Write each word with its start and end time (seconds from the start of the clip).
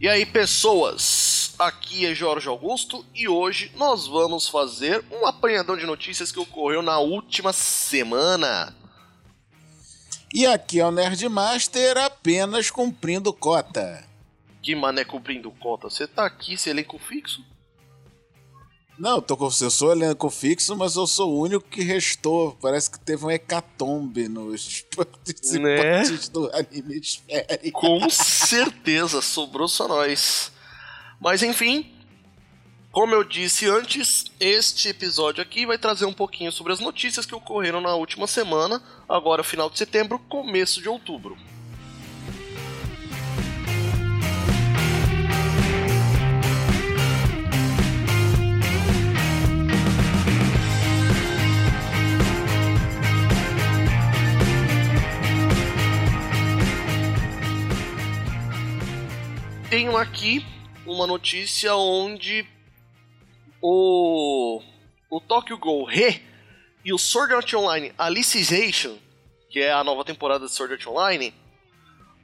E 0.00 0.08
aí, 0.08 0.24
pessoas? 0.24 1.54
Aqui 1.58 2.06
é 2.06 2.14
Jorge 2.14 2.48
Augusto 2.48 3.04
e 3.14 3.28
hoje 3.28 3.70
nós 3.76 4.06
vamos 4.06 4.48
fazer 4.48 5.04
um 5.12 5.26
apanhadão 5.26 5.76
de 5.76 5.84
notícias 5.84 6.32
que 6.32 6.40
ocorreu 6.40 6.80
na 6.80 6.98
última 6.98 7.52
semana. 7.52 8.74
E 10.32 10.46
aqui 10.46 10.80
é 10.80 10.86
o 10.86 10.90
Nerdmaster 10.90 11.98
apenas 11.98 12.70
cumprindo 12.70 13.30
cota. 13.30 14.02
Que 14.62 14.74
mané 14.74 15.04
cumprindo 15.04 15.50
cota? 15.50 15.90
Você 15.90 16.06
tá 16.06 16.24
aqui, 16.24 16.54
esse 16.54 16.70
elenco 16.70 16.98
fixo? 16.98 17.44
Não, 19.00 19.16
eu, 19.16 19.22
tô 19.22 19.34
com, 19.34 19.46
eu 19.46 19.70
sou 19.70 19.92
elenco 19.92 20.28
fixo, 20.28 20.76
mas 20.76 20.94
eu 20.94 21.06
sou 21.06 21.32
o 21.32 21.40
único 21.40 21.66
que 21.66 21.82
restou. 21.82 22.54
Parece 22.60 22.90
que 22.90 23.00
teve 23.00 23.24
um 23.24 23.30
hecatombe 23.30 24.28
nos 24.28 24.82
participantes 24.94 26.28
né? 26.28 26.32
do 26.34 26.54
anime 26.54 26.98
esférico. 26.98 27.80
Com 27.80 28.10
certeza, 28.10 29.22
sobrou 29.22 29.66
só 29.66 29.88
nós. 29.88 30.52
Mas 31.18 31.42
enfim, 31.42 31.90
como 32.92 33.14
eu 33.14 33.24
disse 33.24 33.66
antes, 33.66 34.26
este 34.38 34.88
episódio 34.88 35.42
aqui 35.42 35.64
vai 35.64 35.78
trazer 35.78 36.04
um 36.04 36.12
pouquinho 36.12 36.52
sobre 36.52 36.74
as 36.74 36.80
notícias 36.80 37.24
que 37.24 37.34
ocorreram 37.34 37.80
na 37.80 37.94
última 37.94 38.26
semana, 38.26 38.82
agora 39.08 39.42
final 39.42 39.70
de 39.70 39.78
setembro, 39.78 40.18
começo 40.28 40.78
de 40.82 40.90
outubro. 40.90 41.38
Tenho 59.70 59.96
aqui 59.96 60.44
uma 60.84 61.06
notícia 61.06 61.76
onde 61.76 62.44
o, 63.62 64.60
o 65.08 65.20
Tokyo 65.20 65.56
Ghoul 65.56 65.84
Re 65.84 66.20
e 66.84 66.92
o 66.92 66.98
Sword 66.98 67.34
Art 67.34 67.54
Online 67.54 67.92
Alicization, 67.96 68.98
que 69.48 69.60
é 69.60 69.72
a 69.72 69.84
nova 69.84 70.04
temporada 70.04 70.46
de 70.46 70.52
Sword 70.52 70.74
Art 70.74 70.86
Online, 70.88 71.32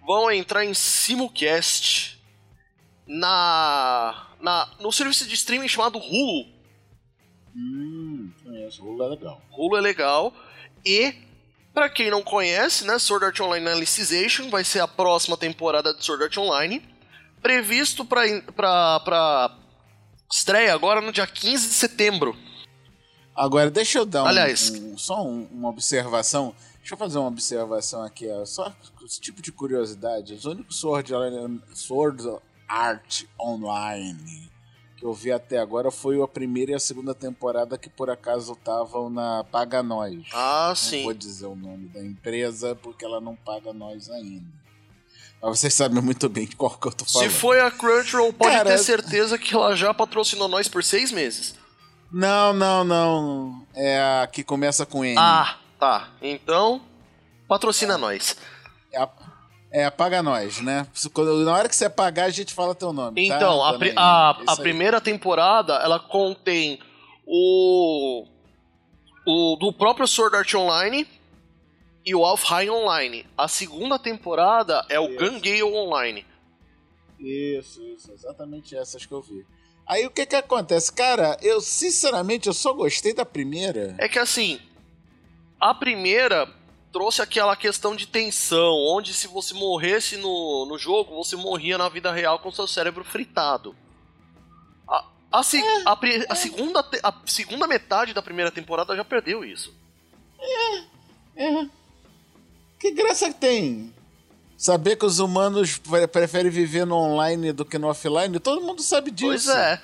vão 0.04 0.28
entrar 0.32 0.64
em 0.64 0.74
simulcast 0.74 2.20
na, 3.06 4.26
na 4.40 4.68
no 4.80 4.90
serviço 4.90 5.28
de 5.28 5.34
streaming 5.34 5.68
chamado 5.68 5.98
Hulu. 6.00 6.48
Hum, 7.54 8.32
conheço. 8.42 8.82
Hulu 8.82 9.04
é 9.04 9.08
legal. 9.08 9.42
Hulu 9.56 9.76
é 9.76 9.80
legal. 9.80 10.34
E, 10.84 11.14
para 11.72 11.88
quem 11.88 12.10
não 12.10 12.24
conhece, 12.24 12.84
né, 12.84 12.98
Sword 12.98 13.26
Art 13.26 13.38
Online 13.38 13.68
Alicization 13.68 14.50
vai 14.50 14.64
ser 14.64 14.80
a 14.80 14.88
próxima 14.88 15.36
temporada 15.36 15.94
de 15.94 16.04
Sword 16.04 16.24
Art 16.24 16.36
Online 16.38 16.95
previsto 17.42 18.04
para 18.04 19.56
estreia 20.30 20.74
agora 20.74 21.00
no 21.00 21.12
dia 21.12 21.26
15 21.26 21.68
de 21.68 21.74
setembro. 21.74 22.36
Agora, 23.34 23.70
deixa 23.70 23.98
eu 23.98 24.06
dar 24.06 24.24
um, 24.24 24.26
Aliás, 24.26 24.70
um, 24.70 24.96
só 24.96 25.22
um, 25.22 25.46
uma 25.52 25.68
observação. 25.68 26.54
Deixa 26.78 26.94
eu 26.94 26.98
fazer 26.98 27.18
uma 27.18 27.28
observação 27.28 28.02
aqui, 28.02 28.28
ó. 28.30 28.44
só 28.46 28.72
esse 29.04 29.20
tipo 29.20 29.42
de 29.42 29.52
curiosidade. 29.52 30.32
Os 30.34 30.44
únicos 30.44 30.76
Sword, 30.76 31.12
Sword 31.74 32.38
Art 32.66 33.24
Online 33.38 34.46
que 34.96 35.04
eu 35.04 35.12
vi 35.12 35.30
até 35.30 35.58
agora 35.58 35.90
foi 35.90 36.20
a 36.22 36.26
primeira 36.26 36.72
e 36.72 36.74
a 36.74 36.80
segunda 36.80 37.14
temporada 37.14 37.76
que 37.76 37.88
por 37.88 38.08
acaso 38.08 38.54
estavam 38.54 39.10
na 39.10 39.44
Paga 39.44 39.82
Nós. 39.82 40.26
Ah, 40.32 40.68
não 40.68 40.74
sim. 40.74 40.98
Não 40.98 41.04
vou 41.04 41.14
dizer 41.14 41.46
o 41.46 41.54
nome 41.54 41.88
da 41.88 42.02
empresa 42.02 42.74
porque 42.74 43.04
ela 43.04 43.20
não 43.20 43.36
paga 43.36 43.72
nós 43.72 44.08
ainda. 44.10 44.46
Mas 45.42 45.58
vocês 45.58 45.74
sabem 45.74 46.02
muito 46.02 46.28
bem 46.28 46.46
de 46.46 46.56
qual 46.56 46.76
que 46.76 46.88
eu 46.88 46.92
tô 46.92 47.04
falando. 47.04 47.30
Se 47.30 47.36
foi 47.36 47.60
a 47.60 47.70
Crunchyroll, 47.70 48.32
pode 48.32 48.50
Cara, 48.50 48.70
ter 48.70 48.78
certeza 48.78 49.38
que 49.38 49.54
ela 49.54 49.76
já 49.76 49.92
patrocinou 49.92 50.48
nós 50.48 50.68
por 50.68 50.82
seis 50.82 51.12
meses. 51.12 51.54
Não, 52.10 52.52
não, 52.52 52.84
não. 52.84 53.66
É 53.74 53.98
a 54.00 54.26
que 54.26 54.42
começa 54.42 54.86
com 54.86 55.04
N. 55.04 55.18
Ah, 55.18 55.56
tá. 55.78 56.08
Então, 56.22 56.80
patrocina 57.48 57.94
é. 57.94 57.96
nós. 57.96 58.36
É 58.92 59.00
a, 59.00 59.08
é, 59.70 59.90
paga 59.90 60.22
nós, 60.22 60.60
né? 60.60 60.86
Na 61.44 61.52
hora 61.52 61.68
que 61.68 61.76
você 61.76 61.88
pagar, 61.90 62.24
a 62.24 62.30
gente 62.30 62.54
fala 62.54 62.74
teu 62.74 62.92
nome. 62.92 63.28
Tá? 63.28 63.36
Então, 63.36 63.58
tá? 63.78 63.92
a, 63.96 64.30
a, 64.30 64.52
a 64.52 64.56
primeira 64.56 65.00
temporada, 65.00 65.74
ela 65.74 65.98
contém 65.98 66.78
o. 67.26 68.26
O 69.28 69.56
do 69.56 69.72
próprio 69.72 70.06
Sword 70.06 70.36
Art 70.36 70.54
Online, 70.54 71.06
e 72.06 72.14
o 72.14 72.24
Alfheim 72.24 72.70
Online. 72.70 73.26
A 73.36 73.48
segunda 73.48 73.98
temporada 73.98 74.86
é 74.88 75.00
o 75.00 75.16
Gangale 75.16 75.64
Online. 75.64 76.24
Isso, 77.18 77.82
isso, 77.82 78.12
exatamente 78.12 78.76
essas 78.76 79.04
que 79.04 79.12
eu 79.12 79.20
vi. 79.20 79.44
Aí 79.84 80.06
o 80.06 80.10
que 80.10 80.24
que 80.24 80.36
acontece? 80.36 80.92
Cara, 80.92 81.36
eu 81.42 81.60
sinceramente 81.60 82.46
eu 82.46 82.54
só 82.54 82.72
gostei 82.72 83.12
da 83.12 83.24
primeira. 83.24 83.96
É 83.98 84.08
que 84.08 84.18
assim, 84.20 84.60
a 85.60 85.74
primeira 85.74 86.48
trouxe 86.92 87.20
aquela 87.20 87.56
questão 87.56 87.96
de 87.96 88.06
tensão, 88.06 88.72
onde 88.88 89.12
se 89.12 89.26
você 89.26 89.52
morresse 89.54 90.16
no, 90.16 90.66
no 90.66 90.78
jogo, 90.78 91.14
você 91.14 91.34
morria 91.34 91.76
na 91.76 91.88
vida 91.88 92.12
real 92.12 92.38
com 92.38 92.50
seu 92.50 92.66
cérebro 92.66 93.04
fritado. 93.04 93.74
A, 94.88 95.04
a, 95.32 95.40
é, 95.40 95.82
a, 95.84 95.92
a, 95.92 96.32
é. 96.32 96.34
segunda, 96.34 96.88
a 97.02 97.14
segunda 97.26 97.66
metade 97.66 98.14
da 98.14 98.22
primeira 98.22 98.50
temporada 98.50 98.96
já 98.96 99.04
perdeu 99.04 99.44
isso. 99.44 99.74
É, 100.38 100.78
é. 101.36 101.68
Que 102.86 102.92
graça 102.92 103.32
que 103.32 103.40
tem? 103.40 103.92
Saber 104.56 104.94
que 104.94 105.04
os 105.04 105.18
humanos 105.18 105.76
preferem 106.12 106.52
viver 106.52 106.86
no 106.86 106.94
online 106.94 107.52
do 107.52 107.64
que 107.64 107.78
no 107.78 107.88
offline? 107.88 108.38
Todo 108.38 108.64
mundo 108.64 108.80
sabe 108.80 109.10
disso. 109.10 109.26
Pois 109.26 109.48
é. 109.48 109.82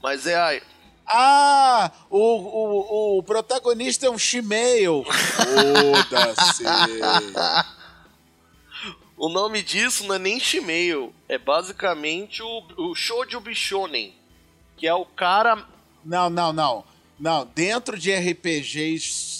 Mas 0.00 0.26
é 0.28 0.40
aí. 0.40 0.62
Ah, 1.04 1.90
o, 2.08 2.16
o, 2.16 3.18
o 3.18 3.22
protagonista 3.24 4.06
é 4.06 4.10
um 4.10 4.16
Shimeio. 4.16 5.04
Foda-se. 5.04 6.62
o 9.18 9.28
nome 9.28 9.60
disso 9.60 10.06
não 10.06 10.14
é 10.14 10.18
nem 10.20 10.38
Shimeio. 10.38 11.12
É 11.28 11.36
basicamente 11.36 12.40
o, 12.40 12.62
o 12.78 12.94
Shoujo 12.94 13.40
Bishonen. 13.40 14.14
Que 14.76 14.86
é 14.86 14.94
o 14.94 15.04
cara... 15.04 15.66
Não, 16.04 16.30
não, 16.30 16.52
não. 16.52 16.84
Não, 17.18 17.50
dentro 17.52 17.98
de 17.98 18.14
RPGs 18.14 19.33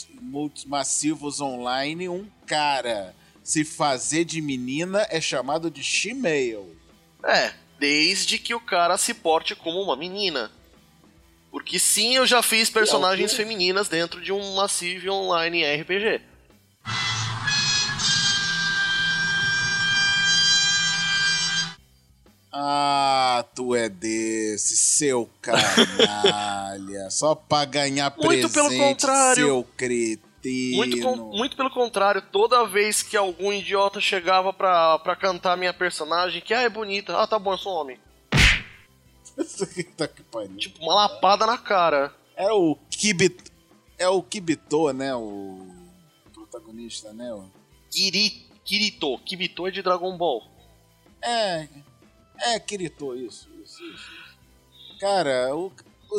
massivos 0.66 1.40
online, 1.40 2.08
um 2.08 2.26
cara 2.46 3.14
se 3.42 3.64
fazer 3.64 4.24
de 4.24 4.40
menina 4.40 5.06
é 5.10 5.20
chamado 5.20 5.70
de 5.70 5.82
she-male. 5.82 6.76
É, 7.22 7.52
desde 7.78 8.38
que 8.38 8.54
o 8.54 8.60
cara 8.60 8.96
se 8.96 9.12
porte 9.12 9.54
como 9.54 9.80
uma 9.80 9.96
menina. 9.96 10.50
Porque 11.50 11.78
sim, 11.78 12.16
eu 12.16 12.26
já 12.26 12.42
fiz 12.42 12.68
personagens 12.70 13.32
é 13.32 13.36
femininas 13.36 13.88
dentro 13.88 14.20
de 14.20 14.32
um 14.32 14.54
Massive 14.56 15.08
Online 15.08 15.62
RPG. 15.76 16.20
Ah, 22.56 23.44
tu 23.52 23.74
é 23.74 23.88
desse, 23.88 24.76
seu 24.76 25.28
canalha. 25.42 27.10
Só 27.10 27.34
pra 27.34 27.64
ganhar 27.64 28.14
muito 28.16 28.48
presente, 28.48 28.52
pelo 28.52 28.78
contrário. 28.78 29.44
seu 29.44 29.64
cretino. 29.76 30.76
Muito, 30.76 31.16
muito 31.16 31.56
pelo 31.56 31.70
contrário, 31.70 32.22
toda 32.30 32.66
vez 32.66 33.02
que 33.02 33.16
algum 33.16 33.52
idiota 33.52 33.98
chegava 34.00 34.52
pra, 34.52 34.98
pra 35.00 35.16
cantar 35.16 35.56
minha 35.56 35.72
personagem, 35.72 36.40
que 36.40 36.54
ah, 36.54 36.60
é 36.60 36.68
bonita, 36.68 37.18
ah, 37.18 37.26
tá 37.26 37.38
bom, 37.38 37.52
eu 37.54 37.58
sou 37.58 37.72
homem. 37.72 37.98
tá 39.96 40.06
que 40.06 40.22
pariu. 40.22 40.56
Tipo, 40.56 40.80
uma 40.82 40.94
lapada 40.94 41.46
na 41.46 41.58
cara. 41.58 42.14
É 42.36 42.52
o 42.52 42.76
Kibito, 42.90 43.50
é 43.98 44.06
o 44.06 44.22
Kibito, 44.22 44.92
né, 44.92 45.14
o 45.14 45.66
protagonista, 46.32 47.12
né? 47.12 47.32
O... 47.32 47.50
Kiri, 47.90 48.46
Kirito, 48.64 49.18
Kibito 49.18 49.66
é 49.66 49.70
de 49.70 49.82
Dragon 49.82 50.16
Ball. 50.16 50.42
É, 51.22 51.66
é, 52.38 52.58
Kirito, 52.58 53.14
isso, 53.16 53.48
isso, 53.62 53.82
isso. 53.82 54.24
Cara, 55.00 55.54
o, 55.54 55.72
o, 56.10 56.18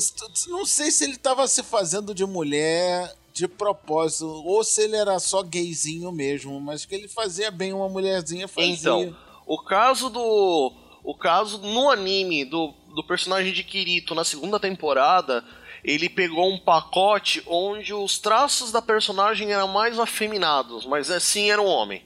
não 0.50 0.66
sei 0.66 0.92
se 0.92 1.04
ele 1.04 1.18
tava 1.18 1.48
se 1.48 1.64
fazendo 1.64 2.14
de 2.14 2.26
mulher 2.26 3.14
de 3.34 3.50
propósito, 3.50 4.28
ou 4.28 4.64
se 4.64 4.84
ele 4.84 4.96
era 4.96 5.20
só 5.20 5.44
gayzinho 5.44 6.10
mesmo, 6.12 6.60
mas 6.62 6.86
que 6.86 6.96
ele 6.96 7.08
fazia 7.08 7.52
bem 7.52 7.74
uma 7.74 7.90
mulherzinha 7.90 8.48
fazia. 8.48 8.74
Então, 8.74 9.16
o 9.46 9.62
caso 9.62 10.10
do. 10.10 10.74
O 11.04 11.14
caso 11.14 11.60
no 11.60 11.92
anime 11.92 12.46
do, 12.46 12.74
do 12.96 13.04
personagem 13.04 13.54
de 13.54 13.64
Kirito 13.64 14.16
na 14.16 14.24
segunda 14.24 14.60
temporada, 14.60 15.44
ele 15.84 16.10
pegou 16.10 16.52
um 16.52 16.58
pacote 16.58 17.44
onde 17.46 17.94
os 17.94 18.18
traços 18.18 18.72
da 18.72 18.82
personagem 18.82 19.52
eram 19.52 19.68
mais 19.68 20.00
afeminados, 20.00 20.84
mas 20.86 21.12
assim 21.12 21.52
era 21.52 21.62
um 21.62 21.68
homem. 21.68 22.04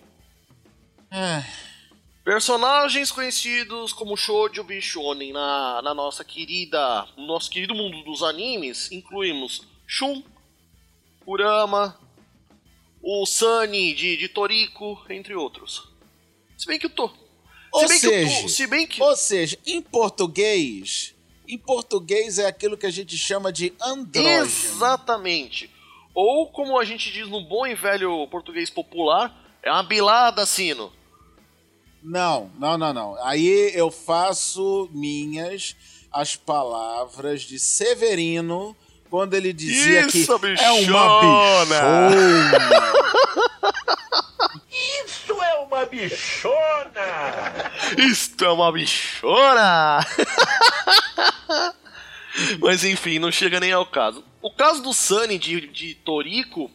É. 1.10 1.69
Personagens 2.24 3.12
conhecidos 3.12 3.94
como 3.94 4.16
Shoujo 4.18 4.64
Bishonen 4.64 5.32
na, 5.34 5.82
na 5.82 5.94
nossa 5.94 6.24
querida, 6.24 7.08
no 7.18 7.26
nosso 7.26 7.50
querido 7.50 7.74
mundo 7.74 8.04
dos 8.04 8.22
animes, 8.22 8.92
incluímos 8.92 9.62
Shun, 9.88 10.22
Kurama, 11.26 11.98
o 13.02 13.26
Sunny 13.26 13.94
de, 13.94 14.18
de 14.18 14.28
Toriko, 14.28 15.02
entre 15.10 15.34
outros. 15.34 15.88
Se 16.58 16.68
bem 16.68 16.78
que 16.78 16.88
o, 16.88 16.90
to, 16.90 17.12
Ou 17.72 17.82
se, 17.82 17.88
bem 17.88 17.98
seja, 18.00 18.40
que, 18.40 18.46
o- 18.46 18.50
se 18.50 18.68
bem 18.68 18.88
que. 18.88 19.02
ou 19.02 19.16
seja, 19.16 19.58
em 19.66 19.82
português, 19.82 21.16
em 21.48 21.58
português 21.58 22.38
é 22.38 22.46
aquilo 22.46 22.78
que 22.78 22.86
a 22.86 22.92
gente 22.92 23.18
chama 23.18 23.52
de 23.52 23.74
andrógeno. 23.82 24.42
Exatamente. 24.44 25.70
Ou 26.14 26.48
como 26.48 26.78
a 26.78 26.84
gente 26.86 27.12
diz 27.12 27.28
no 27.30 27.42
bom 27.42 27.66
e 27.66 27.74
velho 27.74 28.28
português 28.28 28.70
popular, 28.70 29.34
é 29.64 29.72
uma 29.72 29.84
bilada, 29.84 30.46
sino. 30.46 30.92
Não, 32.04 32.50
não, 32.58 32.78
não, 32.78 32.94
não. 32.94 33.18
Aí 33.26 33.72
eu 33.76 33.92
faço 33.92 34.90
minhas 34.94 35.76
as 36.12 36.36
palavras 36.36 37.42
de 37.42 37.60
Severino 37.60 38.76
quando 39.10 39.34
ele 39.34 39.52
dizia 39.52 40.06
Isso, 40.06 40.12
que 40.40 40.46
é 40.46 40.52
bichona! 40.52 40.80
uma 40.88 41.20
bichona. 41.20 42.94
Isso 45.06 45.42
é 45.42 45.56
uma 45.60 45.86
bichona! 45.86 47.72
Isto 47.98 48.46
é 48.46 48.50
uma 48.52 48.72
bichona! 48.72 50.06
Mas 52.62 52.84
enfim, 52.84 53.20
não 53.20 53.32
chega 53.32 53.60
nem 53.60 53.72
ao 53.72 53.86
caso. 53.86 54.24
O 54.42 54.52
caso 54.54 54.82
do 54.82 54.94
Sunny 54.94 55.38
de, 55.38 55.68
de 55.68 55.94
Torico. 55.96 56.72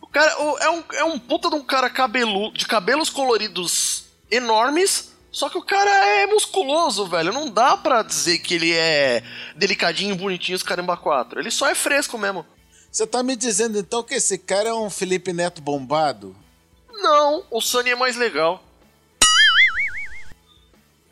O 0.00 0.06
cara 0.06 0.40
o- 0.42 0.58
é 0.58 0.70
um, 0.70 0.84
é 0.94 1.04
um 1.04 1.18
puta 1.18 1.48
de 1.48 1.56
um 1.56 1.64
cara 1.64 1.88
cabelu, 1.90 2.52
de 2.52 2.66
cabelos 2.66 3.10
coloridos 3.10 4.04
enormes. 4.30 5.10
Só 5.32 5.48
que 5.48 5.58
o 5.58 5.62
cara 5.62 5.90
é 5.90 6.26
musculoso, 6.26 7.06
velho. 7.06 7.32
Não 7.32 7.48
dá 7.48 7.76
pra 7.76 8.02
dizer 8.02 8.38
que 8.38 8.54
ele 8.54 8.72
é 8.74 9.22
delicadinho, 9.54 10.16
bonitinho, 10.16 10.56
os 10.56 10.62
caramba 10.62 10.96
4. 10.96 11.38
Ele 11.38 11.50
só 11.50 11.68
é 11.68 11.74
fresco 11.74 12.18
mesmo. 12.18 12.44
Você 12.90 13.06
tá 13.06 13.22
me 13.22 13.36
dizendo 13.36 13.78
então 13.78 14.02
que 14.02 14.14
esse 14.14 14.36
cara 14.36 14.68
é 14.68 14.74
um 14.74 14.90
Felipe 14.90 15.32
Neto 15.32 15.62
bombado? 15.62 16.34
Não, 16.90 17.44
o 17.50 17.60
Sunny 17.60 17.90
é 17.90 17.96
mais 17.96 18.16
legal. 18.16 18.62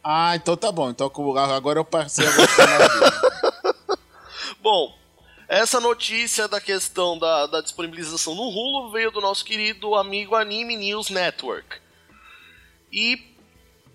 Ah, 0.02 0.34
então 0.34 0.56
tá 0.56 0.72
bom. 0.72 0.90
Então 0.90 1.12
agora 1.54 1.78
eu 1.78 1.84
passei 1.84 2.26
a 2.26 2.30
gostar. 2.32 3.98
Bom, 4.60 4.94
essa 5.46 5.80
notícia 5.80 6.48
da 6.48 6.60
questão 6.60 7.18
da, 7.18 7.46
da 7.46 7.60
disponibilização 7.60 8.34
no 8.34 8.48
Hulu 8.48 8.90
veio 8.90 9.10
do 9.10 9.20
nosso 9.20 9.44
querido 9.44 9.94
amigo 9.94 10.34
Anime 10.34 10.76
News 10.76 11.10
Network. 11.10 11.76
E 12.92 13.20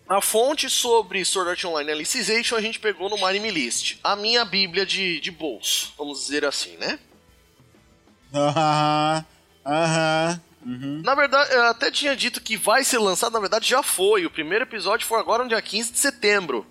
a 0.08 0.22
fonte 0.22 0.70
sobre 0.70 1.24
Sword 1.26 1.50
Art 1.52 1.64
Online 1.66 1.92
Alicization 1.92 2.56
a 2.58 2.62
gente 2.62 2.80
pegou 2.80 3.10
no 3.10 3.26
Anime 3.26 3.50
List. 3.52 3.98
A 4.04 4.16
minha 4.16 4.44
bíblia 4.46 4.86
de, 4.86 5.20
de 5.20 5.32
bolso, 5.32 5.94
vamos 5.98 6.20
dizer 6.22 6.46
assim, 6.46 6.76
né? 6.78 7.00
Aham, 8.34 9.26
aham. 9.66 10.42
uhum. 10.66 11.02
Na 11.04 11.14
verdade, 11.16 11.54
eu 11.54 11.64
até 11.66 11.92
tinha 11.92 12.16
dito 12.16 12.42
que 12.42 12.58
vai 12.58 12.84
ser 12.84 12.98
lançado, 12.98 13.34
na 13.34 13.40
verdade 13.40 13.68
já 13.70 13.84
foi. 13.84 14.26
O 14.26 14.32
primeiro 14.32 14.64
episódio 14.66 15.06
foi 15.06 15.20
agora 15.20 15.44
no 15.44 15.50
dia 15.50 15.62
15 15.62 15.92
de 15.92 16.00
setembro. 16.00 16.66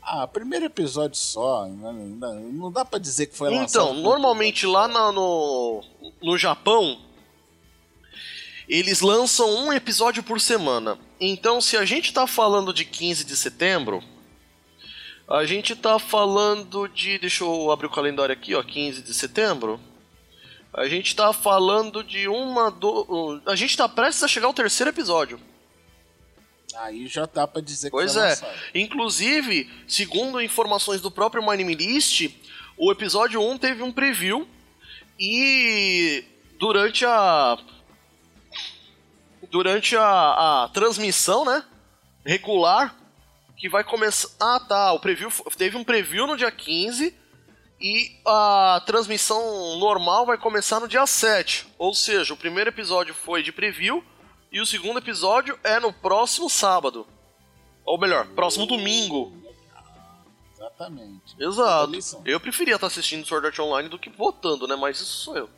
Ah, 0.00 0.24
primeiro 0.26 0.66
episódio 0.66 1.16
só. 1.18 1.64
ainda- 1.64 1.92
Não 2.32 2.70
dá 2.70 2.84
pra 2.84 2.98
dizer 2.98 3.26
que 3.26 3.36
foi 3.36 3.50
lançado. 3.50 3.90
Então, 3.90 3.94
normalmente 4.02 4.64
lá 4.64 4.86
na- 4.86 5.10
no, 5.10 5.82
no 6.22 6.38
Japão, 6.38 7.00
eles 8.68 9.00
lançam 9.00 9.48
um 9.66 9.72
episódio 9.72 10.22
por 10.22 10.40
semana. 10.40 10.98
Então, 11.20 11.60
se 11.60 11.76
a 11.76 11.84
gente 11.84 12.12
tá 12.12 12.26
falando 12.26 12.72
de 12.72 12.84
15 12.84 13.24
de 13.24 13.36
setembro, 13.36 14.02
a 15.28 15.44
gente 15.44 15.74
tá 15.74 15.98
falando 15.98 16.88
de. 16.88 17.18
Deixa 17.18 17.44
eu 17.44 17.70
abrir 17.70 17.86
o 17.86 17.90
calendário 17.90 18.32
aqui, 18.32 18.54
ó. 18.54 18.62
15 18.62 19.02
de 19.02 19.14
setembro. 19.14 19.80
A 20.72 20.86
gente 20.88 21.16
tá 21.16 21.32
falando 21.32 22.04
de 22.04 22.28
uma. 22.28 22.70
Do, 22.70 23.40
a 23.46 23.56
gente 23.56 23.76
tá 23.76 23.88
prestes 23.88 24.22
a 24.22 24.28
chegar 24.28 24.46
ao 24.46 24.54
terceiro 24.54 24.90
episódio. 24.90 25.40
Aí 26.76 27.06
já 27.06 27.26
dá 27.26 27.46
pra 27.46 27.62
dizer 27.62 27.88
que 27.88 27.92
Pois 27.92 28.16
é. 28.16 28.20
lançado. 28.20 28.52
Inclusive, 28.74 29.70
segundo 29.88 30.40
informações 30.40 31.00
do 31.00 31.10
próprio 31.10 31.48
Anime 31.50 31.74
List, 31.74 32.28
o 32.76 32.92
episódio 32.92 33.40
1 33.40 33.58
teve 33.58 33.82
um 33.82 33.90
preview 33.90 34.46
e 35.18 36.22
durante 36.58 37.04
a 37.06 37.58
durante 39.50 39.96
a, 39.96 40.64
a 40.64 40.68
transmissão, 40.68 41.44
né, 41.44 41.64
regular, 42.24 42.94
que 43.56 43.68
vai 43.68 43.82
começar, 43.82 44.28
ah, 44.40 44.60
tá, 44.60 44.92
o 44.92 45.00
preview 45.00 45.30
teve 45.56 45.76
um 45.76 45.84
preview 45.84 46.26
no 46.26 46.36
dia 46.36 46.50
15 46.50 47.14
e 47.80 48.20
a 48.26 48.82
transmissão 48.86 49.76
normal 49.78 50.26
vai 50.26 50.38
começar 50.38 50.80
no 50.80 50.88
dia 50.88 51.06
7. 51.06 51.66
Ou 51.78 51.94
seja, 51.94 52.34
o 52.34 52.36
primeiro 52.36 52.70
episódio 52.70 53.14
foi 53.14 53.42
de 53.42 53.52
preview 53.52 54.04
e 54.50 54.60
o 54.60 54.66
segundo 54.66 54.98
episódio 54.98 55.58
é 55.64 55.78
no 55.80 55.92
próximo 55.92 56.48
sábado. 56.48 57.06
Ou 57.84 57.98
melhor, 57.98 58.26
próximo 58.28 58.66
domingo. 58.66 59.32
Exatamente. 60.54 61.36
Exato. 61.38 62.22
Eu 62.24 62.40
preferia 62.40 62.74
estar 62.74 62.86
assistindo 62.86 63.26
Sword 63.26 63.46
Art 63.46 63.58
Online 63.58 63.88
do 63.88 63.98
que 63.98 64.10
votando, 64.10 64.66
né? 64.66 64.74
Mas 64.74 65.00
isso 65.00 65.24
sou 65.24 65.36
eu. 65.36 65.50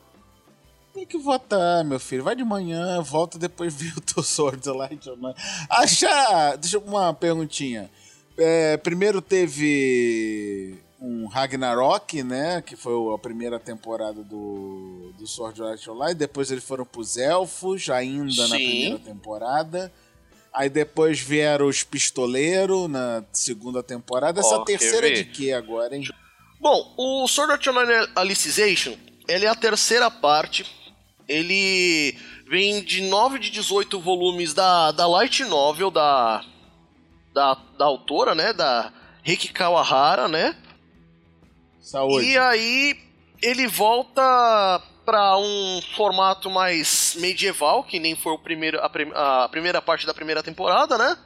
Tem 0.98 1.06
que 1.06 1.18
votar, 1.18 1.84
meu 1.84 2.00
filho. 2.00 2.24
Vai 2.24 2.34
de 2.34 2.42
manhã, 2.42 3.00
volta 3.00 3.38
depois 3.38 3.72
ver 3.80 3.96
o 3.96 4.00
teu 4.00 4.20
Sword 4.20 4.68
Light 4.68 5.08
Online. 5.08 5.36
Achar. 5.70 6.56
Deixa 6.56 6.76
eu 6.76 6.80
uma 6.80 7.14
perguntinha. 7.14 7.88
É, 8.36 8.76
primeiro 8.78 9.22
teve 9.22 10.76
um 11.00 11.28
Ragnarok, 11.28 12.24
né? 12.24 12.60
Que 12.62 12.74
foi 12.74 13.14
a 13.14 13.18
primeira 13.18 13.60
temporada 13.60 14.24
do, 14.24 15.12
do 15.16 15.24
Sword 15.24 15.62
Art 15.62 15.86
Online. 15.86 16.16
Depois 16.16 16.50
eles 16.50 16.64
foram 16.64 16.84
pros 16.84 17.16
Elfos, 17.16 17.88
ainda 17.88 18.48
na 18.48 18.56
Sim. 18.56 18.64
primeira 18.64 18.98
temporada. 18.98 19.92
Aí 20.52 20.68
depois 20.68 21.20
vieram 21.20 21.68
os 21.68 21.84
Pistoleiros 21.84 22.90
na 22.90 23.22
segunda 23.32 23.84
temporada. 23.84 24.40
Essa 24.40 24.64
quer 24.64 24.78
terceira 24.78 25.08
é 25.08 25.12
de 25.12 25.24
quê 25.26 25.52
agora, 25.52 25.94
hein? 25.94 26.08
Bom, 26.60 26.92
o 26.96 27.28
Sword 27.28 27.52
Art 27.52 27.66
Online 27.68 28.10
Alicization, 28.16 28.96
ele 29.28 29.44
é 29.44 29.48
a 29.48 29.54
terceira 29.54 30.10
parte. 30.10 30.77
Ele 31.28 32.16
vem 32.48 32.82
de 32.82 33.02
9 33.02 33.38
de 33.38 33.50
18 33.50 34.00
volumes 34.00 34.54
da, 34.54 34.90
da 34.92 35.06
Light 35.06 35.44
Novel 35.44 35.90
da, 35.90 36.42
da, 37.34 37.54
da 37.78 37.84
autora, 37.84 38.34
né? 38.34 38.52
Da 38.52 38.92
Reiki 39.22 39.52
Kawahara, 39.52 40.26
né? 40.28 40.56
Saúde. 41.80 42.26
E 42.26 42.38
aí 42.38 42.98
ele 43.42 43.66
volta 43.66 44.22
pra 45.04 45.38
um 45.38 45.80
formato 45.96 46.50
mais 46.50 47.14
medieval, 47.18 47.82
que 47.84 47.98
nem 47.98 48.14
foi 48.16 48.32
o 48.32 48.38
primeiro, 48.38 48.78
a, 48.80 48.88
prim- 48.88 49.12
a 49.14 49.48
primeira 49.50 49.80
parte 49.80 50.06
da 50.06 50.12
primeira 50.14 50.42
temporada, 50.42 50.98
né? 50.98 51.16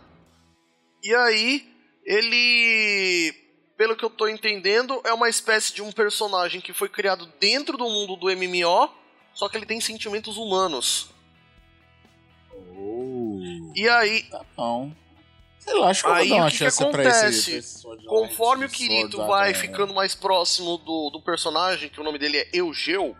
E 1.02 1.12
aí 1.14 1.66
ele, 2.04 3.34
pelo 3.76 3.96
que 3.96 4.04
eu 4.04 4.10
tô 4.10 4.28
entendendo, 4.28 5.00
é 5.04 5.12
uma 5.12 5.28
espécie 5.28 5.74
de 5.74 5.82
um 5.82 5.90
personagem 5.90 6.60
que 6.60 6.72
foi 6.72 6.88
criado 6.88 7.26
dentro 7.40 7.76
do 7.76 7.88
mundo 7.88 8.16
do 8.16 8.26
MMO, 8.36 8.88
só 9.34 9.48
que 9.48 9.56
ele 9.56 9.66
tem 9.66 9.80
sentimentos 9.80 10.36
humanos. 10.36 11.10
Oh, 12.76 13.40
E 13.74 13.88
aí, 13.88 14.22
tá 14.24 14.44
bom. 14.56 14.92
Sei 15.58 15.74
lá, 15.74 15.90
acho 15.90 16.02
que 16.02 16.08
eu 16.08 16.14
Aí, 16.14 16.28
vou 16.28 16.38
dar 16.38 16.42
uma 16.42 16.48
o 16.48 16.50
que 16.50 16.58
que 16.58 16.64
chance 16.70 16.76
pra 16.90 17.02
esse, 17.04 17.08
acontece? 17.08 17.50
pra 17.50 17.58
esse 17.58 17.78
Sword 17.80 18.04
Conforme 18.06 18.64
o 18.64 18.68
Kirito 18.68 19.16
vai 19.18 19.52
é. 19.52 19.54
ficando 19.54 19.94
mais 19.94 20.14
próximo 20.14 20.76
do, 20.78 21.10
do 21.10 21.22
personagem, 21.22 21.88
que 21.88 22.00
o 22.00 22.04
nome 22.04 22.18
dele 22.18 22.38
é 22.38 22.48
Eugeu, 22.52 23.16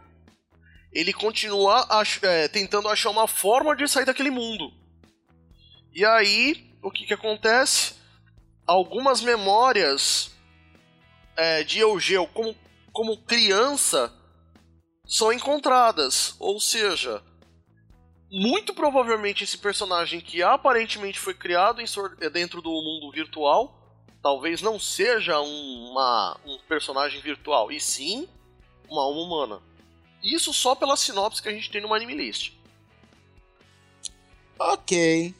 ele 0.93 1.13
continua 1.13 1.87
ach- 1.89 2.21
é, 2.23 2.49
tentando 2.49 2.89
achar 2.89 3.11
uma 3.11 3.29
forma 3.29 3.77
de 3.77 3.87
sair 3.87 4.05
daquele 4.05 4.31
mundo. 4.31 4.73
E 5.95 6.05
aí, 6.05 6.75
o 6.83 6.91
que 6.91 7.07
que 7.07 7.15
acontece? 7.15 7.95
Algumas 8.67 9.21
memórias 9.21 10.33
é, 11.37 11.63
de 11.63 11.79
Eugeu 11.79 12.27
como, 12.27 12.57
como 12.93 13.17
criança 13.23 14.13
são 15.13 15.31
encontradas. 15.31 16.35
Ou 16.39 16.59
seja, 16.59 17.23
muito 18.31 18.73
provavelmente 18.73 19.45
esse 19.45 19.59
personagem 19.59 20.23
que 20.23 20.43
aparentemente 20.43 21.19
foi 21.19 21.35
criado 21.35 21.83
eh, 21.83 22.31
dentro 22.31 22.63
do 22.63 22.71
mundo 22.71 23.13
virtual, 23.13 23.79
talvez 24.23 24.63
não 24.63 24.81
seja 24.81 25.39
uma, 25.39 26.41
um 26.47 26.59
personagem 26.67 27.21
virtual, 27.21 27.71
e 27.71 27.79
sim 27.79 28.27
uma 28.89 29.03
alma 29.03 29.21
humana. 29.21 29.63
Isso 30.23 30.51
só 30.55 30.75
pela 30.75 30.97
sinopse 30.97 31.43
que 31.43 31.49
a 31.51 31.53
gente 31.53 31.71
tem 31.71 31.83
no 31.83 31.93
Anime 31.93 32.15
List. 32.15 32.55
Ok. 34.59 35.35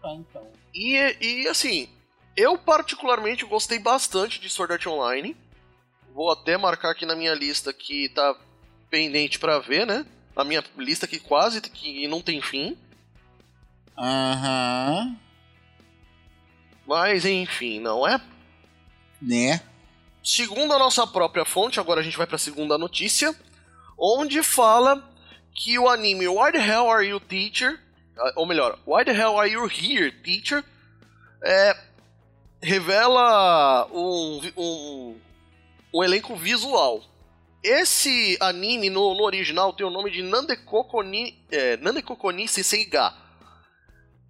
Tá, 0.00 0.14
então. 0.14 0.50
E, 0.72 0.96
e 1.20 1.46
assim, 1.46 1.90
eu 2.34 2.56
particularmente 2.56 3.44
gostei 3.44 3.78
bastante 3.78 4.40
de 4.40 4.48
Sword 4.48 4.72
Art 4.72 4.86
Online. 4.86 5.36
Vou 6.14 6.30
até 6.30 6.56
marcar 6.56 6.92
aqui 6.92 7.04
na 7.04 7.14
minha 7.14 7.34
lista 7.34 7.70
que 7.70 8.08
tá 8.10 8.34
pendente 8.90 9.38
pra 9.38 9.58
ver, 9.58 9.86
né? 9.86 10.04
A 10.36 10.44
minha 10.44 10.62
lista 10.76 11.06
que 11.06 11.18
quase 11.18 11.60
que 11.60 12.06
não 12.08 12.20
tem 12.20 12.42
fim. 12.42 12.76
Aham. 13.96 15.16
Mas 16.86 17.24
enfim, 17.24 17.78
não 17.80 18.06
é? 18.06 18.20
Né? 19.22 19.60
Segundo 20.24 20.72
a 20.74 20.78
nossa 20.78 21.06
própria 21.06 21.44
fonte, 21.44 21.78
agora 21.78 22.00
a 22.00 22.02
gente 22.02 22.16
vai 22.16 22.26
pra 22.26 22.36
segunda 22.36 22.76
notícia, 22.76 23.34
onde 23.98 24.42
fala 24.42 25.08
que 25.54 25.78
o 25.78 25.88
anime 25.88 26.28
Why 26.28 26.52
the 26.52 26.58
Hell 26.58 26.90
Are 26.90 27.06
You 27.06 27.20
Teacher, 27.20 27.78
ah, 28.18 28.32
ou 28.36 28.46
melhor, 28.46 28.78
Why 28.86 29.04
the 29.04 29.12
Hell 29.12 29.38
Are 29.38 29.50
You 29.50 29.66
Here 29.66 30.10
Teacher, 30.10 30.64
é, 31.42 31.76
revela 32.62 33.86
um, 33.92 34.40
um, 34.56 35.20
um 35.94 36.04
elenco 36.04 36.34
visual. 36.36 37.02
Esse 37.62 38.38
anime 38.40 38.88
no, 38.88 39.14
no, 39.14 39.22
original 39.22 39.72
tem 39.72 39.86
o 39.86 39.90
nome 39.90 40.10
de 40.10 40.22
Nandekokoni, 40.22 41.38
é, 41.50 41.76
Nandekokoni 41.76 42.48
Senseiga. 42.48 43.12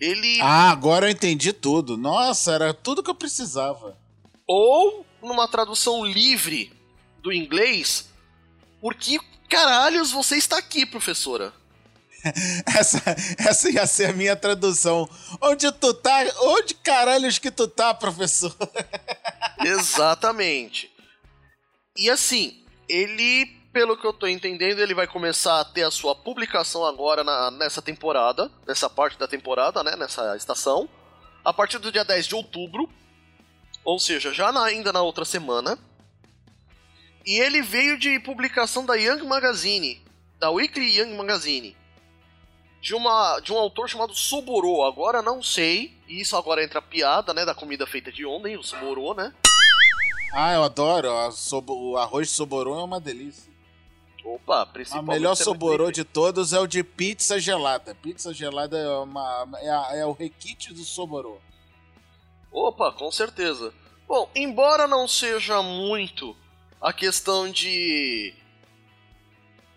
Ele. 0.00 0.40
Ah, 0.40 0.70
agora 0.70 1.06
eu 1.06 1.10
entendi 1.10 1.52
tudo. 1.52 1.96
Nossa, 1.96 2.52
era 2.52 2.75
tudo 2.75 3.02
que 3.02 3.10
eu 3.10 3.14
precisava. 3.14 3.96
Ou, 4.49 5.06
numa 5.22 5.46
tradução 5.46 6.04
livre 6.04 6.72
do 7.22 7.32
inglês, 7.32 8.08
por 8.80 8.94
que 8.94 9.20
caralhos 9.49 10.10
você 10.10 10.37
está 10.37 10.58
aqui, 10.58 10.84
professora? 10.84 11.52
essa, 12.76 13.02
essa 13.38 13.70
ia 13.70 13.87
ser 13.87 14.10
a 14.10 14.12
minha 14.12 14.37
tradução. 14.37 15.08
Onde 15.40 15.70
tu 15.72 15.94
tá? 15.94 16.18
Onde 16.42 16.75
caralhos 16.75 17.38
que 17.38 17.50
tu 17.50 17.68
tá, 17.68 17.94
professor? 17.94 18.54
Exatamente. 19.64 20.90
E 21.96 22.08
assim, 22.08 22.59
ele, 22.90 23.47
pelo 23.73 23.97
que 23.97 24.06
eu 24.06 24.12
tô 24.12 24.26
entendendo, 24.26 24.80
ele 24.80 24.94
vai 24.94 25.06
começar 25.06 25.61
a 25.61 25.64
ter 25.64 25.85
a 25.85 25.90
sua 25.90 26.14
publicação 26.14 26.85
agora 26.85 27.23
na, 27.23 27.50
nessa 27.52 27.80
temporada, 27.80 28.50
nessa 28.66 28.90
parte 28.90 29.18
da 29.18 29.28
temporada, 29.28 29.82
né, 29.85 29.94
nessa 29.97 30.37
estação, 30.37 30.88
a 31.44 31.52
partir 31.52 31.78
do 31.78 31.92
dia 31.92 32.04
10 32.04 32.26
de 32.26 32.35
outubro, 32.35 32.90
ou 33.85 33.99
seja, 33.99 34.32
já 34.32 34.50
na, 34.50 34.64
ainda 34.64 34.92
na 34.92 35.02
outra 35.02 35.25
semana. 35.25 35.78
E 37.25 37.38
ele 37.38 37.62
veio 37.62 37.99
de 37.99 38.18
publicação 38.18 38.85
da 38.85 38.94
Young 38.94 39.25
Magazine, 39.25 40.02
da 40.38 40.50
Weekly 40.50 40.99
Young 40.99 41.16
Magazine 41.16 41.76
de, 42.80 42.94
uma, 42.94 43.38
de 43.40 43.52
um 43.52 43.59
autor 43.59 43.88
chamado 43.88 44.14
Soboro. 44.14 44.82
Agora 44.82 45.20
não 45.20 45.42
sei, 45.42 45.92
e 46.09 46.20
isso 46.20 46.37
agora 46.37 46.64
entra 46.64 46.78
a 46.78 46.82
piada, 46.82 47.35
né, 47.35 47.44
da 47.44 47.54
comida 47.54 47.87
feita 47.87 48.11
de 48.11 48.25
ontem, 48.25 48.56
o 48.56 48.62
Soboro, 48.62 49.14
né? 49.14 49.32
Ah, 50.32 50.54
eu 50.54 50.62
adoro. 50.62 51.08
O 51.68 51.96
arroz 51.96 52.28
de 52.28 52.34
Soboro 52.34 52.78
é 52.78 52.82
uma 52.82 53.00
delícia. 53.00 53.50
Opa, 54.25 54.66
principalmente. 54.66 55.08
O 55.08 55.12
melhor 55.12 55.34
Soboro 55.34 55.90
de 55.90 56.04
todos 56.04 56.52
é 56.52 56.60
o 56.60 56.66
de 56.66 56.84
pizza 56.84 57.38
gelada. 57.38 57.94
Pizza 57.94 58.32
gelada 58.32 58.78
é, 58.78 58.88
uma, 58.99 59.49
é, 59.58 60.00
é 60.00 60.06
o 60.06 60.12
requinte 60.12 60.72
do 60.72 60.84
Soboro. 60.84 61.40
Opa, 62.52 62.92
com 62.92 63.10
certeza. 63.10 63.72
Bom, 64.06 64.28
embora 64.34 64.87
não 64.87 65.06
seja 65.06 65.62
muito 65.62 66.37
a 66.80 66.92
questão 66.92 67.50
de 67.50 68.34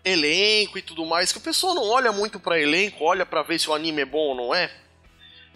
elenco 0.04 0.76
e 0.76 0.82
tudo 0.82 1.06
mais, 1.06 1.32
que 1.32 1.38
o 1.38 1.40
pessoal 1.40 1.74
não 1.74 1.88
olha 1.88 2.12
muito 2.12 2.38
para 2.38 2.60
elenco, 2.60 3.04
olha 3.04 3.24
para 3.24 3.42
ver 3.42 3.58
se 3.58 3.70
o 3.70 3.74
anime 3.74 4.02
é 4.02 4.04
bom 4.04 4.18
ou 4.18 4.34
não 4.34 4.54
é. 4.54 4.70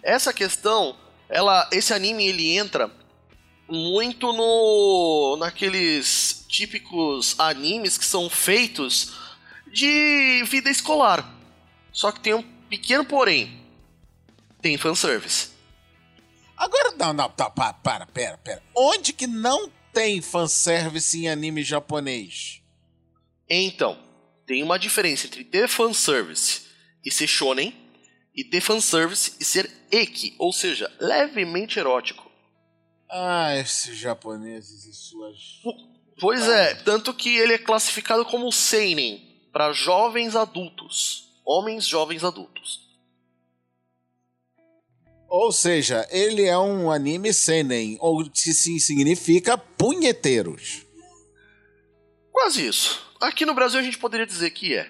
Essa 0.01 0.33
questão, 0.33 0.97
ela, 1.27 1.69
esse 1.71 1.93
anime 1.93 2.25
ele 2.25 2.57
entra 2.57 2.89
muito 3.69 4.33
no 4.33 5.37
naqueles 5.37 6.45
típicos 6.47 7.35
animes 7.39 7.97
que 7.97 8.05
são 8.05 8.29
feitos 8.29 9.13
de 9.71 10.43
vida 10.45 10.69
escolar. 10.69 11.37
Só 11.91 12.11
que 12.11 12.19
tem 12.19 12.33
um 12.33 12.43
pequeno 12.69 13.05
porém. 13.05 13.59
Tem 14.61 14.77
fanservice. 14.77 15.49
Agora, 16.57 16.93
não, 16.97 17.13
não, 17.13 17.29
tá, 17.29 17.49
para, 17.49 17.73
para, 17.73 18.05
pera, 18.05 18.37
pera. 18.37 18.61
Onde 18.75 19.13
que 19.13 19.25
não 19.25 19.71
tem 19.93 20.21
fanservice 20.21 21.17
em 21.17 21.29
anime 21.29 21.63
japonês? 21.63 22.61
Então, 23.49 23.97
tem 24.45 24.61
uma 24.61 24.77
diferença 24.77 25.27
entre 25.27 25.43
ter 25.43 25.67
fanservice 25.67 26.63
e 27.05 27.11
ser 27.11 27.27
shonen 27.27 27.73
e 28.35 28.43
ter 28.43 28.61
fanservice 28.61 29.33
e 29.39 29.45
ser 29.45 29.69
eki, 29.91 30.35
ou 30.37 30.51
seja, 30.51 30.91
levemente 30.99 31.79
erótico. 31.79 32.28
Ah, 33.09 33.55
esses 33.55 33.97
japoneses 33.97 34.85
e 34.85 34.93
suas. 34.93 35.61
Pois 36.19 36.47
é, 36.47 36.75
tanto 36.75 37.13
que 37.13 37.37
ele 37.37 37.53
é 37.53 37.57
classificado 37.57 38.23
como 38.25 38.51
seinen 38.51 39.25
para 39.51 39.71
jovens 39.71 40.35
adultos, 40.35 41.29
homens 41.45 41.85
jovens 41.85 42.23
adultos. 42.23 42.87
Ou 45.27 45.51
seja, 45.51 46.07
ele 46.11 46.45
é 46.45 46.57
um 46.57 46.91
anime 46.91 47.33
seinen, 47.33 47.97
ou 48.01 48.27
se 48.33 48.79
significa 48.79 49.57
punheteiros. 49.57 50.83
Quase 52.31 52.67
isso. 52.67 53.01
Aqui 53.21 53.45
no 53.45 53.53
Brasil 53.53 53.79
a 53.79 53.83
gente 53.83 53.97
poderia 53.97 54.25
dizer 54.25 54.49
que 54.51 54.75
é. 54.75 54.89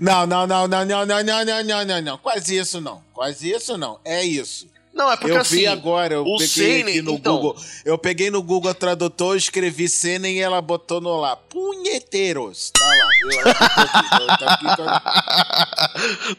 Não, 0.00 0.26
não, 0.26 0.46
não, 0.46 0.66
não, 0.66 0.84
não, 0.84 1.06
não, 1.06 1.24
não, 1.24 1.44
não, 1.44 1.64
não, 1.64 1.84
não, 1.84 2.02
não. 2.02 2.18
Quase 2.18 2.56
isso 2.56 2.80
não. 2.80 3.04
Quase 3.12 3.50
isso 3.50 3.76
não. 3.76 4.00
É 4.04 4.24
isso. 4.24 4.68
Não, 4.94 5.10
é 5.10 5.16
porque 5.16 5.32
eu 5.32 5.40
assim. 5.40 5.56
vi 5.56 5.66
agora, 5.66 6.14
eu 6.14 6.24
peguei 6.24 6.46
Senen, 6.46 6.94
aqui 6.94 7.02
no 7.02 7.14
então... 7.14 7.34
Google. 7.34 7.56
Eu 7.84 7.98
peguei 7.98 8.30
no 8.30 8.40
Google 8.40 8.72
Tradutor, 8.72 9.36
escrevi 9.36 9.88
Senen 9.88 10.36
e 10.36 10.40
ela 10.40 10.62
botou 10.62 11.00
no 11.00 11.16
lá. 11.16 11.34
Punheteiros. 11.34 12.70
Tá 12.70 12.86
lá. 12.86 13.08
tá, 14.38 15.00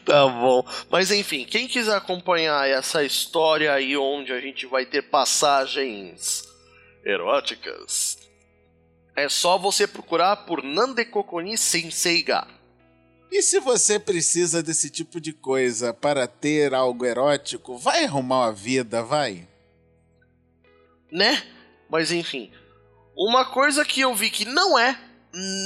tá 0.06 0.28
bom. 0.28 0.66
Mas 0.88 1.10
enfim, 1.10 1.44
quem 1.44 1.68
quiser 1.68 1.96
acompanhar 1.96 2.66
essa 2.66 3.04
história 3.04 3.74
aí 3.74 3.94
onde 3.94 4.32
a 4.32 4.40
gente 4.40 4.64
vai 4.64 4.86
ter 4.86 5.02
passagens 5.02 6.44
eróticas, 7.04 8.18
é 9.14 9.28
só 9.28 9.58
você 9.58 9.86
procurar 9.86 10.34
por 10.46 10.62
Nandekokoni 10.62 11.58
Senseiga. 11.58 12.55
E 13.30 13.42
se 13.42 13.60
você 13.60 13.98
precisa 13.98 14.62
desse 14.62 14.88
tipo 14.88 15.20
de 15.20 15.32
coisa 15.32 15.92
para 15.92 16.26
ter 16.26 16.72
algo 16.74 17.04
erótico, 17.04 17.76
vai 17.76 18.04
arrumar 18.04 18.46
uma 18.46 18.52
vida, 18.52 19.02
vai. 19.02 19.46
Né? 21.10 21.42
Mas 21.88 22.10
enfim. 22.10 22.50
Uma 23.16 23.44
coisa 23.44 23.84
que 23.84 24.00
eu 24.00 24.14
vi 24.14 24.30
que 24.30 24.44
não 24.44 24.78
é, 24.78 24.98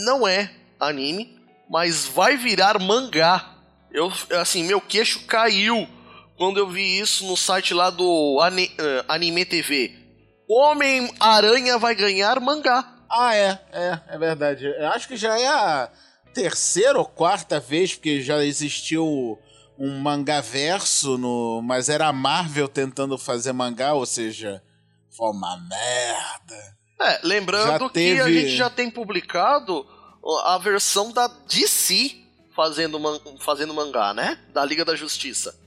não 0.04 0.26
é 0.26 0.50
anime, 0.78 1.38
mas 1.68 2.06
vai 2.06 2.36
virar 2.36 2.78
mangá. 2.78 3.56
Eu, 3.92 4.12
assim, 4.40 4.64
meu 4.64 4.80
queixo 4.80 5.26
caiu 5.26 5.88
quando 6.36 6.58
eu 6.58 6.68
vi 6.68 6.98
isso 6.98 7.26
no 7.26 7.36
site 7.36 7.74
lá 7.74 7.90
do 7.90 8.38
uh, 8.38 9.04
Anime 9.08 9.44
TV. 9.44 9.92
Homem-Aranha 10.48 11.78
vai 11.78 11.94
ganhar 11.94 12.40
mangá. 12.40 12.84
Ah, 13.10 13.34
é, 13.34 13.58
é, 13.72 14.00
é 14.08 14.18
verdade. 14.18 14.64
Eu 14.64 14.88
acho 14.88 15.06
que 15.06 15.16
já 15.16 15.38
é 15.38 15.46
a 15.46 15.90
terceira 16.32 16.98
ou 16.98 17.04
quarta 17.04 17.60
vez, 17.60 17.94
porque 17.94 18.20
já 18.20 18.44
existiu 18.44 19.38
um 19.78 19.98
mangá 19.98 20.40
verso, 20.40 21.16
no, 21.16 21.62
mas 21.62 21.88
era 21.88 22.08
a 22.08 22.12
Marvel 22.12 22.68
tentando 22.68 23.16
fazer 23.16 23.52
mangá, 23.52 23.94
ou 23.94 24.04
seja, 24.04 24.62
foi 25.10 25.30
uma 25.30 25.56
merda. 25.56 26.76
É, 27.00 27.20
lembrando 27.22 27.66
já 27.66 27.90
que 27.90 28.20
a 28.20 28.30
gente 28.30 28.56
já 28.56 28.68
tem 28.68 28.90
publicado 28.90 29.86
a 30.44 30.58
versão 30.58 31.10
da 31.12 31.26
DC 31.26 32.14
fazendo, 32.54 33.00
man 33.00 33.18
fazendo 33.40 33.72
mangá, 33.72 34.12
né? 34.12 34.38
Da 34.52 34.64
Liga 34.64 34.84
da 34.84 34.94
Justiça. 34.94 35.58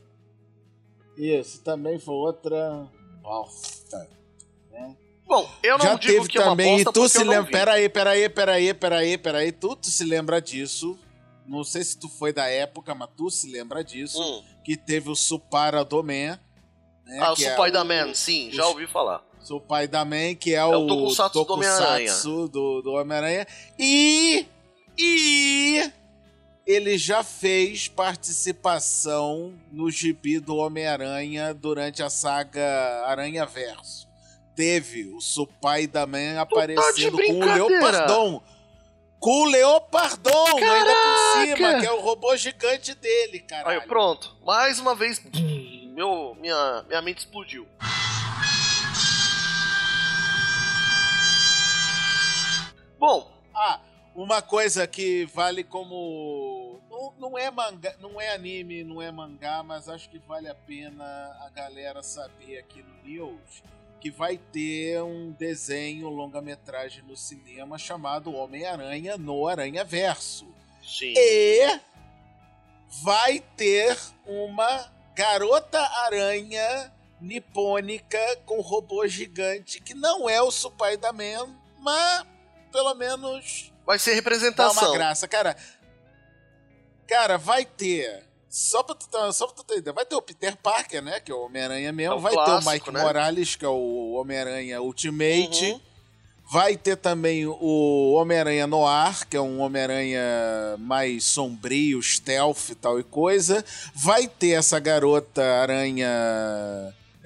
Isso, 1.17 1.63
também 1.63 1.97
foi 1.99 2.13
outra 2.13 2.87
bosta. 3.21 4.07
Bom, 5.25 5.49
eu 5.63 5.77
não 5.77 5.85
Já 5.85 5.95
digo 5.95 6.13
teve 6.13 6.27
que 6.27 6.37
também, 6.37 6.67
é 6.67 6.69
uma 6.71 6.77
bosta 6.77 6.91
tu 6.91 7.09
se 7.09 7.23
lembra. 7.23 7.51
Peraí, 7.51 7.89
peraí, 7.89 8.29
peraí, 8.29 8.73
peraí, 8.73 9.17
peraí. 9.17 9.51
Tu, 9.51 9.75
tu 9.75 9.87
se 9.87 10.03
lembra 10.03 10.41
disso? 10.41 10.97
Não 11.47 11.63
sei 11.63 11.83
se 11.83 11.97
tu 11.97 12.07
foi 12.07 12.31
da 12.31 12.47
época, 12.47 12.93
mas 12.93 13.09
tu 13.15 13.29
se 13.29 13.49
lembra 13.49 13.83
disso. 13.83 14.21
Hum. 14.21 14.43
Que 14.63 14.77
teve 14.77 15.09
o 15.09 15.15
Supara 15.15 15.83
do 15.83 16.03
Man. 16.03 16.39
Né, 17.05 17.19
ah, 17.19 17.33
o 17.33 17.35
que 17.35 17.45
é 17.45 17.51
Supai 17.51 17.71
da 17.71 17.83
Man, 17.83 18.13
sim, 18.13 18.49
já 18.51 18.65
ouvi 18.67 18.87
falar. 18.87 19.23
Supai 19.41 19.87
da 19.87 20.05
Man, 20.05 20.35
que 20.35 20.53
é, 20.53 20.57
é 20.57 20.65
o, 20.65 20.87
tokusatsu 20.87 21.43
do 21.43 21.53
Homem-Aranha. 21.53 22.13
Do, 22.23 22.81
do 22.81 22.91
Homem-Aranha. 22.93 23.47
E. 23.77 24.47
E. 24.97 25.91
Ele 26.65 26.97
já 26.97 27.23
fez 27.23 27.89
participação 27.89 29.53
no 29.69 29.91
gibi 29.91 30.39
do 30.39 30.55
Homem-Aranha 30.55 31.53
durante 31.53 32.01
a 32.01 32.09
saga 32.09 33.03
Aranha 33.05 33.45
Verso 33.45 34.12
teve 34.55 35.05
o 35.13 35.21
Supai 35.21 35.87
da 35.87 36.05
Man 36.05 36.39
aparecendo 36.39 37.17
tá 37.17 37.23
com 37.25 37.39
o 37.39 37.45
Leopardon. 37.45 38.43
Com 39.19 39.41
o 39.41 39.45
Leopardon, 39.45 40.59
Caraca! 40.59 40.73
ainda 40.73 40.93
por 40.93 41.55
cima, 41.55 41.79
que 41.79 41.85
é 41.85 41.91
o 41.91 42.01
robô 42.01 42.35
gigante 42.35 42.93
dele, 42.93 43.39
cara. 43.39 43.69
Aí, 43.69 43.81
pronto. 43.81 44.35
Mais 44.45 44.79
uma 44.79 44.93
vez, 44.95 45.21
meu, 45.93 46.35
minha, 46.39 46.83
minha 46.87 47.01
mente 47.01 47.19
explodiu. 47.19 47.65
Bom. 52.99 53.31
Ah, 53.55 53.79
uma 54.15 54.41
coisa 54.41 54.85
que 54.87 55.25
vale 55.25 55.63
como. 55.63 56.81
Não, 56.89 57.13
não, 57.29 57.37
é 57.37 57.49
manga, 57.49 57.95
não 57.99 58.19
é 58.19 58.33
anime, 58.33 58.83
não 58.83 59.01
é 59.01 59.11
mangá, 59.11 59.63
mas 59.63 59.87
acho 59.87 60.09
que 60.09 60.19
vale 60.19 60.49
a 60.49 60.55
pena 60.55 61.03
a 61.41 61.49
galera 61.49 62.03
saber 62.03 62.57
aqui 62.57 62.83
no 62.83 63.09
News 63.09 63.63
que 64.03 64.11
vai 64.11 64.37
ter 64.37 65.01
um 65.01 65.31
desenho 65.31 66.09
longa-metragem 66.09 67.01
no 67.03 67.15
cinema 67.15 67.77
chamado 67.77 68.35
Homem-Aranha 68.35 69.17
no 69.17 69.47
Aranha 69.47 69.85
Verso. 69.85 70.45
Sim. 70.85 71.13
E 71.15 71.79
vai 73.01 73.39
ter 73.55 73.97
uma 74.25 74.91
garota 75.15 75.79
aranha 76.05 76.93
nipônica 77.21 78.19
com 78.45 78.59
robô 78.59 79.07
gigante, 79.07 79.79
que 79.79 79.93
não 79.93 80.29
é 80.29 80.41
o 80.41 80.51
Spider-Man, 80.51 81.57
mas 81.79 82.25
pelo 82.73 82.93
menos 82.95 83.71
Vai 83.85 83.97
ser 83.99 84.09
dá 84.11 84.15
representação. 84.15 84.89
uma 84.89 84.97
graça. 84.97 85.29
Cara, 85.29 85.55
cara, 87.07 87.37
vai 87.37 87.63
ter. 87.63 88.27
Só 88.55 88.83
pra, 88.83 88.93
tu, 88.93 89.07
ter- 89.09 89.33
só 89.33 89.47
pra 89.47 89.55
tu 89.55 89.63
ter 89.63 89.77
ideia, 89.79 89.91
vai 89.95 90.05
ter 90.05 90.13
o 90.13 90.21
Peter 90.21 90.55
Parker, 90.55 91.01
né? 91.01 91.19
Que 91.19 91.31
é 91.31 91.33
o 91.33 91.45
Homem-Aranha 91.45 91.91
mesmo. 91.91 92.13
É 92.13 92.15
o 92.15 92.19
vai 92.19 92.33
ter 92.33 92.39
o 92.39 92.45
clássico, 92.45 92.71
Mike 92.71 92.91
né? 92.91 93.01
Morales, 93.01 93.55
que 93.55 93.65
é 93.65 93.67
o 93.67 94.11
Homem-Aranha 94.13 94.79
Ultimate. 94.79 95.71
Uhum. 95.71 95.81
Vai 96.51 96.77
ter 96.77 96.95
também 96.97 97.47
o 97.47 98.13
Homem-Aranha 98.13 98.67
Noir, 98.67 99.27
que 99.27 99.35
é 99.35 99.41
um 99.41 99.59
Homem-Aranha 99.59 100.21
mais 100.77 101.23
sombrio, 101.23 101.99
stealth 102.03 102.69
e 102.69 102.75
tal 102.75 102.99
e 102.99 103.03
coisa. 103.03 103.65
Vai 103.95 104.27
ter 104.27 104.51
essa 104.51 104.77
garota 104.79 105.41
aranha 105.41 106.07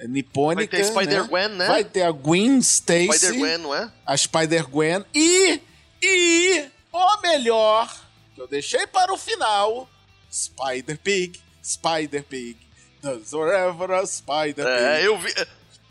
nipônica. 0.08 0.74
Vai 0.74 0.86
ter 0.86 0.90
Spider-Gwen, 0.90 1.48
né? 1.50 1.66
Vai 1.66 1.84
ter 1.84 2.02
a 2.04 2.10
Gwen 2.10 2.58
Stacy 2.60 3.12
Spider-Gwen, 3.18 3.58
não 3.58 3.74
é? 3.74 3.92
a 4.06 4.16
Spider-Gwen 4.16 5.04
e, 5.14 5.60
e 6.02 6.64
o 6.90 7.20
melhor, 7.20 7.94
que 8.34 8.40
eu 8.40 8.48
deixei 8.48 8.86
para 8.86 9.12
o 9.12 9.18
final, 9.18 9.86
Spider-Pig, 10.30 11.40
Spider-Pig, 11.62 12.56
does 13.02 13.32
whatever 13.32 13.92
a 13.92 14.06
Spider-Pig, 14.06 14.66
É, 14.66 15.06
eu 15.06 15.18
vi. 15.18 15.32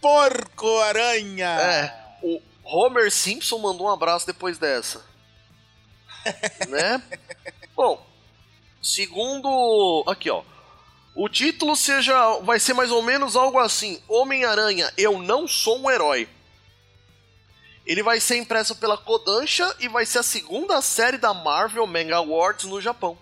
Porco-Aranha. 0.02 1.50
É, 1.50 2.18
o 2.22 2.42
Homer 2.64 3.12
Simpson 3.12 3.58
mandou 3.58 3.88
um 3.88 3.92
abraço 3.92 4.28
depois 4.28 4.58
dessa. 4.58 5.04
né? 6.70 7.02
Bom, 7.76 8.06
segundo. 8.82 10.04
Aqui, 10.08 10.30
ó. 10.30 10.44
O 11.16 11.28
título 11.28 11.76
seja. 11.76 12.40
Vai 12.40 12.60
ser 12.60 12.74
mais 12.74 12.92
ou 12.92 13.02
menos 13.02 13.36
algo 13.36 13.58
assim: 13.58 14.02
Homem-Aranha, 14.08 14.92
eu 14.98 15.20
não 15.20 15.48
sou 15.48 15.80
um 15.80 15.90
herói. 15.90 16.30
Ele 17.86 18.04
vai 18.04 18.20
ser 18.20 18.36
impresso 18.38 18.76
pela 18.76 18.98
Kodansha 18.98 19.74
e 19.80 19.88
vai 19.88 20.06
ser 20.06 20.20
a 20.20 20.24
segunda 20.24 20.82
série 20.82 21.18
da 21.18 21.34
Marvel 21.34 21.88
Manga 21.88 22.18
Awards 22.18 22.66
no 22.66 22.82
Japão. 22.82 23.18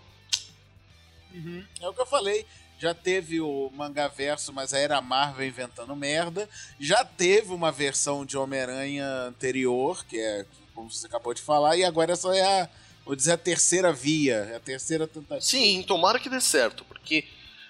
É 1.82 1.88
o 1.88 1.94
que 1.94 2.01
eu 2.01 2.06
falei. 2.06 2.46
Já 2.77 2.94
teve 2.94 3.39
o 3.39 3.72
Mangaverso, 3.74 4.51
mas 4.51 4.74
aí 4.74 4.84
era 4.84 4.98
a 4.98 5.01
Marvel 5.01 5.48
inventando 5.48 5.96
merda. 5.96 6.50
Já 6.80 7.06
teve 7.06 7.54
uma 7.54 7.72
versão 7.72 8.25
de 8.25 8.38
Homem-Aranha 8.38 9.06
anterior, 9.27 10.04
que 10.06 10.20
é 10.20 10.46
como 10.74 10.92
você 10.92 11.08
acabou 11.08 11.34
de 11.34 11.42
falar, 11.42 11.77
e 11.77 11.86
agora 11.86 12.12
essa 12.12 12.36
é 12.36 12.62
a, 12.63 12.70
vou 13.06 13.15
dizer, 13.15 13.32
a 13.32 13.38
terceira 13.38 13.94
via, 13.94 14.36
é 14.51 14.56
a 14.58 14.60
terceira 14.60 15.08
tentativa. 15.08 15.39
Sim, 15.42 15.82
tomara 15.88 16.20
que 16.20 16.30
dê 16.30 16.42
certo, 16.42 16.84
porque 16.84 17.25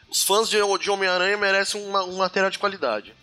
os 0.09 0.23
fãs 0.23 0.49
de, 0.49 0.57
de 0.79 0.89
Homem-Aranha 0.89 1.37
merecem 1.37 1.85
uma- 1.87 2.03
um 2.03 2.17
material 2.17 2.49
de 2.49 2.57
qualidade. 2.57 3.13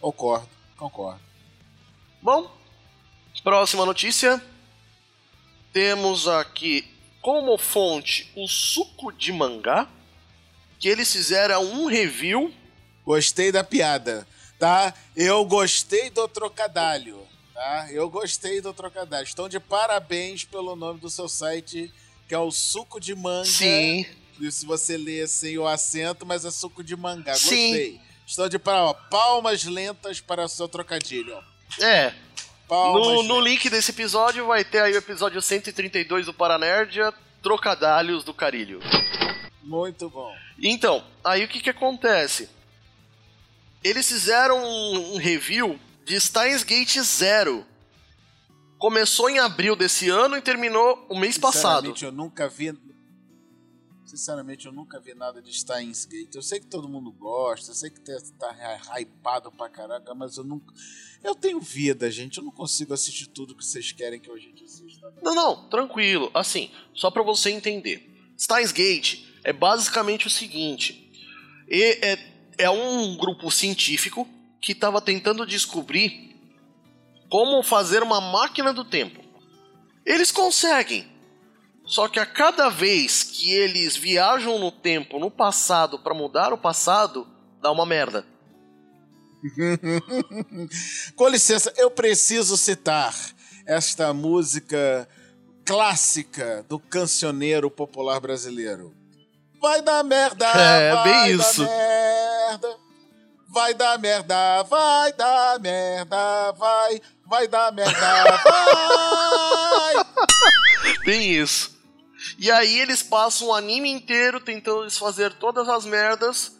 Concordo, 0.00 0.48
concordo. 0.76 1.20
Bom, 2.22 2.48
próxima 3.42 3.84
notícia. 3.84 4.40
Temos 5.72 6.26
aqui 6.28 6.88
como 7.20 7.56
fonte 7.58 8.30
o 8.36 8.46
suco 8.48 9.12
de 9.12 9.32
mangá. 9.32 9.88
Que 10.78 10.88
eles 10.88 11.12
fizeram 11.12 11.62
um 11.62 11.86
review. 11.86 12.52
Gostei 13.04 13.52
da 13.52 13.62
piada, 13.62 14.26
tá? 14.58 14.94
Eu 15.16 15.44
gostei 15.44 16.10
do 16.10 16.26
trocadalho, 16.28 17.26
tá? 17.52 17.88
Eu 17.90 18.08
gostei 18.08 18.60
do 18.60 18.72
trocadalho. 18.72 19.24
Estão 19.24 19.48
de 19.48 19.58
parabéns 19.58 20.44
pelo 20.44 20.76
nome 20.76 21.00
do 21.00 21.10
seu 21.10 21.28
site, 21.28 21.92
que 22.28 22.34
é 22.34 22.38
o 22.38 22.50
Suco 22.50 23.00
de 23.00 23.14
Manga. 23.14 23.46
Sim. 23.46 24.06
E 24.40 24.50
se 24.50 24.64
você 24.64 24.96
lê 24.96 25.26
sem 25.26 25.58
o 25.58 25.66
acento, 25.66 26.24
mas 26.24 26.46
é 26.46 26.50
suco 26.50 26.82
de 26.82 26.96
mangá. 26.96 27.34
Sim. 27.34 27.48
Gostei. 27.48 28.00
Estão 28.26 28.48
de 28.48 28.60
ó, 28.64 28.94
palmas 28.94 29.64
lentas 29.64 30.20
para 30.20 30.44
o 30.44 30.48
seu 30.48 30.66
trocadilho. 30.68 31.36
É. 31.78 32.14
Palmas 32.70 33.04
No, 33.04 33.22
no 33.24 33.40
link 33.40 33.68
desse 33.68 33.90
episódio 33.90 34.46
vai 34.46 34.64
ter 34.64 34.80
aí 34.80 34.92
o 34.92 34.98
episódio 34.98 35.42
132 35.42 36.26
do 36.26 36.32
Paranerdia, 36.32 37.12
Trocadalhos 37.42 38.22
do 38.22 38.32
Carilho. 38.32 38.78
Muito 39.60 40.08
bom. 40.08 40.32
Então, 40.62 41.04
aí 41.24 41.44
o 41.44 41.48
que 41.48 41.58
que 41.58 41.70
acontece? 41.70 42.48
Eles 43.82 44.08
fizeram 44.08 44.62
um, 44.62 45.16
review 45.16 45.80
de 46.04 46.20
Steins 46.20 46.62
Gate 46.62 47.00
Zero. 47.00 47.66
Começou 48.78 49.28
em 49.28 49.40
abril 49.40 49.74
desse 49.74 50.08
ano 50.08 50.36
e 50.36 50.40
terminou 50.40 51.04
o 51.08 51.18
mês 51.18 51.36
passado. 51.36 51.92
Eu 52.00 52.12
nunca 52.12 52.48
vi. 52.48 52.72
Sinceramente, 54.10 54.66
eu 54.66 54.72
nunca 54.72 54.98
vi 54.98 55.14
nada 55.14 55.40
de 55.40 55.56
Steins 55.56 56.04
Gate. 56.04 56.34
Eu 56.34 56.42
sei 56.42 56.58
que 56.58 56.66
todo 56.66 56.88
mundo 56.88 57.12
gosta, 57.12 57.70
eu 57.70 57.74
sei 57.76 57.90
que 57.90 58.00
tá, 58.00 58.12
tá 58.40 59.00
hypado 59.00 59.52
pra 59.52 59.68
caraca, 59.68 60.12
mas 60.16 60.36
eu 60.36 60.42
nunca. 60.42 60.74
Eu 61.22 61.32
tenho 61.32 61.60
vida, 61.60 62.10
gente. 62.10 62.38
Eu 62.38 62.44
não 62.44 62.50
consigo 62.50 62.92
assistir 62.92 63.28
tudo 63.28 63.54
que 63.54 63.64
vocês 63.64 63.92
querem 63.92 64.18
que 64.18 64.28
a 64.28 64.36
gente 64.36 64.64
assista. 64.64 65.14
Não, 65.22 65.32
não, 65.32 65.68
tranquilo. 65.68 66.28
Assim, 66.34 66.72
só 66.92 67.08
pra 67.08 67.22
você 67.22 67.50
entender. 67.52 68.34
Steins 68.36 68.72
Gate 68.72 69.26
é 69.44 69.52
basicamente 69.52 70.26
o 70.26 70.30
seguinte: 70.30 71.08
é, 71.70 72.18
é 72.58 72.68
um 72.68 73.16
grupo 73.16 73.48
científico 73.48 74.28
que 74.60 74.72
estava 74.72 75.00
tentando 75.00 75.46
descobrir 75.46 76.36
como 77.28 77.62
fazer 77.62 78.02
uma 78.02 78.20
máquina 78.20 78.72
do 78.72 78.84
tempo. 78.84 79.22
Eles 80.04 80.32
conseguem. 80.32 81.09
Só 81.90 82.06
que 82.06 82.20
a 82.20 82.26
cada 82.26 82.68
vez 82.68 83.24
que 83.24 83.50
eles 83.52 83.96
viajam 83.96 84.60
no 84.60 84.70
tempo, 84.70 85.18
no 85.18 85.28
passado, 85.28 85.98
pra 85.98 86.14
mudar 86.14 86.52
o 86.52 86.58
passado, 86.58 87.26
dá 87.60 87.72
uma 87.72 87.84
merda. 87.84 88.24
Com 91.16 91.26
licença, 91.28 91.72
eu 91.76 91.90
preciso 91.90 92.56
citar 92.56 93.12
esta 93.66 94.14
música 94.14 95.08
clássica 95.64 96.64
do 96.68 96.78
cancioneiro 96.78 97.68
popular 97.70 98.20
brasileiro. 98.20 98.94
Vai 99.60 99.82
dar 99.82 100.04
merda, 100.04 100.46
É, 100.54 100.94
vai 100.94 101.04
bem 101.04 101.12
dar 101.12 101.30
isso. 101.30 101.62
merda. 101.64 102.76
Vai 103.52 103.74
dar 103.74 103.98
merda, 103.98 104.62
vai 104.62 105.12
dar 105.14 105.58
merda, 105.58 106.52
vai, 106.52 107.02
vai 107.26 107.48
dar 107.48 107.72
merda, 107.72 107.98
vai. 108.46 110.04
Tem 111.04 111.32
isso. 111.32 111.79
E 112.38 112.50
aí 112.50 112.78
eles 112.78 113.02
passam 113.02 113.48
o 113.48 113.54
anime 113.54 113.90
inteiro 113.90 114.40
tentando 114.40 114.86
desfazer 114.86 115.32
todas 115.34 115.68
as 115.68 115.84
merdas 115.84 116.52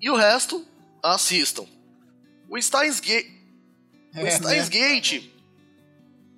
e 0.00 0.10
o 0.10 0.16
resto 0.16 0.66
assistam. 1.02 1.66
O 2.48 2.60
Steins 2.60 2.98
Gate, 3.00 3.26
o 4.14 4.18
É, 4.26 4.30
Steins 4.30 4.68
né? 4.68 4.78
Gate 4.78 5.30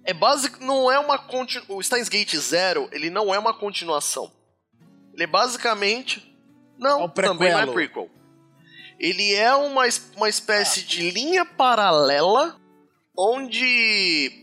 é 0.05 0.13
basic, 0.13 0.63
não 0.63 0.91
é 0.91 0.99
uma 0.99 1.19
conti- 1.19 1.63
o 1.69 1.83
Steins 1.83 2.09
Gate 2.09 2.37
Zero, 2.37 2.89
ele 2.93 3.09
não 3.09 3.35
é 3.35 3.39
uma 3.39 3.55
continuação. 3.55 4.31
Ele 5.15 5.23
é 5.25 5.27
basicamente 5.27 6.29
não, 6.79 7.01
É 7.01 7.05
um 7.05 7.09
também 7.09 7.53
não 7.53 7.59
é 7.61 7.67
prequel. 7.67 8.11
Ele 8.99 9.35
é 9.35 9.55
uma, 9.55 9.85
uma 10.17 10.29
espécie 10.29 10.83
de 10.83 11.11
linha 11.11 11.45
paralela 11.45 12.61
onde 13.17 14.39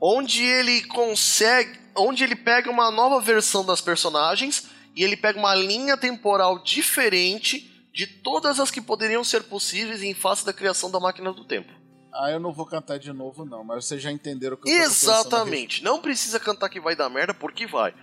onde 0.00 0.42
ele 0.44 0.82
consegue, 0.84 1.78
onde 1.96 2.24
ele 2.24 2.36
pega 2.36 2.70
uma 2.70 2.90
nova 2.90 3.20
versão 3.20 3.64
das 3.64 3.80
personagens 3.80 4.68
e 4.94 5.02
ele 5.02 5.16
pega 5.16 5.38
uma 5.38 5.54
linha 5.54 5.96
temporal 5.96 6.58
diferente 6.62 7.68
de 7.92 8.06
todas 8.06 8.58
as 8.58 8.70
que 8.70 8.80
poderiam 8.80 9.22
ser 9.22 9.42
possíveis 9.44 10.02
em 10.02 10.14
face 10.14 10.44
da 10.44 10.52
criação 10.52 10.90
da 10.90 10.98
máquina 11.00 11.32
do 11.32 11.44
tempo. 11.44 11.72
Ah, 12.14 12.30
eu 12.30 12.38
não 12.40 12.52
vou 12.52 12.66
cantar 12.66 12.98
de 12.98 13.12
novo, 13.12 13.44
não, 13.44 13.64
mas 13.64 13.84
vocês 13.86 14.02
já 14.02 14.10
entenderam 14.12 14.54
o 14.54 14.58
que 14.58 14.70
eu 14.70 14.82
Exatamente. 14.82 15.82
Não 15.82 16.00
precisa 16.00 16.38
cantar 16.38 16.68
que 16.68 16.80
vai 16.80 16.94
dar 16.94 17.08
merda, 17.08 17.32
porque 17.32 17.66
vai. 17.66 17.94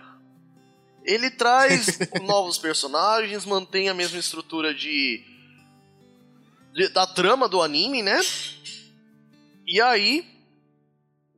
Ele 1.04 1.30
traz 1.30 1.98
novos 2.22 2.58
personagens, 2.58 3.44
mantém 3.46 3.88
a 3.88 3.94
mesma 3.94 4.18
estrutura 4.18 4.74
de, 4.74 5.24
de- 6.74 6.88
da 6.88 7.06
trama 7.06 7.48
do 7.48 7.62
anime, 7.62 8.02
né? 8.02 8.20
E 9.66 9.80
aí 9.80 10.26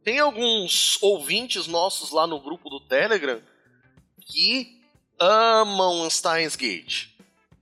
tem 0.05 0.19
alguns 0.19 0.99
ouvintes 1.03 1.67
nossos 1.67 2.11
lá 2.11 2.27
no 2.27 2.41
grupo 2.41 2.69
do 2.69 2.81
Telegram 2.81 3.41
que 4.27 4.81
amam 5.19 6.09
Steins 6.11 6.57
Gate. 6.57 7.09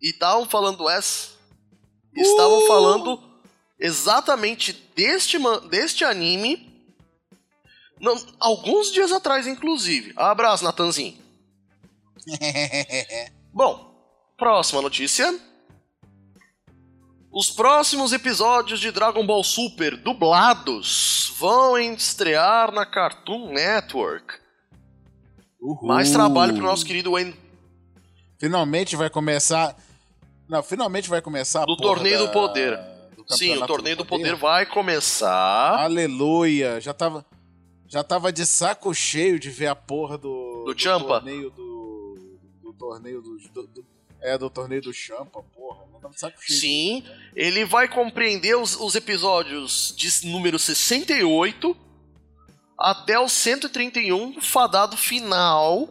E 0.00 0.10
estavam 0.10 0.48
falando 0.48 0.88
essa. 0.88 1.30
Estavam 2.16 2.64
Uh! 2.64 2.66
falando 2.66 3.22
exatamente 3.78 4.72
deste, 4.94 5.38
deste 5.68 6.04
anime 6.04 6.70
não, 8.00 8.18
alguns 8.38 8.90
dias 8.90 9.12
atrás, 9.12 9.46
inclusive. 9.46 10.12
Abraço, 10.16 10.64
Natanzinho. 10.64 11.18
Bom, 13.52 13.94
próxima 14.38 14.80
notícia. 14.80 15.38
Os 17.32 17.48
próximos 17.50 18.12
episódios 18.12 18.80
de 18.80 18.90
Dragon 18.90 19.24
Ball 19.24 19.44
Super 19.44 19.96
dublados 19.96 21.32
vão 21.38 21.78
estrear 21.78 22.72
na 22.72 22.84
Cartoon 22.84 23.52
Network. 23.52 24.34
Uhul. 25.60 25.86
Mais 25.86 26.10
trabalho 26.10 26.54
pro 26.54 26.64
nosso 26.64 26.84
querido 26.84 27.12
Wayne. 27.12 27.36
Finalmente 28.38 28.96
vai 28.96 29.08
começar. 29.08 29.76
Não, 30.48 30.62
finalmente 30.62 31.08
vai 31.08 31.22
começar 31.22 31.64
Do 31.66 31.76
torneio 31.76 32.18
do 32.20 32.26
da- 32.26 32.32
poder. 32.32 32.76
do 33.16 33.36
Sim, 33.36 33.56
o 33.58 33.66
torneio 33.66 33.96
do 33.96 34.04
poder 34.04 34.34
vai 34.34 34.66
começar. 34.66 35.78
Aleluia! 35.78 36.80
Já 36.80 36.92
tava, 36.92 37.24
já 37.86 38.02
tava 38.02 38.32
de 38.32 38.44
saco 38.44 38.92
cheio 38.92 39.38
de 39.38 39.50
ver 39.50 39.68
a 39.68 39.76
porra 39.76 40.18
do, 40.18 40.64
Do 40.66 40.74
Champa? 40.76 41.20
torneio 41.20 41.50
do, 41.50 42.16
do 42.60 42.72
torneio 42.72 43.22
do, 43.22 43.36
do- 43.54 43.66
do- 43.68 43.86
é 44.22 44.36
do 44.36 44.50
torneio 44.50 44.82
do 44.82 44.92
Champa, 44.92 45.42
porra. 45.54 45.90
Saco 46.16 46.42
cheio. 46.42 46.60
Sim, 46.60 47.04
ele 47.36 47.64
vai 47.64 47.86
compreender 47.86 48.56
os, 48.56 48.74
os 48.74 48.94
episódios 48.94 49.94
de 49.96 50.26
número 50.26 50.58
68 50.58 51.76
até 52.78 53.18
o 53.18 53.28
131, 53.28 54.40
fadado 54.40 54.96
final. 54.96 55.88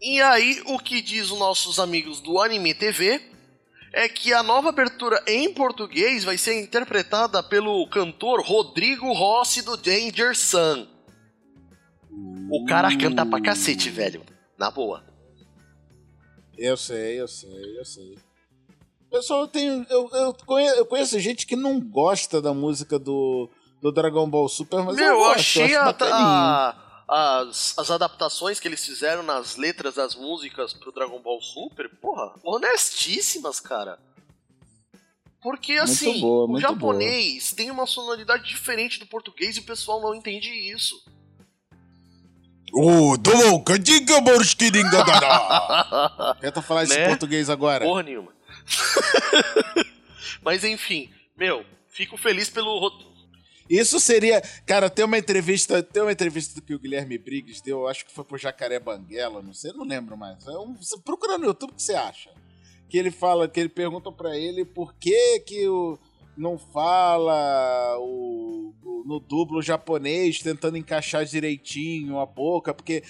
E 0.00 0.20
aí, 0.22 0.62
o 0.66 0.78
que 0.78 1.02
diz 1.02 1.30
os 1.30 1.38
nossos 1.38 1.80
amigos 1.80 2.20
do 2.20 2.40
Anime 2.40 2.72
TV 2.74 3.20
é 3.92 4.08
que 4.08 4.32
a 4.32 4.42
nova 4.42 4.68
abertura 4.68 5.22
em 5.26 5.52
português 5.52 6.22
vai 6.22 6.38
ser 6.38 6.60
interpretada 6.60 7.42
pelo 7.42 7.88
cantor 7.88 8.40
Rodrigo 8.44 9.12
Rossi 9.12 9.62
do 9.62 9.76
Danger 9.76 10.36
Sun. 10.36 10.86
O 12.50 12.64
cara 12.66 12.96
canta 12.96 13.26
pra 13.26 13.40
cacete, 13.40 13.90
velho. 13.90 14.22
Na 14.56 14.70
boa. 14.70 15.15
Eu 16.58 16.76
sei, 16.76 17.20
eu 17.20 17.28
sei, 17.28 17.78
eu 17.78 17.84
sei. 17.84 18.18
Pessoal, 19.10 19.42
eu 19.42 19.48
tenho. 19.48 19.86
Eu, 19.88 20.08
eu, 20.12 20.34
conheço, 20.34 20.74
eu 20.76 20.86
conheço 20.86 21.18
gente 21.20 21.46
que 21.46 21.54
não 21.56 21.80
gosta 21.80 22.40
da 22.42 22.52
música 22.52 22.98
do, 22.98 23.48
do 23.80 23.92
Dragon 23.92 24.28
Ball 24.28 24.48
Super, 24.48 24.82
mas 24.84 24.96
Meu, 24.96 25.06
eu 25.12 25.18
gosto, 25.18 25.38
achei 25.38 25.74
eu 25.76 25.80
a- 25.80 25.94
a- 26.12 26.76
as, 27.08 27.78
as 27.78 27.90
adaptações 27.90 28.58
que 28.58 28.66
eles 28.66 28.84
fizeram 28.84 29.22
nas 29.22 29.56
letras 29.56 29.94
das 29.94 30.14
músicas 30.16 30.72
pro 30.74 30.90
Dragon 30.92 31.20
Ball 31.20 31.40
Super, 31.40 31.88
porra, 32.00 32.34
honestíssimas, 32.42 33.60
cara. 33.60 33.98
Porque 35.40 35.74
assim, 35.74 36.20
boa, 36.20 36.50
o 36.50 36.60
japonês 36.60 37.52
tem 37.52 37.70
uma 37.70 37.86
sonoridade 37.86 38.48
diferente 38.48 38.98
do 38.98 39.06
português 39.06 39.56
e 39.56 39.60
o 39.60 39.64
pessoal 39.64 40.00
não 40.00 40.14
entende 40.14 40.50
isso. 40.50 41.00
Ô, 42.72 43.16
Domo, 43.16 43.62
Kadiga 43.64 44.20
Borskiringa 44.20 45.02
Dada! 45.04 46.34
Tenta 46.40 46.60
falar 46.60 46.84
isso 46.84 46.94
em 46.94 46.98
Né? 46.98 47.08
português 47.08 47.48
agora. 47.48 47.84
Porra 47.84 48.02
nenhuma. 48.02 48.32
Mas 50.42 50.64
enfim, 50.64 51.10
meu, 51.36 51.64
fico 51.88 52.16
feliz 52.16 52.48
pelo. 52.50 52.78
ro- 52.78 53.14
Isso 53.68 53.98
seria. 54.00 54.40
Cara, 54.66 54.90
tem 54.90 55.04
uma 55.04 55.18
entrevista. 55.18 55.82
Tem 55.82 56.02
uma 56.02 56.12
entrevista 56.12 56.60
que 56.60 56.74
o 56.74 56.78
Guilherme 56.78 57.18
Briggs 57.18 57.62
deu, 57.64 57.80
eu 57.80 57.88
acho 57.88 58.04
que 58.04 58.12
foi 58.12 58.24
pro 58.24 58.38
Jacaré 58.38 58.78
Banguela, 58.78 59.42
não 59.42 59.54
sei, 59.54 59.72
não 59.72 59.84
lembro 59.84 60.16
mais. 60.16 60.46
É 60.46 60.50
um, 60.58 60.74
você 60.76 60.98
procura 60.98 61.38
no 61.38 61.46
YouTube 61.46 61.70
o 61.70 61.74
que 61.74 61.82
você 61.82 61.94
acha. 61.94 62.30
Que 62.88 62.98
ele 62.98 63.10
fala, 63.10 63.48
que 63.48 63.58
ele 63.58 63.68
pergunta 63.68 64.12
pra 64.12 64.36
ele 64.36 64.64
por 64.64 64.94
que 64.94 65.40
que 65.40 65.66
o, 65.68 65.98
não 66.36 66.58
fala 66.58 67.96
o, 67.98 68.72
o- 68.84 69.02
no 69.06 69.20
dublo 69.20 69.62
japonês, 69.62 70.40
tentando 70.40 70.76
encaixar 70.76 71.24
direitinho 71.24 72.18
a 72.18 72.26
boca, 72.26 72.74
porque, 72.74 73.02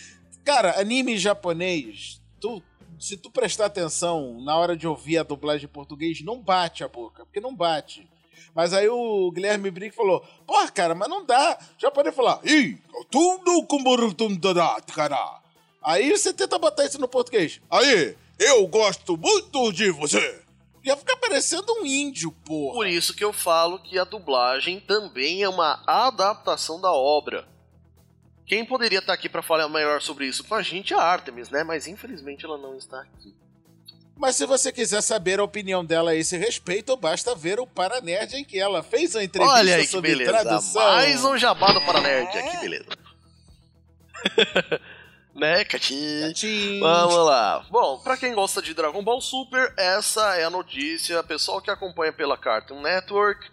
cara, 0.45 0.79
anime 0.81 1.17
japonês, 1.19 2.21
tu, 2.41 2.63
se 2.99 3.17
tu 3.17 3.31
prestar 3.31 3.67
atenção 3.67 4.41
na 4.43 4.57
hora 4.57 4.77
de 4.77 4.87
ouvir 4.87 5.19
a 5.19 5.23
dublagem 5.23 5.65
em 5.67 5.73
português, 5.73 6.23
não 6.23 6.41
bate 6.41 6.85
a 6.85 6.89
boca, 6.89 7.25
porque 7.25 7.41
não 7.41 7.55
bate. 7.55 8.09
Mas 8.55 8.73
aí 8.73 8.89
o 8.89 9.31
Guilherme 9.33 9.71
Briggs 9.71 9.95
falou: 9.97 10.25
Porra, 10.47 10.71
cara, 10.71 10.95
mas 10.95 11.09
não 11.11 11.27
dá. 11.27 11.59
Já 11.77 11.91
pode 11.91 12.11
falar. 12.13 12.41
Aí 15.83 16.11
você 16.11 16.33
tenta 16.33 16.59
botar 16.59 16.87
isso 16.87 16.99
no 16.99 17.07
português. 17.07 17.61
Aí, 17.71 18.17
eu 18.39 18.67
gosto 18.67 19.15
muito 19.17 19.71
de 19.73 19.91
você. 19.91 20.41
Ia 20.87 20.97
ficar 20.97 21.17
parecendo 21.17 21.73
um 21.81 21.85
índio, 21.85 22.31
porra. 22.31 22.75
Por 22.75 22.87
isso 22.87 23.13
que 23.13 23.25
eu 23.25 23.33
falo 23.33 23.81
que 23.81 23.99
a 23.99 24.05
dublagem 24.05 24.79
também 24.79 25.43
é 25.43 25.49
uma 25.49 25.83
adaptação 25.85 26.81
da 26.81 26.93
obra. 26.93 27.45
Quem 28.47 28.65
poderia 28.65 29.01
estar 29.01 29.13
aqui 29.13 29.29
pra 29.29 29.43
falar 29.43 29.69
melhor 29.69 30.01
sobre 30.01 30.27
isso 30.27 30.45
com 30.45 30.55
a 30.55 30.63
gente 30.63 30.95
é 30.95 30.97
a 30.97 31.03
Artemis, 31.03 31.51
né? 31.51 31.65
Mas 31.65 31.89
infelizmente 31.89 32.45
ela 32.45 32.57
não 32.57 32.77
está 32.77 33.01
aqui. 33.01 33.35
Mas 34.17 34.37
se 34.37 34.47
você 34.47 34.71
quiser 34.71 35.03
saber 35.03 35.41
a 35.41 35.45
opinião 35.45 35.85
dela 35.85 36.13
a 36.13 36.15
esse 36.15 36.37
respeito, 36.37 36.97
basta 36.97 37.35
ver 37.35 37.59
o 37.59 37.67
Paranerd 37.67 38.37
em 38.37 38.45
que 38.45 38.57
ela 38.57 38.81
fez 38.81 39.17
a 39.17 39.25
entrevista 39.25 39.59
Olha 39.59 39.75
aí 39.75 39.83
que 39.83 39.89
sobre 39.89 40.11
beleza. 40.13 40.31
tradução. 40.31 40.83
Mais 40.83 41.25
um 41.25 41.37
jabá 41.37 41.73
do 41.73 41.81
Paranerd. 41.81 42.31
Que 42.31 42.57
beleza. 42.59 42.87
né? 45.37 45.65
Tchim. 45.65 46.81
Vamos 46.81 47.27
lá. 47.27 47.65
Bom, 47.71 47.99
pra 47.99 48.17
quem 48.17 48.35
gosta 48.35 48.63
de 48.63 48.73
Dragon 48.73 49.03
Ball 49.03 49.21
Super, 49.21 49.73
essa 49.77 50.37
é 50.37 50.45
a 50.45 50.51
notícia. 50.51 51.23
Pessoal 51.23 51.61
que 51.61 51.71
acompanha 51.71 52.13
pela 52.13 52.39
Cartoon 52.39 52.81
Network, 52.81 53.51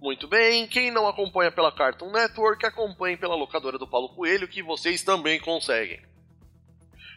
muito 0.00 0.26
bem. 0.26 0.66
Quem 0.66 0.90
não 0.90 1.06
acompanha 1.06 1.52
pela 1.52 1.70
Cartoon 1.70 2.10
Network, 2.10 2.66
acompanhe 2.66 3.16
pela 3.16 3.36
locadora 3.36 3.78
do 3.78 3.86
Paulo 3.86 4.08
Coelho, 4.10 4.48
que 4.48 4.62
vocês 4.62 5.02
também 5.02 5.40
conseguem. 5.40 6.02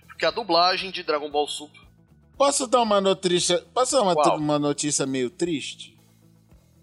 Porque 0.06 0.26
a 0.26 0.32
dublagem 0.32 0.91
de 0.91 1.02
Dragon 1.02 1.30
Ball 1.30 1.48
Super. 1.48 1.82
Posso 2.38 2.68
dar 2.68 2.82
uma 2.82 3.02
notícia, 3.02 3.60
posso 3.74 3.96
dar 3.96 4.04
uma, 4.04 4.36
uma 4.36 4.60
notícia 4.60 5.06
meio 5.06 5.30
triste? 5.30 5.95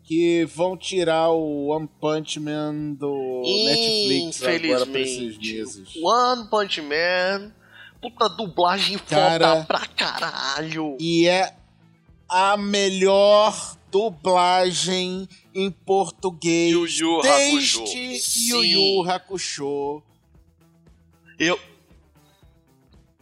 Que 0.05 0.45
vão 0.45 0.77
tirar 0.77 1.31
o 1.31 1.69
One 1.69 1.89
Punch 2.01 2.41
Man 2.41 2.95
do 2.95 3.43
Netflix 3.45 4.43
agora 4.43 4.87
pra 4.87 5.01
esses 5.01 5.39
meses. 5.39 5.89
One 6.03 6.49
Punch 6.49 6.81
Man. 6.83 7.53
Puta 8.01 8.29
dublagem 8.29 8.99
Cara, 8.99 9.49
foda 9.49 9.65
pra 9.65 9.87
caralho. 9.87 10.97
E 10.99 11.29
é 11.29 11.55
a 12.29 12.57
melhor 12.57 13.77
dublagem 13.93 15.29
em 15.55 15.71
português 15.71 16.73
Yu 16.73 16.87
Yu 16.87 17.21
desde 17.23 17.79
Hakusho. 17.79 17.85
Yu. 18.49 18.65
Yu 18.65 19.11
Hakusho. 19.11 20.03
Eu, 21.39 21.59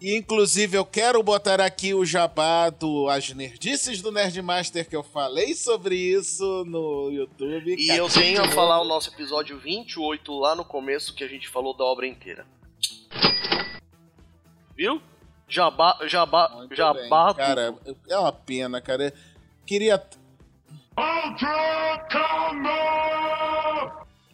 E, 0.00 0.16
inclusive, 0.16 0.78
eu 0.78 0.84
quero 0.86 1.22
botar 1.22 1.60
aqui 1.60 1.92
o 1.92 2.06
jabá 2.06 2.70
do 2.70 3.06
As 3.08 3.28
Nerdices 3.34 4.00
do 4.00 4.10
Nerdmaster, 4.10 4.88
que 4.88 4.96
eu 4.96 5.02
falei 5.02 5.54
sobre 5.54 5.94
isso 5.94 6.64
no 6.64 7.10
YouTube. 7.10 7.76
E 7.78 7.90
eu 7.90 8.08
tenho 8.08 8.42
a 8.42 8.48
falar 8.48 8.80
o 8.80 8.84
nosso 8.86 9.10
episódio 9.10 9.58
28 9.58 10.32
lá 10.32 10.54
no 10.54 10.64
começo 10.64 11.14
que 11.14 11.22
a 11.22 11.28
gente 11.28 11.48
falou 11.48 11.76
da 11.76 11.84
obra 11.84 12.06
inteira. 12.06 12.46
Viu? 14.74 15.02
Jabá, 15.46 15.98
jabá, 16.06 16.48
Muito 16.48 16.74
jabá. 16.74 17.34
bem. 17.34 17.34
Cara, 17.36 17.74
é 18.08 18.18
uma 18.18 18.32
pena, 18.32 18.80
cara. 18.80 19.12
Queria. 19.66 20.02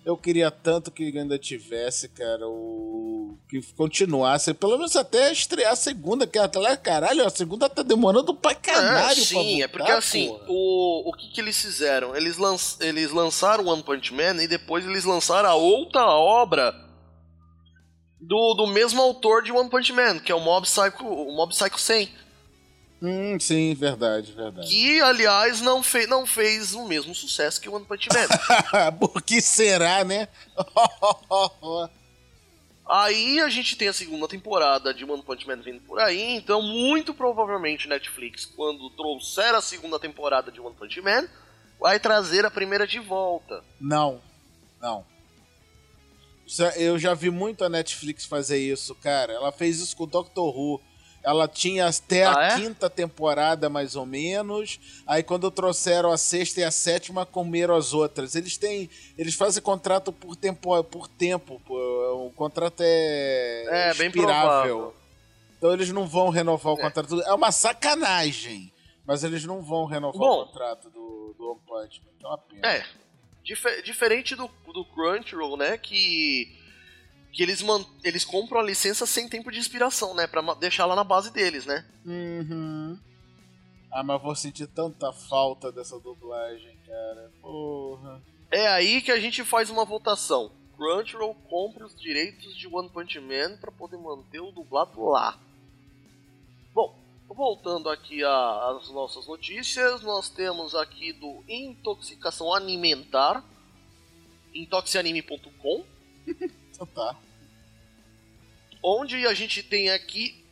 Eu 0.07 0.17
queria 0.17 0.53
tanto 0.53 0.93
que 0.93 1.19
ainda 1.19 1.37
tivesse, 1.37 2.09
cara, 2.09 2.47
o. 2.47 3.37
Que 3.49 3.61
continuasse, 3.73 4.55
pelo 4.55 4.79
menos 4.79 4.95
até 4.95 5.33
estrear 5.33 5.73
a 5.73 5.77
segunda, 5.77 6.29
que 6.29 6.39
até 6.39 6.77
caralho, 6.77 7.27
a 7.27 7.31
segunda 7.31 7.69
tá 7.69 7.83
demorando 7.83 8.33
pra 8.33 8.55
caralho. 8.55 8.99
É, 8.99 9.15
pra 9.17 9.25
sim, 9.25 9.63
é 9.63 9.67
voltar, 9.67 9.69
porque 9.69 9.91
assim, 9.91 10.29
porra. 10.29 10.45
o, 10.49 11.11
o 11.11 11.13
que, 11.13 11.33
que 11.33 11.41
eles 11.41 11.61
fizeram? 11.61 12.15
Eles, 12.15 12.39
lan 12.39 12.55
eles 12.79 13.11
lançaram 13.11 13.67
One 13.67 13.83
Punch 13.83 14.15
Man 14.15 14.41
e 14.41 14.47
depois 14.47 14.85
eles 14.87 15.05
lançaram 15.05 15.49
a 15.49 15.55
outra 15.57 16.07
obra 16.07 16.73
do, 18.21 18.55
do 18.55 18.69
mesmo 18.69 19.03
autor 19.03 19.43
de 19.43 19.51
One 19.51 19.69
Punch 19.69 19.93
Man, 19.93 20.21
que 20.21 20.31
é 20.31 20.35
o 20.37 20.41
Mob 20.41 20.69
Psycho, 20.69 21.05
o 21.05 21.35
Mob 21.35 21.53
Psycho 21.53 21.81
100. 21.81 22.26
Hum, 23.03 23.39
sim, 23.39 23.75
verdade, 23.75 24.33
verdade. 24.33 24.69
Que, 24.69 25.01
aliás, 25.01 25.61
não, 25.61 25.83
fe 25.83 26.07
não 26.07 26.27
fez 26.27 26.73
o 26.75 26.87
mesmo 26.87 27.15
sucesso 27.15 27.61
que 27.61 27.69
o 27.69 27.75
One 27.75 27.85
Punch 27.85 28.09
Man. 28.13 28.93
Por 28.93 29.21
que 29.23 29.41
será, 29.41 30.03
né? 30.03 30.29
Aí 32.89 33.41
a 33.41 33.49
gente 33.49 33.77
tem 33.77 33.89
a 33.89 33.93
segunda 33.93 34.29
temporada 34.29 34.95
de 34.95 35.05
One 35.05 35.23
Punch 35.23 35.47
Man 35.47 35.57
vindo 35.57 35.81
por 35.81 35.99
aí, 35.99 36.37
então 36.37 36.63
muito 36.63 37.13
provavelmente 37.13 37.89
Netflix, 37.89 38.47
quando 38.47 38.89
trouxer 38.91 39.55
a 39.55 39.61
segunda 39.61 39.99
temporada 39.99 40.53
de 40.53 40.61
One 40.61 40.75
Punch 40.77 41.01
Man, 41.01 41.27
vai 41.81 41.99
trazer 41.99 42.47
a 42.47 42.51
primeira 42.51 42.87
de 42.87 43.01
volta. 43.01 43.63
Não, 43.81 44.21
não. 44.81 45.05
É- 46.61 46.81
Eu 46.85 46.97
já 46.97 47.13
vi 47.13 47.29
muito 47.29 47.65
a 47.65 47.69
Netflix 47.69 48.25
fazer 48.25 48.59
isso, 48.59 48.95
cara. 48.95 49.33
Ela 49.33 49.51
fez 49.51 49.81
isso 49.81 49.97
com 49.97 50.05
o 50.05 50.07
Doctor 50.07 50.57
Who. 50.57 50.81
Ela 51.27 51.49
tinha 51.49 51.89
até 51.89 52.23
Ah, 52.25 52.39
a 52.39 52.45
é? 52.53 52.57
quinta 52.61 52.89
temporada, 52.89 53.69
mais 53.69 53.97
ou 53.97 54.07
menos. 54.07 54.79
Aí 55.05 55.25
quando 55.25 55.51
trouxeram 55.51 56.13
a 56.13 56.17
sexta 56.17 56.61
e 56.61 56.65
a 56.65 56.71
sétima, 56.71 57.27
comeram 57.27 57.75
as 57.75 57.93
outras. 57.93 58.37
Eles 58.37 58.57
têm. 58.57 58.89
Eles 59.19 59.35
fazem 59.35 59.61
contrato 59.61 60.13
por 60.13 60.37
tempo. 60.37 60.85
Por 60.85 61.09
tempo 61.09 61.61
o 61.69 62.31
contrato 62.37 62.81
é. 62.81 63.91
É, 63.91 63.95
bem 63.95 64.09
provável. 64.11 64.95
Então 65.59 65.73
eles 65.73 65.91
não 65.91 66.07
vão 66.07 66.29
renovar 66.29 66.75
o 66.75 66.79
É. 66.79 66.83
contrato. 66.83 67.21
É 67.23 67.33
uma 67.35 67.51
sacanagem. 67.51 68.73
Mas 69.05 69.25
eles 69.25 69.45
não 69.45 69.63
vão 69.63 69.85
renovar 69.85 70.19
Bom. 70.19 70.43
o 70.43 70.47
contrato 70.47 70.91
do, 70.91 71.35
do 71.39 71.51
One 71.51 71.61
Punch 71.67 72.03
Man. 72.05 72.11
que 72.19 72.25
É 72.25 72.29
uma 72.29 72.39
pena. 72.39 72.69
É, 72.69 72.85
dife- 73.45 73.83
diferente 73.83 74.35
do, 74.37 74.49
do 74.73 74.85
Crunchyroll, 74.85 75.57
né, 75.57 75.79
que 75.79 76.57
que 77.37 77.43
eles, 77.43 77.61
man 77.61 77.85
eles 78.03 78.25
compram 78.25 78.61
a 78.61 78.65
licença 78.65 79.05
sem 79.05 79.29
tempo 79.29 79.53
de 79.53 79.59
expiração, 79.59 80.15
né, 80.15 80.27
pra 80.27 80.41
deixar 80.55 80.87
lá 80.87 80.97
na 80.97 81.05
base 81.05 81.31
deles, 81.31 81.67
né. 81.67 81.85
Uhum. 82.07 82.99
Ah, 83.93 84.03
mas 84.03 84.23
vou 84.23 84.35
sentir 84.35 84.67
tanta 84.69 85.13
falta 85.13 85.71
dessa 85.71 86.01
dublagem, 86.01 86.75
cara. 86.87 87.31
Porra. 87.43 88.23
É 88.51 88.67
aí 88.69 89.03
que 89.03 89.13
a 89.13 89.21
gente 89.21 89.45
faz 89.45 89.69
uma 89.69 89.85
votação. 89.85 90.51
Crunchyroll 90.77 91.35
compra 91.49 91.85
os 91.85 91.95
direitos 91.95 92.57
de 92.57 92.67
One 92.69 92.89
Punch 92.89 93.21
Man 93.21 93.59
para 93.59 93.71
poder 93.71 93.99
manter 93.99 94.41
o 94.41 94.51
dublado 94.51 95.05
lá. 95.05 95.39
Bom, 96.75 96.99
voltando 97.29 97.91
aqui 97.91 98.25
às 98.25 98.89
nossas 98.91 99.27
notícias, 99.27 100.01
nós 100.01 100.31
temos 100.31 100.75
aqui 100.75 101.13
do 101.13 101.45
Intoxicação 101.47 102.55
Alimentar, 102.55 103.45
intoxianime.com. 104.55 105.85
Então 106.77 106.87
tá. 106.87 107.17
Onde 108.83 109.27
a 109.27 109.35
gente 109.35 109.63
tem 109.63 109.91
aqui 109.91 110.45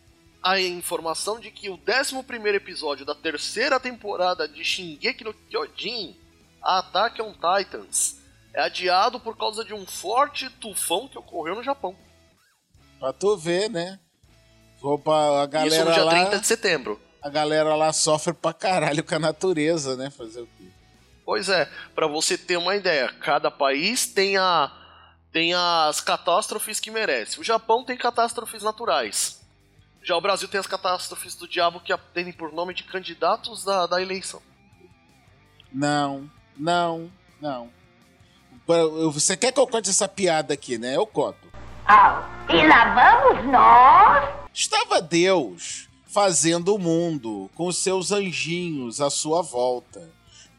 a 0.42 0.58
informação 0.60 1.38
de 1.38 1.50
que 1.50 1.70
o 1.70 1.78
11 1.78 2.48
episódio 2.54 3.06
da 3.06 3.14
terceira 3.14 3.78
temporada 3.78 4.48
de 4.48 4.64
Shingeki 4.64 5.24
no 5.24 5.32
Kyojin, 5.32 6.16
Attack 6.60 7.22
on 7.22 7.32
Titans, 7.32 8.16
é 8.52 8.62
adiado 8.62 9.20
por 9.20 9.37
causa 9.37 9.64
de 9.64 9.72
um 9.72 9.87
forte 9.87 10.50
tufão 10.50 11.08
que 11.08 11.18
ocorreu 11.18 11.54
no 11.54 11.62
Japão. 11.62 11.96
Pra 12.98 13.12
tu 13.12 13.37
ver, 13.37 13.70
né? 13.70 13.98
Opa, 14.82 15.42
a 15.42 15.46
galera 15.46 15.74
Isso 15.74 15.84
no 15.84 15.92
dia 15.92 16.04
lá, 16.04 16.10
30 16.10 16.40
de 16.40 16.46
setembro. 16.46 17.00
A 17.22 17.30
galera 17.30 17.74
lá 17.74 17.92
sofre 17.92 18.34
pra 18.34 18.52
caralho 18.52 19.02
com 19.02 19.14
a 19.14 19.18
natureza, 19.18 19.96
né? 19.96 20.10
Fazer 20.10 20.42
o 20.42 20.46
quê? 20.58 20.68
Pois 21.24 21.48
é, 21.48 21.70
para 21.94 22.06
você 22.06 22.37
ter 22.37 22.58
uma 22.58 22.76
ideia, 22.76 23.08
cada 23.20 23.50
país 23.50 24.06
tem, 24.06 24.37
a, 24.37 24.70
tem 25.35 25.53
as 25.53 26.01
catástrofes 26.01 26.79
que 26.79 26.92
merece. 26.92 27.40
O 27.40 27.44
Japão 27.44 27.83
tem 27.83 27.97
catástrofes 27.97 28.62
naturais. 28.62 29.44
Já 30.01 30.16
o 30.16 30.20
Brasil 30.20 30.47
tem 30.47 30.61
as 30.61 30.66
catástrofes 30.68 31.35
do 31.35 31.49
diabo 31.49 31.81
que 31.81 31.92
atendem 31.92 32.33
por 32.33 32.53
nome 32.53 32.73
de 32.73 32.85
candidatos 32.85 33.64
da, 33.64 33.85
da 33.85 34.01
eleição. 34.01 34.40
Não, 35.73 36.31
não, 36.57 37.11
não. 37.40 37.68
Você 39.12 39.37
quer 39.37 39.51
que 39.51 39.59
eu 39.59 39.66
conte 39.66 39.90
essa 39.90 40.07
piada 40.07 40.55
aqui, 40.55 40.79
né? 40.79 40.97
Eu 40.97 41.05
conto. 41.05 41.53
Oh, 41.88 42.53
e 42.53 42.68
lá 42.68 42.94
vamos 42.94 43.51
nós? 43.51 44.49
Estava 44.55 45.03
Deus 45.03 45.88
fazendo 46.07 46.77
o 46.77 46.79
mundo 46.79 47.51
com 47.57 47.73
seus 47.73 48.12
anjinhos 48.12 49.01
à 49.01 49.11
sua 49.11 49.42
volta. 49.42 50.09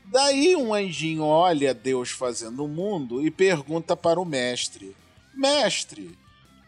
Daí 0.08 0.56
um 0.56 0.74
anjinho 0.74 1.24
olha 1.24 1.74
Deus 1.74 2.12
fazendo 2.12 2.64
o 2.64 2.68
mundo 2.68 3.26
e 3.26 3.32
pergunta 3.32 3.96
para 3.96 4.20
o 4.20 4.26
mestre: 4.26 4.96
Mestre, 5.34 6.18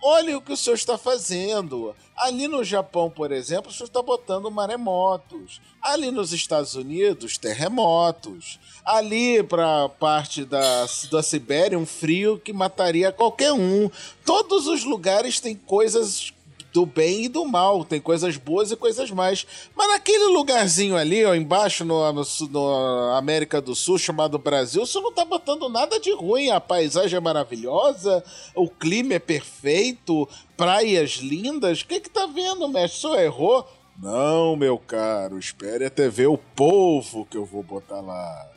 olha 0.01 0.37
o 0.37 0.41
que 0.41 0.53
o 0.53 0.57
senhor 0.57 0.75
está 0.75 0.97
fazendo. 0.97 1.95
Ali 2.15 2.47
no 2.47 2.63
Japão, 2.63 3.11
por 3.11 3.31
exemplo, 3.31 3.69
o 3.69 3.73
senhor 3.73 3.87
está 3.87 4.01
botando 4.01 4.49
maremotos. 4.49 5.61
Ali 5.81 6.09
nos 6.09 6.33
Estados 6.33 6.73
Unidos, 6.73 7.37
terremotos. 7.37 8.59
Ali 8.83 9.43
para 9.43 9.87
parte 9.87 10.43
da, 10.43 10.87
da 11.11 11.21
Sibéria, 11.21 11.77
um 11.77 11.85
frio 11.85 12.39
que 12.39 12.51
mataria 12.51 13.11
qualquer 13.11 13.53
um. 13.53 13.89
Todos 14.25 14.65
os 14.65 14.83
lugares 14.83 15.39
têm 15.39 15.55
coisas 15.55 16.33
do 16.73 16.85
bem 16.85 17.25
e 17.25 17.27
do 17.29 17.45
mal, 17.45 17.83
tem 17.83 17.99
coisas 17.99 18.37
boas 18.37 18.71
e 18.71 18.75
coisas 18.75 19.09
mais. 19.11 19.45
Mas 19.75 19.87
naquele 19.87 20.25
lugarzinho 20.25 20.95
ali, 20.95 21.25
ó, 21.25 21.33
embaixo 21.33 21.83
no, 21.83 22.11
no, 22.13 22.23
no 22.49 23.13
América 23.15 23.61
do 23.61 23.73
Sul, 23.73 23.97
chamado 23.97 24.37
Brasil, 24.37 24.85
você 24.85 24.99
não 24.99 25.11
tá 25.11 25.25
botando 25.25 25.69
nada 25.69 25.99
de 25.99 26.11
ruim. 26.13 26.49
A 26.49 26.59
paisagem 26.59 27.17
é 27.17 27.19
maravilhosa, 27.19 28.23
o 28.55 28.69
clima 28.69 29.15
é 29.15 29.19
perfeito, 29.19 30.27
praias 30.55 31.13
lindas. 31.13 31.81
O 31.81 31.87
que 31.87 31.99
que 31.99 32.09
tá 32.09 32.25
vendo, 32.25 32.67
mestre? 32.67 32.99
Só 32.99 33.19
errou? 33.19 33.67
Não, 33.99 34.55
meu 34.55 34.77
caro, 34.77 35.39
espere 35.39 35.85
até 35.85 36.07
ver 36.07 36.27
o 36.27 36.37
povo 36.37 37.25
que 37.25 37.35
eu 37.35 37.45
vou 37.45 37.63
botar 37.63 37.99
lá. 37.99 38.51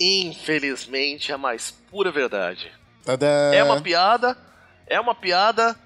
Infelizmente, 0.00 1.30
é 1.30 1.34
a 1.34 1.38
mais 1.38 1.70
pura 1.90 2.10
verdade. 2.10 2.72
Tadã. 3.04 3.52
É 3.54 3.62
uma 3.62 3.80
piada, 3.80 4.36
é 4.86 5.00
uma 5.00 5.14
piada, 5.14 5.76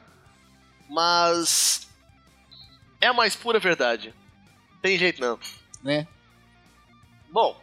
mas 0.89 1.87
é 3.01 3.07
a 3.07 3.13
mais 3.13 3.37
pura 3.37 3.59
verdade. 3.59 4.15
Tem 4.83 4.99
jeito 4.99 5.21
não. 5.21 5.39
Né? 5.83 6.07
Bom, 7.31 7.61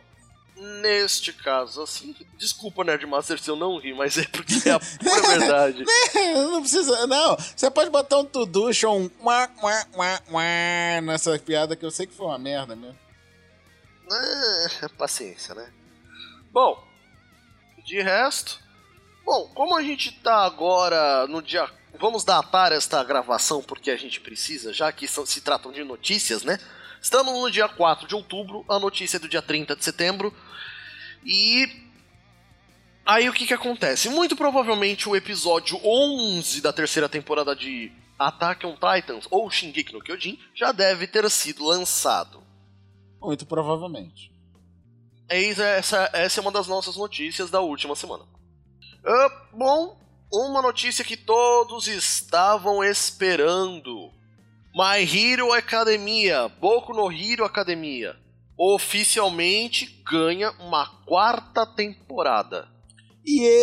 neste 0.81 1.33
caso, 1.33 1.81
assim, 1.81 2.15
desculpa, 2.37 2.83
Nerdmaster, 2.83 3.39
se 3.39 3.49
eu 3.49 3.55
não 3.55 3.77
ri, 3.77 3.93
mas 3.93 4.17
é 4.17 4.25
porque 4.25 4.69
é 4.69 4.71
a 4.71 4.79
pura 5.03 5.39
verdade. 5.39 5.83
não 6.35 6.61
precisa, 6.61 7.05
não. 7.07 7.35
Você 7.35 7.69
pode 7.69 7.89
botar 7.89 8.19
um 8.19 8.25
tuducho 8.25 8.87
ou 8.87 8.99
um 8.99 9.09
quá, 9.09 9.47
quá, 9.47 9.85
quá, 9.85 10.21
quá 10.29 11.01
nessa 11.03 11.37
piada 11.39 11.75
que 11.75 11.85
eu 11.85 11.91
sei 11.91 12.07
que 12.07 12.13
foi 12.13 12.27
uma 12.27 12.37
merda 12.37 12.75
mesmo. 12.75 12.97
Ah, 14.09 14.89
paciência, 14.97 15.53
né? 15.53 15.69
Bom, 16.57 16.83
de 17.85 18.01
resto, 18.01 18.59
bom, 19.23 19.47
como 19.53 19.77
a 19.77 19.83
gente 19.83 20.11
tá 20.11 20.43
agora 20.43 21.27
no 21.27 21.39
dia, 21.39 21.69
vamos 21.99 22.23
datar 22.23 22.71
esta 22.71 23.03
gravação 23.03 23.61
porque 23.61 23.91
a 23.91 23.95
gente 23.95 24.19
precisa, 24.19 24.73
já 24.73 24.91
que 24.91 25.07
são, 25.07 25.23
se 25.23 25.41
tratam 25.41 25.71
de 25.71 25.83
notícias, 25.83 26.41
né? 26.41 26.59
Estamos 26.99 27.31
no 27.31 27.51
dia 27.51 27.69
4 27.69 28.07
de 28.07 28.15
outubro, 28.15 28.65
a 28.67 28.79
notícia 28.79 29.17
é 29.17 29.19
do 29.19 29.29
dia 29.29 29.39
30 29.39 29.75
de 29.75 29.83
setembro. 29.83 30.33
E 31.23 31.69
aí 33.05 33.29
o 33.29 33.33
que 33.33 33.45
que 33.45 33.53
acontece? 33.53 34.09
Muito 34.09 34.35
provavelmente 34.35 35.07
o 35.07 35.15
episódio 35.15 35.79
11 35.85 36.59
da 36.59 36.73
terceira 36.73 37.07
temporada 37.07 37.55
de 37.55 37.91
Attack 38.17 38.65
on 38.65 38.73
Titans 38.73 39.27
ou 39.29 39.47
Shingeki 39.51 39.93
no 39.93 40.01
Kyojin 40.01 40.39
já 40.55 40.71
deve 40.71 41.05
ter 41.05 41.29
sido 41.29 41.63
lançado. 41.63 42.43
Muito 43.21 43.45
provavelmente. 43.45 44.35
Eis 45.29 45.59
essa, 45.59 46.09
essa 46.13 46.39
é 46.39 46.41
uma 46.41 46.51
das 46.51 46.67
nossas 46.67 46.95
notícias 46.95 47.49
da 47.49 47.59
última 47.59 47.95
semana. 47.95 48.23
Uh, 48.23 49.57
bom, 49.57 49.99
uma 50.31 50.61
notícia 50.61 51.03
que 51.03 51.17
todos 51.17 51.87
estavam 51.87 52.83
esperando. 52.83 54.11
My 54.73 55.03
Hero 55.03 55.51
Academia, 55.53 56.47
Boku 56.47 56.93
no 56.93 57.11
Hero 57.11 57.43
Academia, 57.43 58.15
oficialmente 58.57 60.01
ganha 60.09 60.51
uma 60.59 60.85
quarta 61.05 61.65
temporada. 61.65 62.69
Yeah! 63.27 63.57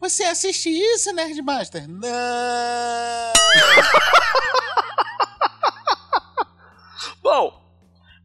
Você 0.00 0.24
assiste 0.24 0.68
isso, 0.68 1.12
Nerdmaster? 1.12 1.88
Não! 1.88 2.00
Bom, 7.22 7.65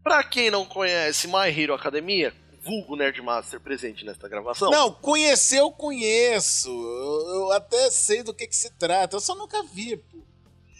Pra 0.03 0.23
quem 0.23 0.49
não 0.49 0.65
conhece 0.65 1.27
My 1.27 1.47
Hero 1.47 1.73
Academia, 1.73 2.33
vulgo 2.61 2.95
Nerdmaster 2.95 3.59
presente 3.59 4.03
nesta 4.05 4.27
gravação. 4.27 4.71
Não, 4.71 4.91
conhecer 4.91 5.59
eu 5.59 5.71
conheço. 5.71 6.69
Eu, 6.69 7.35
eu 7.35 7.51
até 7.51 7.89
sei 7.91 8.23
do 8.23 8.33
que, 8.33 8.47
que 8.47 8.55
se 8.55 8.71
trata. 8.71 9.15
Eu 9.15 9.19
só 9.19 9.35
nunca 9.35 9.61
vi, 9.63 9.97
pô. 9.97 10.19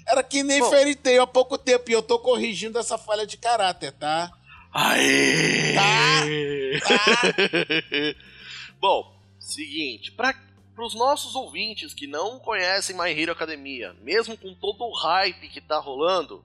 Era 0.07 0.23
que 0.23 0.43
nem 0.43 0.60
Bom. 0.60 0.69
Fairy 0.69 0.95
Tail 0.95 1.21
há 1.21 1.27
pouco 1.27 1.57
tempo 1.57 1.89
e 1.89 1.93
eu 1.93 2.01
tô 2.01 2.19
corrigindo 2.19 2.79
essa 2.79 2.97
falha 2.97 3.25
de 3.25 3.38
caráter, 3.38 3.91
tá? 3.93 4.31
Aê! 4.73 5.73
Tá, 5.73 6.23
Bom, 8.79 9.15
seguinte, 9.39 10.12
para 10.12 10.36
os 10.77 10.95
nossos 10.95 11.36
ouvintes 11.36 11.93
que 11.93 12.07
não 12.07 12.39
conhecem 12.39 12.97
My 12.97 13.12
Hero 13.12 13.31
Academia, 13.31 13.93
mesmo 14.01 14.36
com 14.38 14.55
todo 14.55 14.84
o 14.84 14.93
hype 14.93 15.49
que 15.49 15.62
tá 15.62 15.77
rolando, 15.77 16.43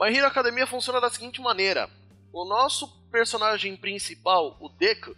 My 0.00 0.08
Hero 0.16 0.26
Academia 0.26 0.66
funciona 0.66 1.00
da 1.00 1.10
seguinte 1.10 1.40
maneira: 1.40 1.90
o 2.32 2.44
nosso 2.44 2.88
personagem 3.10 3.76
principal, 3.76 4.56
o 4.58 4.68
Deku, 4.68 5.14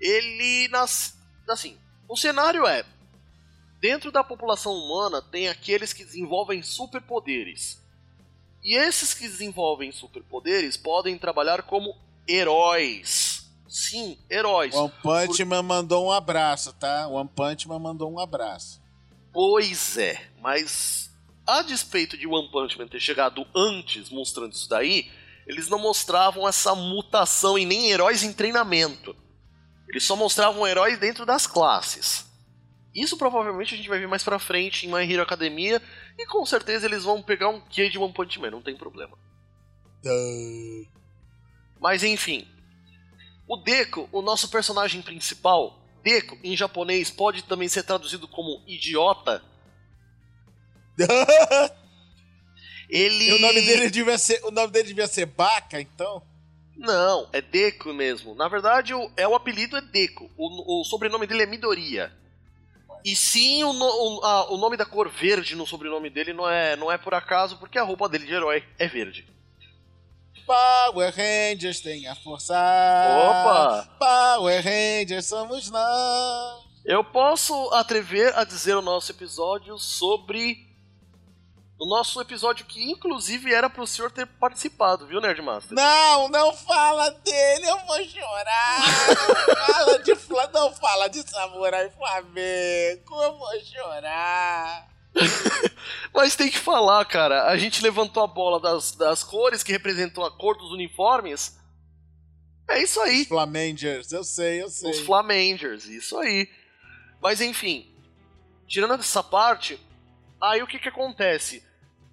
ele 0.00 0.66
nas 0.68 1.16
assim, 1.48 1.78
o 2.08 2.16
cenário 2.16 2.66
é 2.66 2.84
dentro 3.80 4.12
da 4.12 4.22
população 4.22 4.72
humana 4.72 5.22
tem 5.22 5.48
aqueles 5.48 5.92
que 5.92 6.04
desenvolvem 6.04 6.62
superpoderes. 6.62 7.80
E 8.62 8.76
esses 8.76 9.14
que 9.14 9.26
desenvolvem 9.26 9.90
superpoderes 9.90 10.76
podem 10.76 11.18
trabalhar 11.18 11.62
como 11.62 11.96
heróis. 12.28 13.50
Sim, 13.66 14.18
heróis. 14.28 14.74
One 14.74 14.92
Punch 15.02 15.44
Man 15.44 15.62
mandou 15.62 16.06
um 16.06 16.12
abraço, 16.12 16.72
tá? 16.74 17.08
One 17.08 17.28
Punch 17.34 17.66
Man 17.66 17.78
mandou 17.78 18.12
um 18.12 18.18
abraço. 18.18 18.80
Pois 19.32 19.96
é, 19.96 20.28
mas 20.40 21.09
a 21.46 21.62
despeito 21.62 22.16
de 22.16 22.26
One 22.26 22.48
Punch 22.50 22.78
Man 22.78 22.88
ter 22.88 23.00
chegado 23.00 23.46
antes 23.54 24.10
mostrando 24.10 24.52
isso 24.52 24.68
daí, 24.68 25.10
eles 25.46 25.68
não 25.68 25.78
mostravam 25.78 26.46
essa 26.46 26.74
mutação 26.74 27.58
e 27.58 27.64
nem 27.64 27.90
heróis 27.90 28.22
em 28.22 28.32
treinamento. 28.32 29.16
Eles 29.88 30.04
só 30.04 30.14
mostravam 30.14 30.66
heróis 30.66 30.98
dentro 30.98 31.26
das 31.26 31.46
classes. 31.46 32.24
Isso 32.94 33.16
provavelmente 33.16 33.74
a 33.74 33.76
gente 33.76 33.88
vai 33.88 33.98
ver 33.98 34.08
mais 34.08 34.22
pra 34.22 34.38
frente 34.38 34.86
em 34.86 34.92
My 34.92 35.10
Hero 35.10 35.22
Academia 35.22 35.80
e 36.18 36.26
com 36.26 36.44
certeza 36.44 36.86
eles 36.86 37.04
vão 37.04 37.22
pegar 37.22 37.48
um 37.48 37.60
quê 37.60 37.88
de 37.88 37.98
One 37.98 38.12
Punch 38.12 38.38
Man, 38.40 38.50
não 38.50 38.62
tem 38.62 38.76
problema. 38.76 39.16
Mas 41.80 42.02
enfim. 42.02 42.46
O 43.48 43.56
Deco, 43.56 44.08
o 44.12 44.22
nosso 44.22 44.48
personagem 44.48 45.02
principal, 45.02 45.80
Deco, 46.02 46.38
em 46.42 46.56
japonês, 46.56 47.10
pode 47.10 47.42
também 47.42 47.68
ser 47.68 47.82
traduzido 47.82 48.28
como 48.28 48.62
idiota. 48.66 49.42
Ele. 52.88 53.28
E 53.28 53.32
o 53.34 53.40
nome 53.40 53.60
dele 53.62 53.90
devia 53.90 54.18
ser, 54.18 54.44
o 54.44 54.50
nome 54.50 54.72
dele 54.72 54.88
devia 54.88 55.06
ser 55.06 55.26
Baca, 55.26 55.80
então? 55.80 56.22
Não, 56.76 57.28
é 57.32 57.40
Deco 57.40 57.92
mesmo. 57.92 58.34
Na 58.34 58.48
verdade, 58.48 58.94
o, 58.94 59.10
é 59.16 59.28
o 59.28 59.34
apelido 59.34 59.76
é 59.76 59.80
Deco. 59.80 60.30
O, 60.36 60.80
o 60.80 60.84
sobrenome 60.84 61.26
dele 61.26 61.42
é 61.42 61.46
Midoriya. 61.46 62.12
E 63.04 63.14
sim, 63.14 63.62
o, 63.64 63.72
no, 63.72 63.84
o, 63.84 64.24
a, 64.24 64.52
o 64.52 64.56
nome 64.56 64.76
da 64.76 64.84
cor 64.84 65.08
verde 65.08 65.54
no 65.54 65.66
sobrenome 65.66 66.10
dele 66.10 66.32
não 66.32 66.48
é, 66.48 66.76
não 66.76 66.90
é 66.90 66.98
por 66.98 67.14
acaso, 67.14 67.56
porque 67.58 67.78
a 67.78 67.82
roupa 67.82 68.08
dele 68.08 68.26
de 68.26 68.32
herói 68.32 68.64
é 68.78 68.88
verde. 68.88 69.26
Power 70.46 71.14
Rangers 71.14 71.80
tem 71.80 72.08
a 72.08 72.14
força. 72.14 72.54
Opa! 72.54 73.88
Power 73.98 74.62
Rangers 74.64 75.26
somos 75.26 75.70
nós. 75.70 76.64
Eu 76.84 77.04
posso 77.04 77.54
atrever 77.72 78.36
a 78.36 78.42
dizer 78.42 78.74
o 78.74 78.82
nosso 78.82 79.12
episódio 79.12 79.78
sobre. 79.78 80.69
O 81.80 81.86
nosso 81.86 82.20
episódio 82.20 82.66
que 82.66 82.82
inclusive 82.82 83.54
era 83.54 83.70
pro 83.70 83.86
senhor 83.86 84.10
ter 84.10 84.26
participado, 84.26 85.06
viu, 85.06 85.18
Nerdmaster? 85.18 85.72
Não, 85.74 86.28
não 86.28 86.52
fala 86.52 87.08
dele, 87.10 87.66
eu 87.66 87.78
vou 87.86 88.04
chorar. 88.04 88.80
Não 89.08 89.56
fala 89.66 89.98
de 89.98 90.14
não 90.52 90.74
fala 90.74 91.08
de 91.08 91.22
Samurai 91.22 91.88
Flamengo, 91.88 93.22
eu 93.22 93.38
vou 93.38 93.60
chorar. 93.64 94.90
Mas 96.12 96.36
tem 96.36 96.50
que 96.50 96.58
falar, 96.58 97.02
cara. 97.06 97.46
A 97.46 97.56
gente 97.56 97.82
levantou 97.82 98.22
a 98.22 98.26
bola 98.26 98.60
das, 98.60 98.92
das 98.92 99.24
cores 99.24 99.62
que 99.62 99.72
representam 99.72 100.22
a 100.22 100.30
cor 100.30 100.58
dos 100.58 100.72
uniformes. 100.72 101.58
É 102.68 102.82
isso 102.82 103.00
aí. 103.00 103.24
Flamengers, 103.24 104.12
eu 104.12 104.22
sei, 104.22 104.62
eu 104.62 104.68
sei. 104.68 104.90
Os 104.90 105.00
Flamengers, 105.00 105.86
isso 105.86 106.18
aí. 106.18 106.46
Mas 107.22 107.40
enfim, 107.40 107.90
tirando 108.68 109.00
essa 109.00 109.22
parte, 109.22 109.80
aí 110.38 110.62
o 110.62 110.66
que 110.66 110.78
que 110.78 110.90
acontece? 110.90 111.69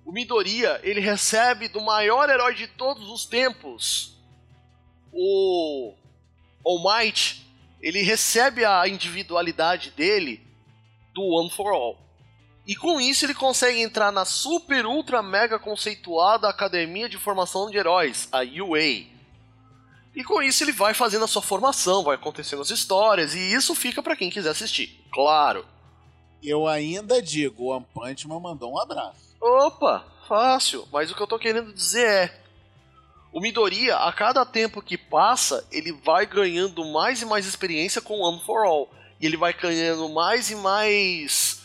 O 0.08 0.12
Midoriya, 0.14 0.80
ele 0.84 1.02
recebe 1.02 1.68
do 1.68 1.82
maior 1.82 2.30
herói 2.30 2.56
de 2.56 2.66
todos 2.66 3.10
os 3.10 3.26
tempos, 3.26 4.16
o 5.12 5.94
All 6.66 6.82
Might, 6.82 7.46
ele 7.82 8.02
recebe 8.02 8.64
a 8.64 8.88
individualidade 8.88 9.92
dele 9.92 10.42
do 11.14 11.24
One 11.24 11.50
for 11.50 11.74
All. 11.74 12.00
E 12.66 12.74
com 12.74 13.02
isso 13.02 13.26
ele 13.26 13.34
consegue 13.34 13.82
entrar 13.82 14.10
na 14.14 14.24
super 14.24 14.86
ultra 14.86 15.22
mega 15.22 15.60
conceituada 15.60 16.48
Academia 16.48 17.10
de 17.10 17.18
Formação 17.18 17.70
de 17.70 17.78
Heróis, 17.78 18.30
a 18.32 18.44
UA. 18.44 19.08
E 20.16 20.24
com 20.24 20.42
isso 20.42 20.64
ele 20.64 20.72
vai 20.72 20.94
fazendo 20.94 21.26
a 21.26 21.28
sua 21.28 21.42
formação, 21.42 22.06
vai 22.06 22.16
acontecendo 22.16 22.62
as 22.62 22.70
histórias, 22.70 23.36
e 23.36 23.40
isso 23.54 23.76
fica 23.76 24.02
pra 24.02 24.16
quem 24.16 24.30
quiser 24.30 24.52
assistir. 24.52 25.06
Claro. 25.12 25.66
Eu 26.42 26.66
ainda 26.66 27.22
digo, 27.22 27.64
o 27.64 27.68
One 27.76 27.86
Punch 27.94 28.26
Man 28.26 28.40
mandou 28.40 28.72
um 28.72 28.80
abraço. 28.80 29.27
Opa, 29.40 30.06
fácil. 30.28 30.88
Mas 30.92 31.12
o 31.12 31.16
que 31.16 31.22
eu 31.22 31.28
tô 31.28 31.40
querendo 31.40 31.74
dizer 31.74 32.08
é. 32.08 32.48
O 33.32 33.40
Midoriya, 33.40 33.98
a 33.98 34.12
cada 34.14 34.46
tempo 34.46 34.82
que 34.82 34.98
passa, 34.98 35.68
ele 35.72 35.92
vai 35.92 36.26
ganhando 36.26 36.84
mais 36.86 37.22
e 37.22 37.26
mais 37.26 37.46
experiência 37.46 38.02
com 38.02 38.20
One 38.20 38.42
for 38.46 38.66
All. 38.66 38.90
E 39.20 39.26
ele 39.26 39.38
vai 39.38 39.54
ganhando 39.54 40.10
mais 40.10 40.50
e 40.50 40.56
mais 40.56 41.62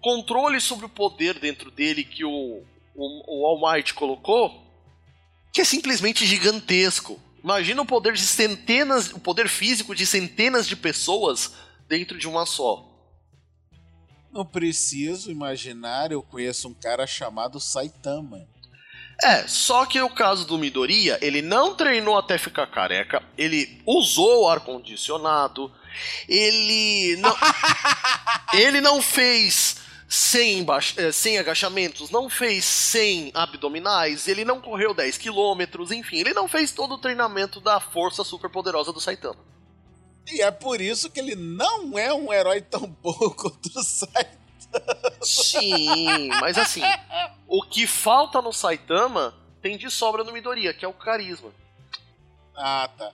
controle 0.00 0.60
sobre 0.60 0.86
o 0.86 0.88
poder 0.88 1.38
dentro 1.40 1.70
dele 1.70 2.04
que 2.04 2.24
o, 2.24 2.62
o, 2.94 3.42
o 3.42 3.46
All 3.46 3.72
Might 3.72 3.92
colocou, 3.94 4.62
que 5.52 5.60
é 5.60 5.64
simplesmente 5.64 6.24
gigantesco. 6.24 7.20
Imagina 7.42 7.82
o 7.82 7.86
poder 7.86 8.12
de 8.12 8.22
centenas, 8.22 9.12
o 9.12 9.18
poder 9.18 9.48
físico 9.48 9.94
de 9.94 10.06
centenas 10.06 10.66
de 10.68 10.76
pessoas 10.76 11.54
dentro 11.88 12.18
de 12.18 12.28
uma 12.28 12.46
só. 12.46 12.84
Não 14.36 14.44
preciso 14.44 15.30
imaginar, 15.30 16.12
eu 16.12 16.22
conheço 16.22 16.68
um 16.68 16.74
cara 16.74 17.06
chamado 17.06 17.58
Saitama. 17.58 18.46
É, 19.22 19.48
só 19.48 19.86
que 19.86 19.98
no 19.98 20.10
caso 20.10 20.46
do 20.46 20.58
Midoriya, 20.58 21.18
ele 21.22 21.40
não 21.40 21.74
treinou 21.74 22.18
até 22.18 22.36
ficar 22.36 22.66
careca, 22.66 23.22
ele 23.38 23.80
usou 23.86 24.42
o 24.42 24.48
ar-condicionado, 24.48 25.72
ele 26.28 27.16
não, 27.16 27.34
ele 28.52 28.82
não 28.82 29.00
fez 29.00 29.76
100, 30.06 30.58
embaix- 30.58 30.94
eh, 30.98 31.10
100 31.10 31.38
agachamentos, 31.38 32.10
não 32.10 32.28
fez 32.28 32.62
100 32.66 33.30
abdominais, 33.32 34.28
ele 34.28 34.44
não 34.44 34.60
correu 34.60 34.92
10 34.92 35.16
quilômetros, 35.16 35.90
enfim, 35.90 36.18
ele 36.18 36.34
não 36.34 36.46
fez 36.46 36.72
todo 36.72 36.92
o 36.96 36.98
treinamento 36.98 37.58
da 37.58 37.80
força 37.80 38.22
super 38.22 38.50
poderosa 38.50 38.92
do 38.92 39.00
Saitama. 39.00 39.55
E 40.28 40.42
é 40.42 40.50
por 40.50 40.80
isso 40.80 41.10
que 41.10 41.20
ele 41.20 41.34
não 41.34 41.98
é 41.98 42.12
um 42.12 42.32
herói 42.32 42.60
tão 42.60 42.86
bom 43.02 43.30
quanto 43.30 43.66
o 43.66 43.82
Saitama. 43.82 44.46
Sim, 45.22 46.28
mas 46.40 46.58
assim, 46.58 46.82
o 47.46 47.62
que 47.62 47.86
falta 47.86 48.42
no 48.42 48.52
Saitama 48.52 49.34
tem 49.62 49.78
de 49.78 49.90
sobra 49.90 50.22
no 50.22 50.32
Midoriya, 50.32 50.74
que 50.74 50.84
é 50.84 50.88
o 50.88 50.92
carisma. 50.92 51.50
Ah, 52.54 52.88
tá. 52.96 53.12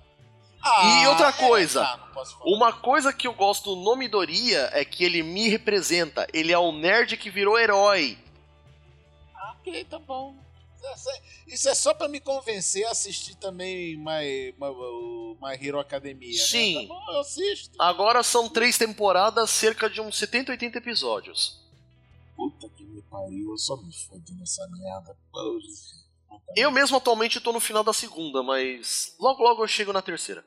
E 0.64 1.04
Ah, 1.04 1.10
outra 1.10 1.28
é, 1.28 1.32
coisa, 1.32 1.82
tá, 1.82 1.98
posso 2.14 2.38
falar. 2.38 2.50
Uma 2.50 2.72
coisa 2.72 3.12
que 3.12 3.26
eu 3.26 3.34
gosto 3.34 3.74
no 3.74 3.96
Midoriya 3.96 4.70
é 4.72 4.84
que 4.84 5.04
ele 5.04 5.22
me 5.22 5.48
representa. 5.48 6.26
Ele 6.32 6.52
é 6.52 6.58
o 6.58 6.70
nerd 6.72 7.16
que 7.16 7.30
virou 7.30 7.58
herói. 7.58 8.16
Ok, 9.54 9.84
tá 9.84 9.98
bom. 9.98 10.34
Isso 11.46 11.68
é- 11.68 11.74
só 11.74 11.92
pra 11.94 12.08
me 12.08 12.20
convencer 12.20 12.84
a 12.86 12.90
assistir 12.90 13.34
também 13.36 13.96
My, 13.96 14.52
My, 14.58 14.68
o 14.68 15.36
My 15.40 15.54
Hero 15.60 15.78
Academia. 15.78 16.36
Sim. 16.42 16.74
Né? 16.74 16.82
Tá 16.82 16.94
bom, 16.94 17.12
eu 17.12 17.20
assisto. 17.20 17.76
Agora 17.78 18.22
são 18.22 18.48
três 18.48 18.76
temporadas, 18.78 19.50
cerca 19.50 19.88
de 19.88 20.00
uns 20.00 20.16
70, 20.18 20.52
80 20.52 20.78
episódios. 20.78 21.60
Puta 22.36 22.68
que 22.70 22.84
me 22.84 23.02
pariu, 23.02 23.50
eu 23.52 23.58
só 23.58 23.76
me 23.76 23.92
fodo 23.92 24.32
nessa 24.38 24.66
merda. 24.68 25.16
Eu 26.56 26.70
mesmo 26.70 26.96
atualmente 26.96 27.40
tô 27.40 27.52
no 27.52 27.60
final 27.60 27.84
da 27.84 27.92
segunda, 27.92 28.42
mas 28.42 29.14
logo 29.18 29.42
logo 29.42 29.62
eu 29.62 29.68
chego 29.68 29.92
na 29.92 30.02
terceira. 30.02 30.44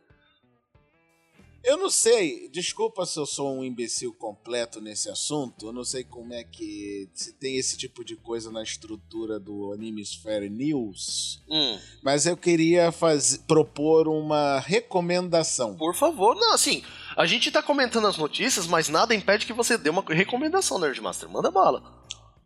Eu 1.67 1.77
não 1.77 1.89
sei, 1.89 2.47
desculpa 2.49 3.05
se 3.07 3.17
eu 3.19 3.25
sou 3.25 3.57
um 3.57 3.63
imbecil 3.63 4.13
completo 4.13 4.79
nesse 4.79 5.09
assunto, 5.09 5.65
eu 5.65 5.73
não 5.73 5.83
sei 5.83 6.03
como 6.03 6.31
é 6.31 6.43
que 6.43 7.09
se 7.13 7.33
tem 7.33 7.57
esse 7.57 7.75
tipo 7.75 8.05
de 8.05 8.15
coisa 8.15 8.51
na 8.51 8.61
estrutura 8.61 9.39
do 9.39 9.73
Animesphere 9.73 10.47
News, 10.49 11.41
Hum, 11.49 11.79
mas 12.03 12.27
eu 12.27 12.37
queria 12.37 12.91
faz... 12.91 13.37
propor 13.47 14.07
uma 14.07 14.59
recomendação. 14.59 15.75
por 15.75 15.95
favor, 15.95 16.35
não, 16.35 16.53
assim, 16.53 16.83
a 17.17 17.25
gente 17.25 17.49
tá 17.51 17.63
comentando 17.63 18.07
as 18.07 18.17
notícias, 18.17 18.67
mas 18.67 18.87
nada 18.89 19.15
impede 19.15 19.45
que 19.45 19.53
você 19.53 19.77
dê 19.77 19.89
uma 19.89 20.03
recomendação, 20.07 20.77
Nerdmaster. 20.79 21.27
Manda 21.29 21.49
bala. 21.49 21.81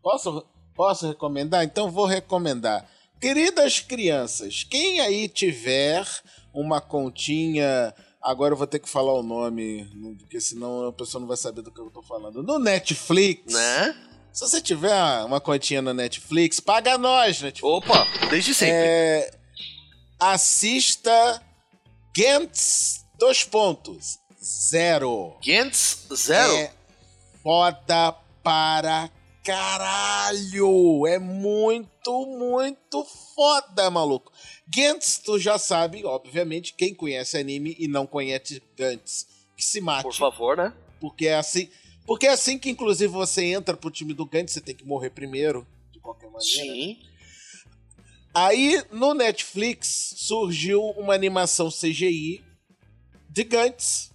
Posso, 0.02 0.46
posso 0.74 1.06
recomendar? 1.08 1.62
Então 1.64 1.90
vou 1.90 2.06
recomendar. 2.06 2.88
Queridas 3.20 3.80
crianças, 3.80 4.64
quem 4.64 5.00
aí 5.00 5.28
tiver 5.28 6.06
uma 6.54 6.80
continha. 6.80 7.94
Agora 8.22 8.52
eu 8.52 8.58
vou 8.58 8.66
ter 8.66 8.78
que 8.78 8.88
falar 8.88 9.14
o 9.14 9.22
nome, 9.22 9.88
porque 10.18 10.40
senão 10.40 10.88
a 10.88 10.92
pessoa 10.92 11.20
não 11.20 11.28
vai 11.28 11.36
saber 11.36 11.62
do 11.62 11.72
que 11.72 11.80
eu 11.80 11.90
tô 11.90 12.02
falando. 12.02 12.42
No 12.42 12.58
Netflix. 12.58 13.52
Né? 13.52 13.96
Se 14.32 14.42
você 14.42 14.60
tiver 14.60 15.24
uma 15.24 15.40
continha 15.40 15.80
no 15.80 15.94
Netflix, 15.94 16.60
paga 16.60 16.98
nós, 16.98 17.40
Netflix. 17.40 17.62
Opa, 17.62 18.06
desde 18.28 18.54
sempre. 18.54 18.76
É, 18.76 19.30
assista 20.18 21.42
Gantz, 22.16 23.06
dois 23.18 23.42
pontos, 23.44 24.18
zero. 24.42 25.36
Gantz 25.44 26.06
Zero? 26.14 26.54
É 26.56 26.72
foda 27.42 28.12
para 28.42 29.10
caralho. 29.50 31.06
É 31.06 31.18
muito, 31.18 32.26
muito 32.26 33.04
foda, 33.34 33.90
maluco. 33.90 34.32
Gantz, 34.68 35.18
tu 35.18 35.38
já 35.38 35.58
sabe, 35.58 36.04
obviamente, 36.04 36.74
quem 36.74 36.94
conhece 36.94 37.36
anime 37.36 37.74
e 37.78 37.88
não 37.88 38.06
conhece 38.06 38.62
Gantz, 38.76 39.26
que 39.56 39.64
se 39.64 39.80
mate. 39.80 40.04
Por 40.04 40.14
favor, 40.14 40.56
né? 40.56 40.72
Porque 41.00 41.26
é 41.26 41.36
assim. 41.36 41.68
Porque 42.06 42.26
é 42.26 42.30
assim 42.30 42.58
que, 42.58 42.70
inclusive, 42.70 43.12
você 43.12 43.44
entra 43.44 43.76
pro 43.76 43.90
time 43.90 44.14
do 44.14 44.24
Gantz, 44.26 44.52
você 44.52 44.60
tem 44.60 44.74
que 44.74 44.84
morrer 44.84 45.10
primeiro, 45.10 45.66
de 45.92 45.98
qualquer 45.98 46.30
maneira. 46.30 46.44
Sim. 46.44 46.98
Aí, 48.32 48.82
no 48.92 49.14
Netflix, 49.14 50.14
surgiu 50.16 50.80
uma 50.90 51.14
animação 51.14 51.68
CGI 51.68 52.44
de 53.28 53.44
Gantz. 53.44 54.10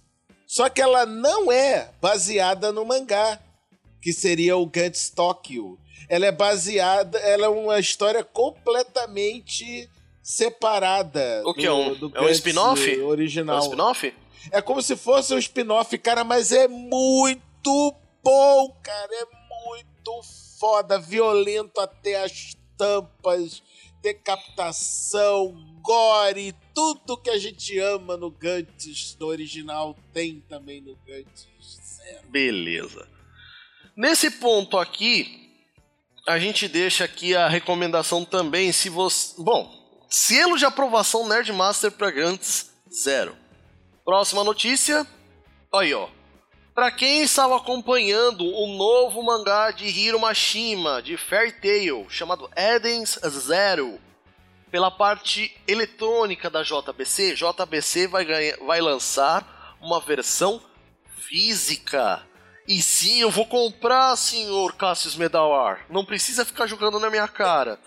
Só 0.46 0.70
que 0.70 0.80
ela 0.80 1.04
não 1.04 1.52
é 1.52 1.90
baseada 2.00 2.72
no 2.72 2.84
mangá, 2.84 3.40
que 4.06 4.12
seria 4.12 4.56
o 4.56 4.64
Gantz 4.64 5.10
Tokyo. 5.10 5.76
Ela 6.08 6.26
é 6.26 6.30
baseada, 6.30 7.18
ela 7.18 7.46
é 7.46 7.48
uma 7.48 7.80
história 7.80 8.22
completamente 8.22 9.90
separada 10.22 11.42
O 11.44 11.52
que, 11.52 11.62
do, 11.62 11.66
é 11.66 11.72
um- 11.72 11.94
do 11.96 12.12
é 12.14 12.20
um 12.20 12.28
spin-off? 12.28 12.88
É 12.88 13.02
original. 13.02 13.56
um 13.56 13.62
spin-off? 13.62 14.14
É 14.52 14.62
como 14.62 14.80
se 14.80 14.94
fosse 14.94 15.34
um 15.34 15.38
spin-off, 15.38 15.98
cara, 15.98 16.22
mas 16.22 16.52
é 16.52 16.68
muito 16.68 17.92
bom, 18.22 18.76
cara. 18.80 19.10
É 19.12 19.24
muito 19.66 20.22
foda, 20.60 21.00
violento 21.00 21.80
até 21.80 22.22
as 22.22 22.56
tampas. 22.78 23.60
decapitação, 24.02 25.52
gore, 25.82 26.54
tudo 26.72 27.16
que 27.16 27.28
a 27.30 27.38
gente 27.38 27.76
ama 27.80 28.16
no 28.16 28.30
Gantz, 28.30 29.16
no 29.18 29.26
original, 29.26 29.96
tem 30.12 30.40
também 30.48 30.80
no 30.80 30.96
Gantz 31.04 31.48
Zero. 31.96 32.28
Beleza. 32.28 33.15
Nesse 33.96 34.30
ponto 34.30 34.76
aqui, 34.76 35.50
a 36.28 36.38
gente 36.38 36.68
deixa 36.68 37.04
aqui 37.04 37.34
a 37.34 37.48
recomendação 37.48 38.26
também, 38.26 38.70
se 38.70 38.90
você... 38.90 39.34
Bom, 39.38 39.72
selo 40.06 40.58
de 40.58 40.66
aprovação 40.66 41.26
Nerdmaster 41.26 41.90
para 41.90 42.10
Gantz 42.10 42.74
Zero. 42.92 43.34
Próxima 44.04 44.44
notícia. 44.44 45.06
Aí, 45.74 45.94
ó. 45.94 46.08
Pra 46.74 46.90
quem 46.90 47.22
estava 47.22 47.56
acompanhando 47.56 48.44
o 48.44 48.66
novo 48.76 49.22
mangá 49.22 49.70
de 49.70 49.86
Hiro 49.86 50.20
Mashima, 50.20 51.00
de 51.00 51.16
Fairy 51.16 51.52
Tail, 51.52 52.06
chamado 52.10 52.50
Eden's 52.54 53.18
Zero, 53.26 53.98
pela 54.70 54.90
parte 54.90 55.56
eletrônica 55.66 56.50
da 56.50 56.62
JBC, 56.62 57.34
JBC 57.34 58.08
vai, 58.08 58.26
ganhar, 58.26 58.58
vai 58.58 58.82
lançar 58.82 59.78
uma 59.80 60.00
versão 60.00 60.60
física. 61.26 62.22
E 62.66 62.82
sim, 62.82 63.20
eu 63.20 63.30
vou 63.30 63.46
comprar, 63.46 64.16
senhor 64.16 64.74
Cassius 64.74 65.16
Medawar. 65.16 65.84
Não 65.88 66.04
precisa 66.04 66.44
ficar 66.44 66.66
jogando 66.66 66.98
na 66.98 67.08
minha 67.10 67.28
cara. 67.28 67.78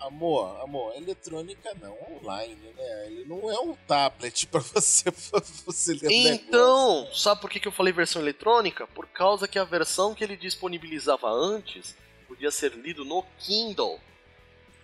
Amor, 0.00 0.60
amor, 0.62 0.94
eletrônica 0.96 1.74
não, 1.80 1.96
online, 2.16 2.54
né? 2.76 3.06
Ele 3.06 3.24
não 3.24 3.50
é 3.50 3.58
um 3.58 3.74
tablet 3.86 4.46
pra 4.48 4.60
você, 4.60 5.10
pra 5.10 5.40
você 5.66 5.92
ler 5.94 6.10
Então, 6.10 7.00
negócio. 7.00 7.20
sabe 7.20 7.40
por 7.40 7.50
que, 7.50 7.58
que 7.58 7.66
eu 7.66 7.72
falei 7.72 7.92
versão 7.92 8.22
eletrônica? 8.22 8.86
Por 8.88 9.08
causa 9.08 9.48
que 9.48 9.58
a 9.58 9.64
versão 9.64 10.14
que 10.14 10.22
ele 10.22 10.36
disponibilizava 10.36 11.28
antes 11.28 11.96
podia 12.28 12.50
ser 12.52 12.72
lido 12.74 13.04
no 13.04 13.24
Kindle. 13.40 14.00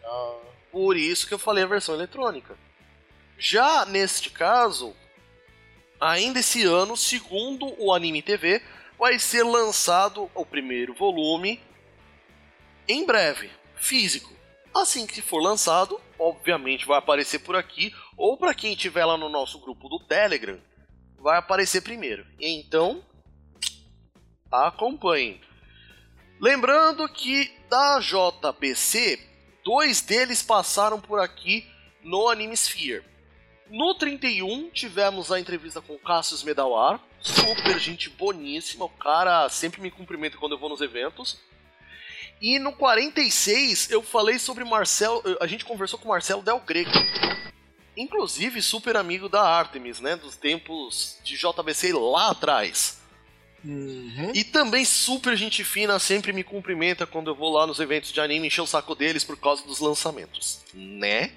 Ah, 0.05 0.39
Por 0.73 0.97
isso 0.97 1.29
que 1.29 1.35
eu 1.35 1.39
falei 1.39 1.63
a 1.63 1.69
versão 1.69 1.95
eletrônica. 1.95 2.57
Já 3.39 3.85
neste 3.87 4.31
caso, 4.31 4.95
ainda 6.01 6.41
esse 6.41 6.65
ano, 6.65 6.97
segundo 6.97 7.73
o 7.79 7.93
Anime 7.95 8.21
TV, 8.21 8.61
vai 8.99 9.19
ser 9.19 9.43
lançado 9.43 10.31
o 10.35 10.45
primeiro 10.45 10.95
volume 10.95 11.61
em 12.89 13.05
breve, 13.05 13.51
físico. 13.77 14.33
Assim 14.75 15.07
que 15.07 15.23
for 15.23 15.41
lançado, 15.41 16.01
obviamente 16.19 16.87
vai 16.87 16.99
aparecer 16.99 17.39
por 17.41 17.55
aqui, 17.55 17.95
ou 18.17 18.37
para 18.37 18.55
quem 18.55 18.73
estiver 18.73 19.05
lá 19.05 19.17
no 19.17 19.29
nosso 19.29 19.61
grupo 19.61 19.89
do 19.89 20.01
Telegram, 20.01 20.61
vai 21.19 21.39
aparecer 21.39 21.81
primeiro. 21.81 22.27
Então, 22.41 23.05
acompanhem. 24.51 25.41
Lembrando 26.41 27.09
que 27.09 27.51
da 27.71 28.01
JBC, 28.01 29.19
dois 29.65 30.01
deles 30.01 30.43
passaram 30.43 31.01
por 31.01 31.21
aqui 31.21 31.67
no 32.03 32.29
Anime 32.29 32.57
Sphere. 32.57 33.05
No 33.71 33.95
31 33.95 34.71
tivemos 34.71 35.33
a 35.33 35.41
entrevista 35.41 35.81
com 35.81 35.99
Cassius 35.99 36.43
Medawar, 36.43 37.01
super 37.25 37.79
gente 37.81 38.11
boníssima, 38.11 38.85
o 38.85 38.89
cara 38.89 39.49
sempre 39.49 39.81
me 39.81 39.91
cumprimenta 39.91 40.37
quando 40.37 40.53
eu 40.53 40.59
vou 40.59 40.69
nos 40.69 40.83
eventos. 40.83 41.39
E 42.41 42.59
no 42.59 42.73
46 42.73 43.91
eu 43.91 44.03
falei 44.03 44.39
sobre 44.39 44.65
Marcel, 44.65 45.23
a 45.41 45.47
gente 45.47 45.65
conversou 45.65 45.99
com 45.99 46.09
Marcelo 46.09 46.43
Del 46.43 46.61
Greco. 46.61 46.93
Inclusive 47.97 48.61
super 48.61 48.97
amigo 48.97 49.29
da 49.29 49.43
Artemis, 49.43 50.01
né, 50.01 50.17
dos 50.17 50.37
tempos 50.37 51.17
de 51.25 51.37
JBC 51.37 51.93
lá 51.93 52.31
atrás. 52.31 53.01
uhum. 53.65 54.33
E 54.35 54.45
também 54.45 54.85
super 54.85 55.37
gente 55.37 55.65
fina, 55.65 55.99
sempre 55.99 56.33
me 56.33 56.45
cumprimenta 56.45 57.07
quando 57.07 57.31
eu 57.31 57.35
vou 57.35 57.51
lá 57.53 57.67
nos 57.67 57.81
eventos 57.81 58.13
de 58.13 58.21
anime 58.21 58.49
encher 58.49 58.61
o 58.61 58.67
saco 58.67 58.95
deles 58.95 59.25
por 59.25 59.39
causa 59.39 59.65
dos 59.65 59.79
lançamentos. 59.79 60.61
Né? 60.75 61.33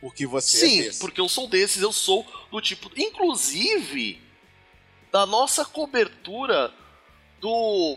Porque 0.00 0.26
você 0.26 0.68
Sim, 0.68 0.88
é 0.88 0.92
porque 1.00 1.20
eu 1.20 1.28
sou 1.28 1.48
desses, 1.48 1.82
eu 1.82 1.92
sou 1.92 2.24
do 2.50 2.60
tipo. 2.60 2.88
Inclusive, 2.96 4.27
da 5.10 5.26
nossa 5.26 5.64
cobertura 5.64 6.72
do. 7.40 7.96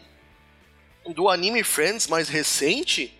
do 1.13 1.29
Anime 1.29 1.63
Friends 1.63 2.07
mais 2.07 2.29
recente, 2.29 3.13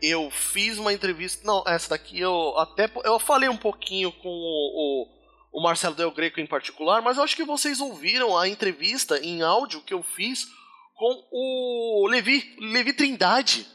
eu 0.00 0.30
fiz 0.30 0.78
uma 0.78 0.92
entrevista. 0.92 1.46
Não, 1.46 1.62
essa 1.66 1.90
daqui 1.90 2.20
eu 2.20 2.58
até. 2.58 2.90
Eu 3.04 3.18
falei 3.18 3.48
um 3.48 3.56
pouquinho 3.56 4.12
com 4.12 4.28
o, 4.28 5.06
o, 5.52 5.60
o 5.60 5.62
Marcelo 5.62 5.94
Del 5.94 6.10
Greco 6.10 6.40
em 6.40 6.46
particular, 6.46 7.02
mas 7.02 7.16
eu 7.16 7.24
acho 7.24 7.36
que 7.36 7.44
vocês 7.44 7.80
ouviram 7.80 8.36
a 8.36 8.48
entrevista 8.48 9.18
em 9.18 9.42
áudio 9.42 9.82
que 9.82 9.94
eu 9.94 10.02
fiz 10.02 10.46
com 10.94 11.24
o 11.30 12.08
Levi, 12.08 12.56
Levi 12.58 12.92
Trindade, 12.92 13.66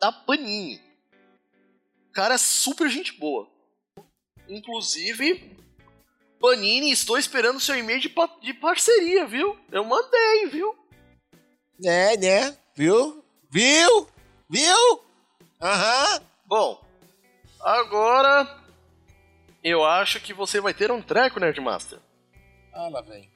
da 0.00 0.10
Panini. 0.10 0.80
Cara, 2.12 2.36
super 2.38 2.88
gente 2.88 3.12
boa. 3.18 3.48
Inclusive, 4.48 5.56
Panini, 6.42 6.90
estou 6.90 7.16
esperando 7.16 7.60
seu 7.60 7.78
e-mail 7.78 8.00
de, 8.00 8.08
pa- 8.08 8.36
de 8.42 8.52
parceria, 8.52 9.24
viu? 9.26 9.56
Eu 9.70 9.84
mandei, 9.84 10.46
viu? 10.50 10.76
É, 11.84 12.16
né? 12.16 12.58
Viu? 12.74 13.24
Viu? 13.48 14.08
Viu? 14.50 15.00
Aham. 15.60 16.20
Bom, 16.46 16.84
agora 17.60 18.60
eu 19.62 19.84
acho 19.84 20.20
que 20.20 20.34
você 20.34 20.60
vai 20.60 20.74
ter 20.74 20.90
um 20.90 21.00
treco, 21.00 21.38
Nerdmaster. 21.38 22.00
Ah, 22.74 22.88
lá 22.88 23.00
vem. 23.02 23.30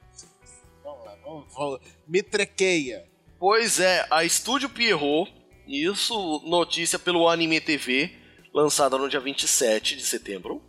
Vamos 0.83 1.05
lá, 1.05 1.15
vamos, 1.23 1.53
vamos. 1.53 1.79
Me 2.05 2.21
trequeia. 2.21 3.07
Pois 3.39 3.79
é, 3.79 4.05
a 4.11 4.25
Estúdio 4.25 4.67
Pierrot, 4.67 5.33
isso 5.65 6.41
notícia 6.45 6.99
pelo 6.99 7.29
Anime 7.29 7.61
TV, 7.61 8.11
lançada 8.53 8.97
no 8.97 9.07
dia 9.07 9.19
27 9.21 9.95
de 9.95 10.05
setembro, 10.05 10.61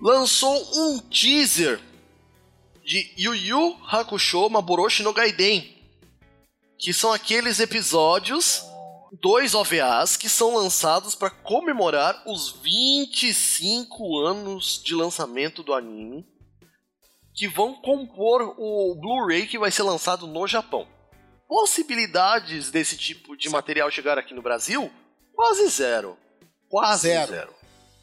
lançou 0.00 0.54
um 0.76 0.98
teaser 0.98 1.80
de 2.84 3.12
Yu 3.18 3.34
Yu 3.34 3.78
Hakusho 3.86 4.48
Maboroshi 4.48 5.02
no 5.02 5.12
Gaiden, 5.12 5.76
que 6.78 6.92
são 6.92 7.12
aqueles 7.12 7.60
episódios, 7.60 8.62
dois 9.20 9.54
OVAs, 9.54 10.16
que 10.16 10.28
são 10.28 10.54
lançados 10.54 11.14
para 11.14 11.30
comemorar 11.30 12.22
os 12.26 12.52
25 12.62 14.18
anos 14.18 14.80
de 14.82 14.94
lançamento 14.94 15.62
do 15.62 15.74
anime, 15.74 16.26
que 17.34 17.46
vão 17.46 17.74
compor 17.74 18.54
o 18.58 18.94
Blu-ray 18.94 19.46
que 19.46 19.58
vai 19.58 19.70
ser 19.70 19.82
lançado 19.82 20.26
no 20.26 20.46
Japão 20.46 20.86
possibilidades 21.50 22.70
desse 22.70 22.96
tipo 22.96 23.36
de 23.36 23.48
material 23.48 23.90
chegar 23.90 24.16
aqui 24.16 24.32
no 24.32 24.40
Brasil? 24.40 24.88
Quase 25.34 25.68
zero. 25.68 26.16
Quase 26.68 27.08
Zero. 27.08 27.32
zero. 27.32 27.54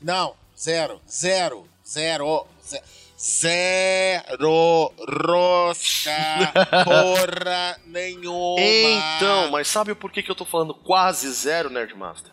Não, 0.01 0.35
zero, 0.53 1.01
zero, 1.09 1.65
zero, 1.87 2.45
ze- 2.63 2.81
zero, 3.17 4.91
rosca, 5.25 6.11
porra 6.83 7.79
nenhuma. 7.85 8.59
Então, 8.59 9.51
mas 9.51 9.67
sabe 9.67 9.95
por 9.95 10.11
que, 10.11 10.21
que 10.23 10.29
eu 10.31 10.35
tô 10.35 10.45
falando 10.45 10.73
quase 10.73 11.31
zero, 11.31 11.69
Nerdmaster? 11.69 12.31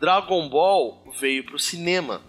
Dragon 0.00 0.48
Ball 0.48 1.02
veio 1.20 1.44
pro 1.44 1.58
cinema. 1.58 2.22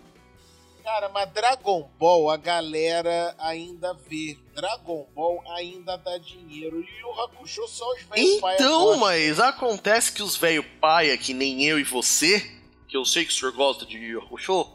Cara, 0.83 1.07
mas 1.09 1.31
Dragon 1.31 1.89
Ball 1.97 2.29
a 2.29 2.35
galera 2.37 3.33
ainda 3.39 3.93
vê. 3.93 4.37
Dragon 4.53 5.07
Ball 5.15 5.41
ainda 5.55 5.95
dá 5.97 6.17
dinheiro. 6.17 6.81
E 6.83 7.03
o 7.05 7.21
Hakusho 7.21 7.65
só 7.69 7.89
os 7.93 8.01
velhos 8.03 8.39
pai 8.41 8.55
Então, 8.55 8.97
mas 8.97 9.39
acontece 9.39 10.11
que 10.11 10.21
os 10.21 10.35
velho 10.35 10.63
paia, 10.81 11.17
que 11.17 11.33
nem 11.33 11.63
eu 11.63 11.79
e 11.79 11.83
você, 11.83 12.41
que 12.87 12.97
eu 12.97 13.05
sei 13.05 13.23
que 13.23 13.31
o 13.31 13.33
senhor 13.33 13.53
gosta 13.53 13.85
de 13.85 13.97
Yu 13.97 14.21
Hakusho, 14.21 14.67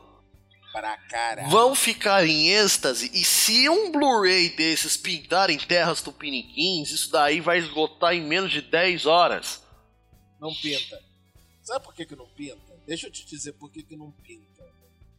Pra 0.79 0.97
caralho. 0.97 1.51
vão 1.51 1.75
ficar 1.75 2.25
em 2.27 2.51
êxtase. 2.51 3.11
E 3.13 3.25
se 3.25 3.69
um 3.69 3.91
Blu-ray 3.91 4.51
desses 4.51 4.97
pintar 4.97 5.51
em 5.51 5.59
terras 5.59 6.01
tupiniquins, 6.01 6.91
isso 6.91 7.11
daí 7.11 7.41
vai 7.41 7.59
esgotar 7.59 8.15
em 8.15 8.23
menos 8.23 8.53
de 8.53 8.63
10 8.63 9.07
horas. 9.07 9.61
Não 10.41 10.55
pinta. 10.55 11.03
Sabe 11.65 11.85
por 11.85 11.95
que, 11.95 12.07
que 12.07 12.15
não 12.15 12.29
pinta? 12.29 12.57
Deixa 12.87 13.09
eu 13.09 13.11
te 13.11 13.27
dizer 13.27 13.53
por 13.55 13.71
que, 13.71 13.83
que 13.83 13.97
não 13.97 14.13
pinta. 14.13 14.65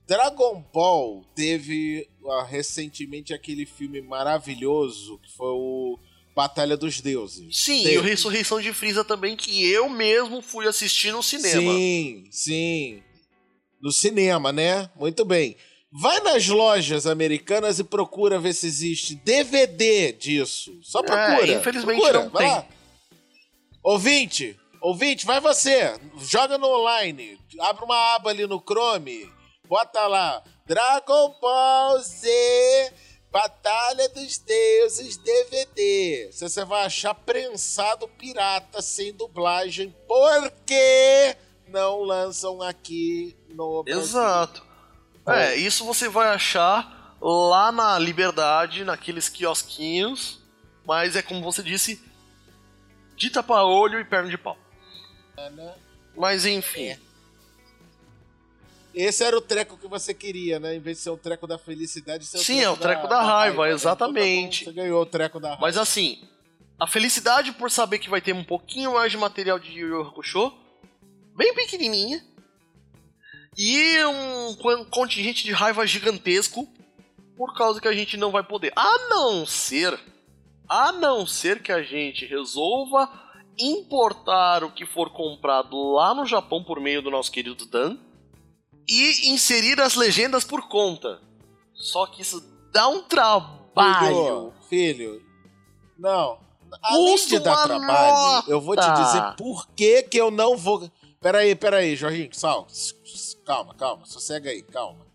Dragon 0.08 0.66
Ball 0.74 1.24
teve 1.36 2.10
ah, 2.26 2.44
recentemente 2.44 3.34
aquele 3.34 3.66
filme 3.66 4.02
maravilhoso 4.02 5.20
que 5.20 5.32
foi 5.34 5.52
o 5.52 6.00
Batalha 6.36 6.78
dos 6.78 7.02
Deuses. 7.02 7.58
Sim, 7.58 7.84
Teve. 7.84 7.96
e 7.96 7.98
o 7.98 8.02
Ressurreição 8.02 8.62
de 8.62 8.72
Frieza 8.74 9.04
também, 9.04 9.36
que 9.36 9.64
eu 9.70 9.90
mesmo 9.90 10.42
fui 10.42 10.66
assistir 10.68 11.12
no 11.12 11.22
cinema. 11.22 11.74
Sim, 11.74 12.28
sim. 12.32 13.04
No 13.82 13.92
cinema, 13.92 14.52
né? 14.52 14.90
Muito 14.96 15.24
bem. 15.24 15.56
Vai 15.92 16.20
nas 16.20 16.48
lojas 16.48 17.08
americanas 17.08 17.80
e 17.80 17.84
procura 17.84 18.40
ver 18.40 18.54
se 18.54 18.68
existe 18.68 19.16
DVD 19.16 20.12
disso. 20.12 20.78
Só 20.84 21.02
procura. 21.02 21.52
É, 21.52 21.56
infelizmente 21.56 22.00
procura. 22.00 22.24
não 22.26 22.30
vai 22.30 22.44
tem. 22.44 22.56
lá. 22.56 22.68
Ouvinte, 23.82 24.60
ouvinte, 24.82 25.26
vai 25.26 25.40
você. 25.40 26.00
Joga 26.20 26.58
no 26.58 26.68
online. 26.68 27.40
Abre 27.60 27.86
uma 27.86 28.16
aba 28.16 28.30
ali 28.30 28.46
no 28.46 28.62
Chrome. 28.62 29.28
Bota 29.68 30.06
lá. 30.08 30.44
Dragon 30.68 31.36
Ball 31.42 32.00
Z. 32.00 32.94
Batalha 33.32 34.10
dos 34.10 34.38
Deuses 34.40 35.18
DVD. 35.18 36.30
Você 36.32 36.66
vai 36.66 36.86
achar 36.86 37.14
prensado 37.14 38.08
pirata 38.08 38.82
sem 38.82 39.14
dublagem. 39.14 39.96
Porque 40.08 41.36
não 41.70 42.02
lançam 42.04 42.62
aqui 42.62 43.36
no 43.50 43.84
Brasil. 43.84 44.02
Exato. 44.02 44.64
É, 45.26 45.56
isso 45.56 45.86
você 45.86 46.10
vai 46.10 46.30
achar 46.30 47.16
lá 47.22 47.72
na 47.72 48.00
Liberdade, 48.00 48.84
naqueles 48.84 49.30
quiosquinhos, 49.30 50.40
mas 50.86 51.16
é 51.16 51.22
como 51.22 51.42
você 51.44 51.62
disse, 51.62 52.02
de 53.16 53.30
tapa-olho 53.30 54.00
e 54.00 54.06
perna 54.06 54.30
de 54.30 54.38
pau. 54.38 54.58
né? 55.52 55.74
Mas 56.16 56.46
enfim. 56.46 56.98
Esse 58.94 59.24
era 59.24 59.38
o 59.38 59.42
treco 59.42 59.78
que 59.78 59.88
você 59.88 60.14
queria, 60.14 60.60
né? 60.60 60.76
Em 60.76 60.80
vez 60.80 60.98
de 60.98 61.04
ser 61.04 61.10
o 61.12 61.18
treco 61.18 61.46
da 61.46 61.58
felicidade, 61.60 62.26
ser 62.26 62.38
o 62.38 62.40
Sim, 62.40 62.56
treco 62.58 62.70
é 62.70 62.74
o 62.74 62.78
treco 62.78 63.08
da 63.08 63.22
raiva, 63.22 63.68
né? 63.68 63.72
exatamente. 63.74 64.64
Então 64.64 64.74
tá 64.74 64.80
bom, 64.80 64.82
você 64.82 64.88
ganhou 64.88 65.02
o 65.02 65.06
treco 65.06 65.40
da 65.40 65.50
raiva. 65.50 65.62
Mas 65.62 65.78
assim, 65.78 66.28
a 66.80 66.88
felicidade 66.88 67.52
por 67.52 67.70
saber 67.70 68.00
que 68.00 68.10
vai 68.10 68.20
ter 68.20 68.34
um 68.34 68.44
pouquinho 68.44 68.94
mais 68.94 69.12
de 69.12 69.18
material 69.18 69.60
de 69.60 69.72
Yu 69.72 69.90
Yu 69.90 70.02
Hakusho, 70.02 70.52
bem 71.40 71.54
pequenininha, 71.54 72.22
e 73.58 74.04
um 74.04 74.54
contingente 74.90 75.46
de 75.46 75.54
raiva 75.54 75.88
gigantesco, 75.88 76.68
por 77.38 77.56
causa 77.56 77.80
que 77.80 77.88
a 77.88 77.94
gente 77.94 78.18
não 78.18 78.30
vai 78.30 78.44
poder. 78.44 78.74
A 78.76 79.08
não 79.08 79.46
ser, 79.46 79.98
a 80.68 80.92
não 80.92 81.26
ser 81.26 81.64
que 81.64 81.72
a 81.72 81.82
gente 81.82 82.26
resolva 82.26 83.10
importar 83.58 84.66
o 84.66 84.72
que 84.72 84.86
for 84.86 85.12
comprado 85.12 85.94
lá 85.94 86.14
no 86.14 86.26
Japão 86.26 86.62
por 86.62 86.82
meio 86.82 87.02
do 87.02 87.10
nosso 87.10 87.32
querido 87.32 87.66
Dan 87.66 87.98
e 88.86 89.32
inserir 89.32 89.80
as 89.80 89.96
legendas 89.96 90.44
por 90.44 90.68
conta. 90.68 91.22
Só 91.74 92.06
que 92.06 92.22
isso 92.22 92.44
dá 92.74 92.90
um 92.90 93.02
trabalho. 93.04 94.54
Filho, 94.68 95.14
filho, 95.14 95.26
não. 95.98 96.38
Além 96.84 97.14
Custa 97.14 97.38
de 97.38 97.40
dar 97.40 97.64
trabalho, 97.64 98.44
eu 98.50 98.60
vou 98.60 98.76
te 98.76 98.86
nota. 98.86 99.02
dizer 99.02 99.36
por 99.38 99.68
que 99.70 100.04
que 100.04 100.18
eu 100.18 100.30
não 100.30 100.58
vou... 100.58 100.90
Peraí, 101.22 101.56
peraí, 101.56 101.96
Jorginho, 101.96 102.34
sal. 102.34 102.68
Calma, 103.46 103.74
calma, 103.76 104.06
sossega 104.06 104.50
aí, 104.50 104.62
calma. 104.62 105.06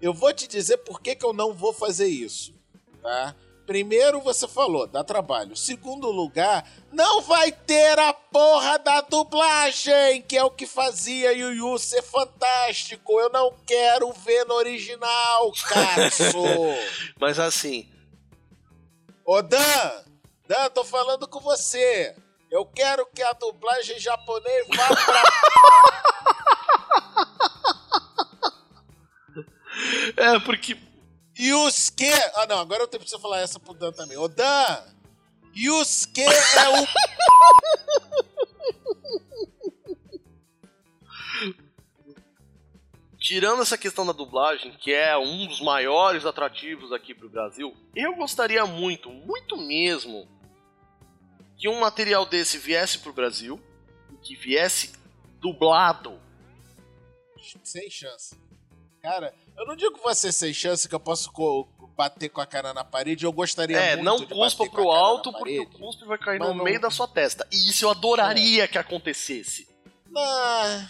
Eu 0.00 0.14
vou 0.14 0.32
te 0.32 0.48
dizer 0.48 0.78
por 0.78 1.00
que 1.00 1.14
que 1.14 1.24
eu 1.24 1.32
não 1.32 1.52
vou 1.52 1.72
fazer 1.72 2.06
isso, 2.06 2.54
tá? 3.02 3.34
Primeiro, 3.66 4.20
você 4.20 4.48
falou, 4.48 4.86
dá 4.86 5.04
trabalho. 5.04 5.54
Segundo 5.54 6.10
lugar, 6.10 6.68
não 6.90 7.20
vai 7.20 7.52
ter 7.52 7.98
a 7.98 8.12
porra 8.12 8.78
da 8.78 9.00
dublagem, 9.02 10.22
que 10.22 10.36
é 10.36 10.42
o 10.42 10.50
que 10.50 10.66
fazia 10.66 11.32
Yu 11.32 11.52
Yu 11.52 11.78
ser 11.78 12.02
fantástico. 12.02 13.20
Eu 13.20 13.30
não 13.30 13.54
quero 13.66 14.12
ver 14.12 14.44
no 14.46 14.54
original, 14.54 15.52
Katsu. 15.68 16.32
Mas 17.20 17.38
assim, 17.38 17.88
Ô 19.24 19.40
Dan, 19.42 19.60
Dan, 20.48 20.70
tô 20.70 20.82
falando 20.82 21.28
com 21.28 21.38
você. 21.38 22.16
Eu 22.50 22.66
quero 22.66 23.06
que 23.06 23.22
a 23.22 23.32
dublagem 23.32 23.98
japonês 23.98 24.66
vá 24.68 24.88
pra. 24.88 25.22
é 30.36 30.38
porque 30.40 30.76
Yusuke. 31.38 32.10
Ah, 32.34 32.46
não, 32.46 32.58
agora 32.58 32.82
eu 32.82 32.88
tenho 32.88 33.04
que 33.04 33.18
falar 33.18 33.40
essa 33.40 33.60
pro 33.60 33.72
Dan 33.72 33.92
também. 33.92 34.16
Ô 34.16 34.26
Dan, 34.28 34.82
Yusuke 35.54 36.22
é 36.22 36.68
o. 36.68 36.86
tirando 43.20 43.62
essa 43.62 43.78
questão 43.78 44.04
da 44.04 44.12
dublagem, 44.12 44.72
que 44.72 44.92
é 44.92 45.16
um 45.16 45.46
dos 45.46 45.60
maiores 45.60 46.26
atrativos 46.26 46.90
aqui 46.90 47.14
pro 47.14 47.28
Brasil, 47.28 47.76
eu 47.94 48.16
gostaria 48.16 48.66
muito, 48.66 49.08
muito 49.08 49.56
mesmo, 49.56 50.26
que 51.60 51.68
um 51.68 51.78
material 51.80 52.24
desse 52.24 52.56
viesse 52.58 52.98
pro 52.98 53.12
Brasil, 53.12 53.60
que 54.22 54.34
viesse 54.34 54.92
dublado. 55.38 56.18
Sem 57.62 57.90
chance. 57.90 58.34
Cara, 59.02 59.34
eu 59.56 59.66
não 59.66 59.76
digo 59.76 59.94
que 59.94 60.02
você 60.02 60.30
sem 60.32 60.52
chance 60.54 60.88
que 60.88 60.94
eu 60.94 61.00
posso 61.00 61.30
co- 61.32 61.66
bater 61.96 62.28
com 62.30 62.40
a 62.40 62.46
cara 62.46 62.72
na 62.72 62.84
parede. 62.84 63.24
Eu 63.24 63.32
gostaria 63.32 63.78
É, 63.78 63.96
muito 63.96 64.04
não 64.04 64.16
de 64.16 64.26
cuspa 64.26 64.64
bater 64.64 64.70
com 64.70 64.74
pro 64.76 64.90
a 64.90 64.94
cara 64.94 65.06
alto, 65.06 65.32
na 65.32 65.38
porque 65.38 65.60
o 65.60 65.64
parede. 65.66 65.82
cuspe 65.84 66.04
vai 66.06 66.18
cair 66.18 66.38
Mas 66.38 66.48
no 66.48 66.54
não- 66.54 66.64
meio 66.64 66.80
da 66.80 66.90
sua 66.90 67.06
testa. 67.08 67.46
E 67.52 67.68
isso 67.70 67.84
eu 67.84 67.90
adoraria 67.90 68.66
que 68.68 68.78
acontecesse. 68.78 69.68
Ah. 70.16 70.86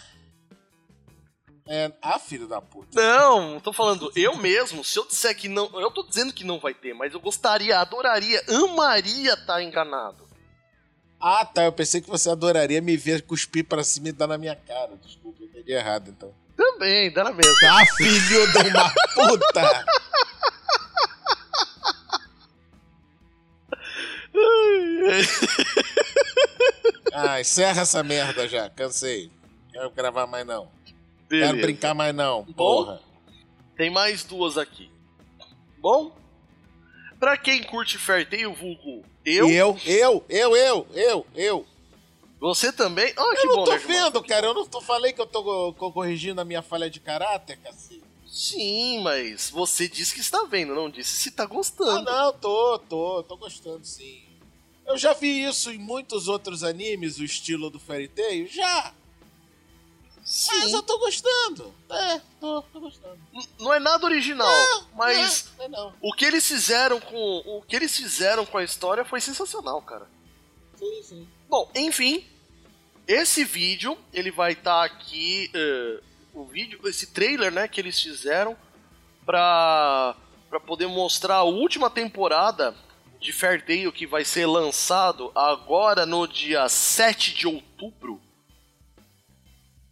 É, 1.67 1.91
ah, 2.01 2.19
filho 2.19 2.47
da 2.47 2.59
puta. 2.61 2.89
Não, 2.99 3.59
tô 3.59 3.71
falando, 3.71 4.11
eu 4.15 4.35
mesmo, 4.35 4.83
se 4.83 4.97
eu 4.99 5.05
disser 5.05 5.37
que 5.37 5.47
não. 5.47 5.69
Eu 5.79 5.91
tô 5.91 6.03
dizendo 6.03 6.33
que 6.33 6.43
não 6.43 6.59
vai 6.59 6.73
ter, 6.73 6.93
mas 6.93 7.13
eu 7.13 7.19
gostaria, 7.19 7.79
adoraria, 7.79 8.43
amaria 8.49 9.33
estar 9.33 9.61
enganado. 9.61 10.27
Ah, 11.21 11.45
tá. 11.45 11.65
Eu 11.65 11.71
pensei 11.71 12.01
que 12.01 12.09
você 12.09 12.29
adoraria 12.29 12.81
me 12.81 12.97
ver 12.97 13.21
cuspir 13.21 13.63
pra 13.65 13.83
cima 13.83 14.09
e 14.09 14.11
dar 14.11 14.27
na 14.27 14.37
minha 14.37 14.55
cara. 14.55 14.95
Desculpa, 15.03 15.43
eu 15.43 15.47
entendi 15.47 15.71
errado 15.71 16.09
então. 16.09 16.33
Também, 16.57 17.11
dá 17.11 17.23
na 17.23 17.31
mesma. 17.31 17.53
Ah, 17.69 17.85
filho 17.95 18.51
de 18.51 18.69
uma 18.69 18.93
puta! 19.13 19.85
Ah, 27.13 27.39
encerra 27.41 27.81
essa 27.81 28.01
merda 28.03 28.47
já. 28.47 28.69
Cansei. 28.69 29.31
Quero 29.71 29.91
gravar 29.91 30.27
mais 30.27 30.45
não. 30.45 30.69
Quero 31.29 31.47
Beleza. 31.47 31.61
brincar 31.61 31.93
mais 31.93 32.13
não, 32.15 32.45
porra. 32.45 32.99
Tem 33.77 33.89
mais 33.89 34.23
duas 34.23 34.57
aqui. 34.57 34.91
Bom? 35.79 36.15
Pra 37.19 37.37
quem 37.37 37.63
curte 37.63 37.97
Fairtail, 37.97 38.53
vulgo 38.53 39.03
eu, 39.25 39.49
Eu, 39.49 39.79
eu, 39.85 40.23
eu, 40.29 40.55
eu, 40.55 40.87
eu, 40.93 41.27
eu. 41.35 41.65
você 42.39 42.71
também. 42.71 43.13
Ah, 43.17 43.35
que 43.35 43.45
Eu 43.45 43.49
não 43.49 43.55
bom, 43.57 43.63
tô 43.65 43.71
Master. 43.71 43.87
vendo, 43.87 44.23
cara. 44.23 44.47
Eu 44.47 44.53
não 44.53 44.65
tô, 44.65 44.81
falei 44.81 45.13
que 45.13 45.21
eu 45.21 45.25
tô 45.27 45.43
co- 45.43 45.73
co- 45.73 45.91
corrigindo 45.91 46.41
a 46.41 46.45
minha 46.45 46.61
falha 46.61 46.89
de 46.89 46.99
caráter, 46.99 47.57
cacete. 47.57 48.01
Sim, 48.27 49.01
mas 49.03 49.49
você 49.49 49.87
disse 49.89 50.13
que 50.13 50.21
está 50.21 50.43
vendo, 50.45 50.73
não 50.73 50.89
disse 50.89 51.17
se 51.17 51.31
tá 51.31 51.43
Ah, 51.43 51.47
gostando. 51.47 52.03
não, 52.09 52.31
tô, 52.33 52.79
tô, 52.79 53.23
tô 53.23 53.35
gostando 53.37 53.85
sim. 53.85 54.23
Eu 54.87 54.97
já 54.97 55.13
vi 55.13 55.43
isso 55.43 55.69
em 55.69 55.77
muitos 55.77 56.27
outros 56.29 56.63
animes, 56.63 57.19
o 57.19 57.23
estilo 57.25 57.69
do 57.69 57.77
Fairy 57.79 58.07
Tail, 58.07 58.47
já. 58.47 58.93
Mas 60.21 60.29
Sim. 60.29 60.73
eu 60.75 60.83
tô 60.83 60.97
gostando. 60.99 61.73
É, 61.89 62.21
tô, 62.39 62.61
tô 62.71 62.79
gostando. 62.79 63.17
N- 63.33 63.49
Não 63.59 63.73
é 63.73 63.79
nada 63.79 64.05
original, 64.05 64.47
mas 64.95 65.49
Não, 65.57 65.67
não, 65.69 65.79
é 65.79 65.81
não. 65.85 65.93
o 66.01 66.13
que 66.13 66.23
eles 66.25 66.47
fizeram 66.47 66.99
com 66.99 67.17
o 67.45 67.61
que 67.67 67.75
eles 67.75 67.95
fizeram 67.95 68.45
com 68.45 68.57
a 68.57 68.63
história 68.63 69.03
foi 69.03 69.19
sensacional, 69.19 69.81
cara. 69.81 70.07
Sim, 70.77 71.03
sim. 71.03 71.27
Bom, 71.49 71.69
enfim, 71.75 72.25
esse 73.07 73.43
vídeo 73.43 73.97
ele 74.13 74.31
vai 74.31 74.53
estar 74.53 74.83
aqui, 74.83 75.49
eh, 75.53 75.99
o 76.33 76.45
vídeo, 76.45 76.79
esse 76.87 77.07
trailer, 77.07 77.51
né, 77.51 77.67
que 77.67 77.79
eles 77.81 77.99
fizeram 77.99 78.55
pra 79.25 80.15
para 80.49 80.59
poder 80.59 80.85
mostrar 80.87 81.35
a 81.37 81.43
última 81.43 81.89
temporada 81.89 82.75
de 83.21 83.31
Fairtail 83.31 83.89
que 83.93 84.05
vai 84.05 84.25
ser 84.25 84.45
lançado 84.45 85.31
agora 85.33 86.05
no 86.05 86.27
dia 86.27 86.67
7 86.67 87.33
de 87.33 87.47
outubro. 87.47 88.21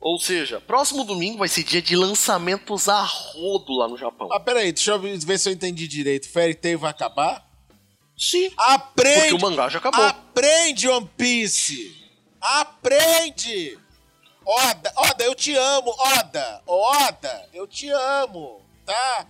Ou 0.02 0.18
seja, 0.18 0.62
próximo 0.62 1.04
domingo 1.04 1.40
vai 1.40 1.50
ser 1.50 1.64
dia 1.64 1.82
de 1.82 1.96
lançamentos 1.96 2.88
a 2.88 3.02
rodo 3.02 3.74
lá 3.74 3.88
no 3.88 3.98
Japão. 3.98 4.30
Ah, 4.32 4.40
peraí, 4.40 4.72
deixa 4.72 4.92
eu 4.92 5.00
ver 5.00 5.38
se 5.38 5.50
eu 5.50 5.54
entendi 5.54 5.88
direito. 5.88 6.30
Fairy 6.30 6.56
Tail 6.56 6.80
vai 6.80 6.92
acabar? 6.92 7.46
Sim, 8.18 8.50
porque 8.50 8.72
Aprende! 8.72 9.34
o 9.34 9.40
mangá 9.42 9.70
já 9.70 9.80
acabou. 9.80 10.04
Aprende, 10.06 10.88
One 10.88 11.10
Piece! 11.18 11.96
Aprende! 12.40 13.78
Oda, 14.46 14.94
Oda, 14.96 15.24
eu 15.24 15.36
te 15.36 15.54
amo, 15.56 15.94
Oda! 15.98 16.62
Oda, 16.66 17.50
eu 17.54 17.68
te 17.68 17.90
amo, 17.90 18.62
tá? 18.86 19.28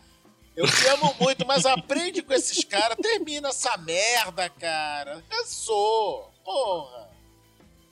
Eu 0.56 0.68
te 0.68 0.88
amo 0.88 1.16
muito, 1.22 1.46
mas 1.48 1.66
aprende 1.66 2.22
com 2.22 2.34
esses 2.34 2.64
caras. 2.64 2.98
Termina 3.02 3.50
essa 3.50 3.76
merda, 3.78 4.50
cara. 4.50 5.24
Cansou. 5.30 6.32
Porra. 6.44 7.10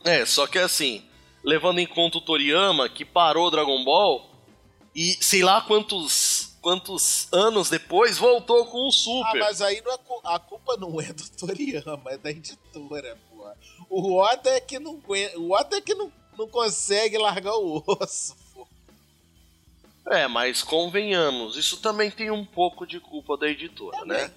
É, 0.04 0.26
só 0.26 0.46
que 0.48 0.60
assim, 0.60 1.07
levando 1.48 1.80
em 1.80 1.88
conta 1.88 2.18
o 2.18 2.22
Toriyama, 2.22 2.90
que 2.90 3.06
parou 3.06 3.50
Dragon 3.50 3.82
Ball, 3.86 4.30
e 4.94 5.14
sei 5.24 5.42
lá 5.42 5.62
quantos, 5.62 6.58
quantos 6.62 7.32
anos 7.32 7.70
depois 7.70 8.18
voltou 8.18 8.66
com 8.66 8.80
o 8.80 8.90
Ah, 8.90 8.92
Super. 8.92 9.40
mas 9.40 9.62
aí 9.62 9.78
é 9.78 10.00
a 10.26 10.40
culpa 10.40 10.76
não 10.76 11.00
é 11.00 11.14
do 11.14 11.24
Toriyama, 11.30 12.12
é 12.12 12.18
da 12.18 12.32
editora, 12.32 13.18
porra. 13.30 13.58
O 13.90 14.18
Oda 14.18 14.50
é 14.50 14.60
que 14.60 14.78
não 14.78 15.02
o 15.38 15.54
Oda 15.54 15.78
é 15.78 15.82
que 15.82 15.96
não, 15.96 16.12
não 16.38 16.50
consegue 16.50 17.18
largar 17.18 17.56
o 17.56 17.82
osso, 17.88 18.36
porra. 18.54 18.68
É, 20.08 20.28
mas 20.28 20.62
convenhamos, 20.64 21.56
isso 21.56 21.78
também 21.78 22.12
tem 22.12 22.30
um 22.30 22.44
pouco 22.44 22.86
de 22.86 23.00
culpa 23.00 23.38
da 23.38 23.48
editora, 23.48 24.04
né? 24.04 24.30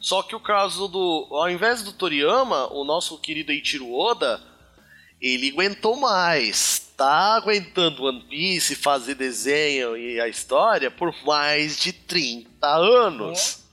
Só 0.00 0.22
que 0.22 0.34
o 0.34 0.40
caso 0.40 0.88
do. 0.88 1.28
Ao 1.30 1.50
invés 1.50 1.82
do 1.82 1.92
Toriyama, 1.92 2.72
o 2.72 2.84
nosso 2.84 3.18
querido 3.18 3.52
Eiichiro 3.52 3.94
Oda, 3.94 4.42
ele 5.20 5.50
aguentou 5.50 5.96
mais. 5.96 6.92
Tá 6.96 7.34
aguentando 7.36 8.04
One 8.04 8.22
Piece, 8.22 8.76
fazer 8.76 9.16
desenho 9.16 9.96
e 9.96 10.20
a 10.20 10.28
história 10.28 10.90
por 10.90 11.14
mais 11.24 11.76
de 11.76 11.92
30 11.92 12.66
anos. 12.66 13.64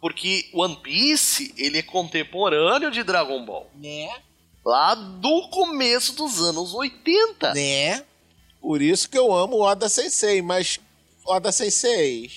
Porque 0.00 0.48
One 0.52 0.76
Piece, 0.76 1.54
ele 1.56 1.78
é 1.78 1.82
contemporâneo 1.82 2.90
de 2.90 3.02
Dragon 3.02 3.44
Ball. 3.44 3.70
Né? 3.74 4.08
Lá 4.64 4.94
do 4.94 5.48
começo 5.48 6.14
dos 6.14 6.40
anos 6.40 6.72
80. 6.72 7.54
Né? 7.54 8.04
Por 8.60 8.80
isso 8.80 9.08
que 9.08 9.18
eu 9.18 9.34
amo 9.34 9.56
o 9.56 9.62
Oda 9.62 9.88
Sensei, 9.88 10.40
mas 10.40 10.78
Oda 11.24 11.50
Sensei, 11.50 12.30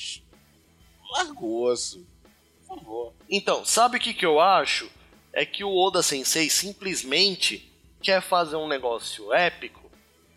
largou 1.11 1.71
osso. 1.71 2.05
Por 2.67 2.77
favor. 2.77 3.13
Então, 3.29 3.63
sabe 3.63 3.97
o 3.97 3.99
que, 3.99 4.13
que 4.13 4.25
eu 4.25 4.39
acho? 4.39 4.89
É 5.35 5.45
que 5.45 5.63
o 5.63 5.75
Oda 5.75 6.01
Sensei 6.01 6.49
simplesmente 6.49 7.71
quer 8.01 8.21
fazer 8.21 8.55
um 8.55 8.67
negócio 8.67 9.33
épico 9.33 9.83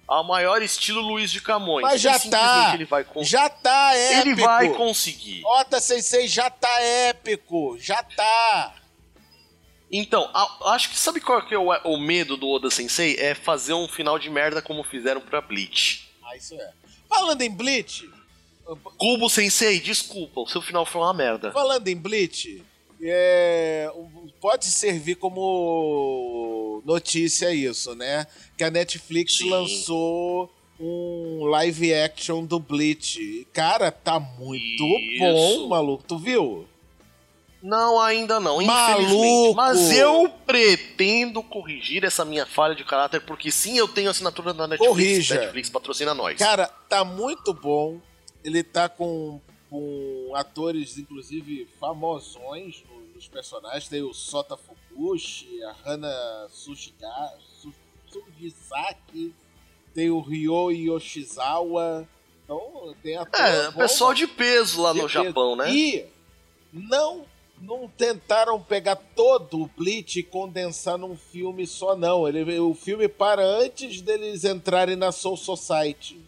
ao 0.06 0.24
maior 0.24 0.60
estilo 0.62 1.00
Luiz 1.00 1.30
de 1.30 1.40
Camões. 1.40 1.82
Mas 1.82 2.00
já 2.00 2.18
simplesmente 2.18 2.50
tá. 2.50 2.74
Ele 2.74 2.84
vai, 2.84 3.04
con- 3.04 3.22
Já 3.22 3.48
tá 3.48 3.94
épico. 3.94 4.20
ele 4.28 4.34
vai 4.34 4.68
conseguir. 4.74 5.42
Oda 5.44 5.80
Sensei 5.80 6.26
já 6.26 6.50
tá 6.50 6.80
épico. 6.82 7.76
Já 7.78 8.02
tá. 8.02 8.74
Então, 9.90 10.30
a- 10.34 10.72
acho 10.74 10.90
que 10.90 10.98
sabe 10.98 11.20
qual 11.20 11.46
que 11.46 11.54
é 11.54 11.58
o, 11.58 11.70
o 11.84 11.98
medo 11.98 12.36
do 12.36 12.48
Oda 12.48 12.70
Sensei? 12.70 13.16
É 13.18 13.34
fazer 13.34 13.72
um 13.74 13.88
final 13.88 14.18
de 14.18 14.28
merda 14.28 14.60
como 14.60 14.82
fizeram 14.82 15.20
pra 15.20 15.40
Bleach. 15.40 16.10
Ah, 16.24 16.36
isso 16.36 16.54
é. 16.54 16.72
Falando 17.08 17.40
em 17.40 17.50
Bleach, 17.50 18.10
Cubo 18.98 19.30
Sensei, 19.30 19.80
desculpa, 19.80 20.40
o 20.42 20.46
seu 20.46 20.60
final 20.60 20.84
foi 20.84 21.00
uma 21.00 21.14
merda. 21.14 21.50
falando 21.52 21.88
em 21.88 21.96
Bleach, 21.96 22.62
é, 23.02 23.90
pode 24.40 24.66
servir 24.66 25.16
como 25.16 26.82
notícia 26.84 27.52
isso, 27.52 27.94
né? 27.94 28.26
Que 28.56 28.64
a 28.64 28.70
Netflix 28.70 29.38
Sim. 29.38 29.50
lançou 29.50 30.50
um 30.80 31.44
live 31.46 31.92
action 31.94 32.44
do 32.44 32.58
Bleach. 32.58 33.46
Cara, 33.52 33.90
tá 33.90 34.18
muito 34.20 34.84
Isso. 34.84 35.18
bom, 35.18 35.68
maluco. 35.68 36.04
Tu 36.06 36.18
viu? 36.18 36.68
Não, 37.60 38.00
ainda 38.00 38.38
não, 38.38 38.62
Maluco! 38.64 39.54
Mas 39.54 39.90
eu 39.90 40.32
pretendo 40.46 41.42
corrigir 41.42 42.04
essa 42.04 42.24
minha 42.24 42.46
falha 42.46 42.74
de 42.74 42.84
caráter, 42.84 43.20
porque 43.20 43.50
sim, 43.50 43.76
eu 43.76 43.88
tenho 43.88 44.08
assinatura 44.08 44.54
da 44.54 44.68
Netflix. 44.68 44.88
Corrija. 44.88 45.40
Netflix 45.40 45.68
patrocina 45.68 46.14
nós. 46.14 46.38
Cara, 46.38 46.68
tá 46.88 47.04
muito 47.04 47.52
bom. 47.52 48.00
Ele 48.44 48.62
tá 48.62 48.88
com, 48.88 49.40
com 49.68 50.17
atores, 50.34 50.98
inclusive, 50.98 51.66
famosões 51.80 52.82
no- 52.88 53.14
nos 53.14 53.26
personagens. 53.28 53.88
Tem 53.88 54.02
o 54.02 54.12
Sota 54.14 54.56
Fukushi, 54.56 55.62
a 55.64 55.74
Hana 55.84 56.48
Sushiga, 56.50 57.08
Su- 57.60 57.74
Sugizaki, 58.10 59.34
tem 59.94 60.10
o 60.10 60.20
Ryo 60.20 60.70
Yoshizawa. 60.70 62.08
Então, 62.44 62.94
tem 63.02 63.16
ator 63.16 63.40
é, 63.40 63.70
bom, 63.70 63.78
pessoal 63.78 64.14
de 64.14 64.26
peso 64.26 64.80
lá 64.80 64.94
no 64.94 65.00
Certeza. 65.08 65.24
Japão, 65.24 65.56
né? 65.56 65.70
E 65.70 66.06
não, 66.72 67.26
não 67.60 67.88
tentaram 67.88 68.60
pegar 68.62 68.96
todo 68.96 69.62
o 69.62 69.66
Bleach 69.76 70.20
e 70.20 70.22
condensar 70.22 70.96
num 70.96 71.16
filme 71.16 71.66
só, 71.66 71.94
não. 71.96 72.26
Ele, 72.26 72.58
o 72.58 72.72
filme 72.74 73.06
para 73.08 73.42
antes 73.44 74.00
deles 74.00 74.44
entrarem 74.44 74.96
na 74.96 75.12
Soul 75.12 75.36
Society. 75.36 76.18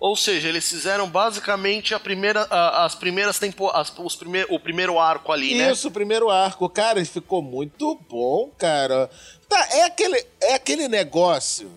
Ou 0.00 0.16
seja, 0.16 0.48
eles 0.48 0.66
fizeram 0.68 1.06
basicamente 1.10 1.94
a 1.94 2.00
primeira, 2.00 2.46
a- 2.50 2.86
as 2.86 2.94
primeiras 2.94 3.38
tempo, 3.38 3.68
as, 3.68 3.92
os 3.98 4.16
prime, 4.16 4.46
o 4.48 4.58
primeiro 4.58 4.98
arco 4.98 5.30
ali, 5.30 5.54
né? 5.54 5.70
Isso, 5.70 5.88
o 5.88 5.90
primeiro 5.90 6.30
arco. 6.30 6.66
Cara, 6.70 7.04
ficou 7.04 7.42
muito 7.42 7.94
bom, 8.08 8.50
cara. 8.56 9.10
Tá, 9.46 9.68
é 9.72 9.82
aquele, 9.82 10.24
é 10.40 10.54
aquele 10.54 10.88
negócio 10.88 11.70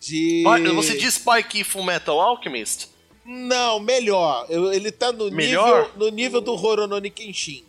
de... 0.00 0.42
Você 0.74 0.96
diz 0.96 1.14
Spike 1.14 1.60
e 1.60 1.64
Full 1.64 1.84
Metal 1.84 2.18
Alchemist? 2.20 2.88
Não, 3.24 3.78
melhor. 3.78 4.46
Ele 4.48 4.90
tá 4.90 5.12
no 5.12 5.30
Melhor? 5.30 5.82
nível, 5.84 5.90
no 5.96 6.08
nível 6.08 6.40
do 6.40 6.52
Horononi 6.54 7.10
Kenshin. 7.10 7.64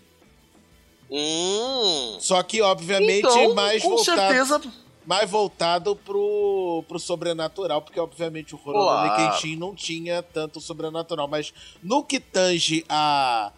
Hum. 1.12 2.18
Só 2.20 2.41
que, 2.41 2.62
obviamente, 2.62 3.20
Então, 3.28 3.54
mais 3.54 3.84
com 3.84 3.89
voltado... 3.89 4.18
certeza. 4.20 4.62
Mais 5.06 5.30
voltado 5.30 5.95
pro, 5.95 6.84
pro 6.88 6.99
sobrenatural, 6.99 7.82
porque 7.82 7.99
obviamente 7.99 8.54
o 8.56 8.60
Horononi 8.64 9.10
Claro. 9.10 9.32
Kenshin 9.34 9.56
não 9.56 9.74
tinha 9.76 10.22
tanto 10.22 10.62
sobrenatural, 10.62 11.28
mas 11.28 11.54
no 11.82 12.04
que 12.04 12.20
tange 12.20 12.86
a, 12.88 13.52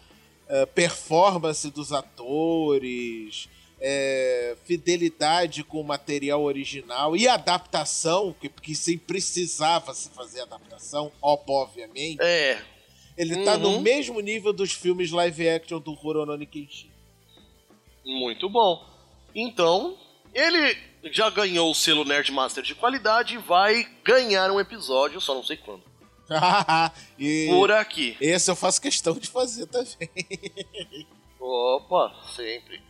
eh, 0.48 0.66
performance 0.66 1.70
dos 1.70 1.92
atores, 1.92 3.48
eh, 3.80 4.56
fidelidade 4.64 5.62
com 5.64 5.80
o 5.80 5.84
material 5.84 6.42
original 6.42 7.14
e 7.16 7.28
adaptação, 7.28 8.34
que, 8.40 8.48
que 8.48 8.74
sim 8.74 8.96
precisava 8.96 9.92
se 9.92 10.08
fazer 10.10 10.40
adaptação, 10.42 11.12
obviamente, 11.20 12.18
É. 12.22 12.62
ele 13.16 13.44
tá 13.44 13.58
no 13.58 13.68
Uhum. 13.68 13.80
mesmo 13.82 14.20
nível 14.20 14.52
dos 14.52 14.72
filmes 14.72 15.10
live 15.10 15.48
action 15.48 15.78
do 15.78 15.92
Horononi 16.02 16.46
Kenshin. 16.46 16.90
Muito 18.04 18.48
bom. 18.48 18.84
Então, 19.34 19.96
ele 20.32 20.76
já 21.12 21.30
ganhou 21.30 21.70
o 21.70 21.74
selo 21.74 22.04
Nerdmaster 22.04 22.62
de 22.62 22.74
qualidade 22.74 23.34
e 23.34 23.38
vai 23.38 23.84
ganhar 24.04 24.50
um 24.50 24.58
episódio, 24.60 25.20
só 25.20 25.34
não 25.34 25.42
sei 25.42 25.56
quando. 25.56 25.82
e 27.18 27.46
Por 27.50 27.70
aqui. 27.70 28.16
esse 28.20 28.50
eu 28.50 28.56
faço 28.56 28.80
questão 28.80 29.14
de 29.14 29.28
fazer 29.28 29.66
também. 29.66 30.08
Opa, 31.38 32.14
sempre. 32.34 32.82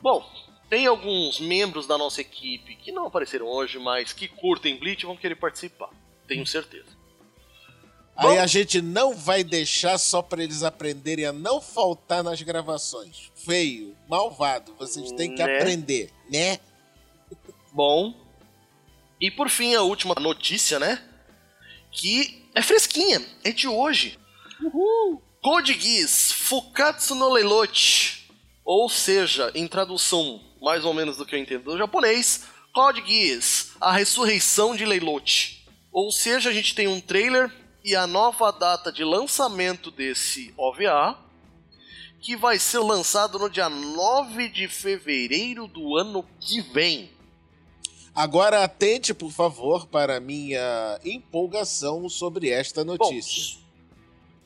Bom, 0.00 0.24
tem 0.68 0.86
alguns 0.86 1.40
membros 1.40 1.86
da 1.86 1.98
nossa 1.98 2.20
equipe 2.20 2.76
que 2.76 2.92
não 2.92 3.06
apareceram 3.06 3.46
hoje, 3.46 3.78
mas 3.78 4.12
que 4.12 4.28
curtem 4.28 4.78
Bleach 4.78 5.02
e 5.02 5.06
vão 5.06 5.16
querer 5.16 5.34
participar. 5.34 5.90
Tenho 6.28 6.46
certeza. 6.46 7.00
Aí 8.16 8.36
Bom. 8.36 8.40
a 8.42 8.46
gente 8.46 8.80
não 8.82 9.14
vai 9.14 9.42
deixar 9.42 9.96
só 9.98 10.20
pra 10.22 10.42
eles 10.42 10.62
aprenderem 10.62 11.24
a 11.24 11.32
não 11.32 11.60
faltar 11.60 12.22
nas 12.22 12.40
gravações. 12.42 13.30
Feio, 13.34 13.96
malvado, 14.08 14.74
vocês 14.78 15.10
têm 15.12 15.34
que 15.34 15.42
Né? 15.42 15.56
aprender, 15.58 16.10
né? 16.30 16.58
Bom. 17.72 18.14
E 19.20 19.30
por 19.30 19.48
fim, 19.48 19.74
a 19.74 19.82
última 19.82 20.14
notícia, 20.14 20.78
né? 20.78 21.02
Que 21.90 22.46
é 22.54 22.62
fresquinha, 22.62 23.24
é 23.44 23.52
de 23.52 23.68
hoje. 23.68 24.18
Code 25.42 25.74
Geass 25.74 26.32
Fukatsu 26.32 27.14
no 27.14 27.32
Leilote. 27.32 28.30
Ou 28.64 28.88
seja, 28.88 29.50
em 29.54 29.66
tradução 29.66 30.40
mais 30.60 30.84
ou 30.84 30.92
menos 30.92 31.16
do 31.16 31.24
que 31.24 31.34
eu 31.34 31.38
entendo 31.38 31.64
do 31.64 31.78
japonês, 31.78 32.44
Code 32.72 33.02
Geass, 33.06 33.72
a 33.80 33.92
ressurreição 33.92 34.76
de 34.76 34.84
Leilote. 34.84 35.66
Ou 35.90 36.12
seja, 36.12 36.50
a 36.50 36.52
gente 36.52 36.74
tem 36.74 36.86
um 36.86 37.00
trailer 37.00 37.50
e 37.82 37.96
a 37.96 38.06
nova 38.06 38.52
data 38.52 38.92
de 38.92 39.02
lançamento 39.02 39.90
desse 39.90 40.52
OVA, 40.56 41.18
que 42.20 42.36
vai 42.36 42.58
ser 42.58 42.80
lançado 42.80 43.38
no 43.38 43.48
dia 43.48 43.68
9 43.68 44.50
de 44.50 44.68
fevereiro 44.68 45.66
do 45.66 45.96
ano 45.96 46.24
que 46.38 46.60
vem. 46.60 47.10
Agora 48.22 48.62
atente, 48.62 49.14
por 49.14 49.30
favor, 49.32 49.86
para 49.86 50.16
a 50.16 50.20
minha 50.20 50.98
empolgação 51.04 52.06
sobre 52.08 52.50
esta 52.50 52.84
notícia. 52.84 53.58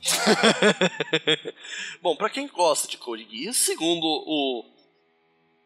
Bom, 2.01 2.15
pra 2.15 2.29
quem 2.29 2.47
gosta 2.47 2.87
de 2.87 2.97
Code 2.97 3.27
Geass, 3.29 3.57
segundo 3.57 4.05
o 4.05 4.63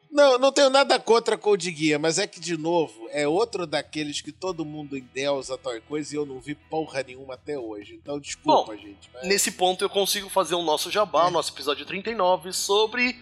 Não, 0.09 0.39
não 0.39 0.51
tenho 0.51 0.69
nada 0.71 0.97
contra 0.99 1.37
Code 1.37 1.69
Guia, 1.71 1.99
mas 1.99 2.17
é 2.17 2.25
que, 2.25 2.39
de 2.39 2.57
novo, 2.57 3.07
é 3.11 3.27
outro 3.27 3.67
daqueles 3.67 4.21
que 4.21 4.31
todo 4.31 4.65
mundo 4.65 4.97
endeusa 4.97 5.55
tal 5.57 5.79
coisa 5.81 6.13
e 6.13 6.17
eu 6.17 6.25
não 6.25 6.39
vi 6.39 6.55
porra 6.55 7.03
nenhuma 7.03 7.35
até 7.35 7.59
hoje. 7.59 7.93
Então, 7.93 8.19
desculpa, 8.19 8.71
Bom, 8.71 8.77
gente. 8.77 9.07
mas- 9.13 9.27
Nesse 9.27 9.51
ponto 9.51 9.83
eu 9.83 9.89
consigo 9.89 10.29
fazer 10.29 10.55
o 10.55 10.63
nosso 10.63 10.89
jabá, 10.89 11.27
o 11.27 11.31
nosso 11.31 11.51
episódio 11.51 11.85
39, 11.85 12.53
sobre 12.53 13.19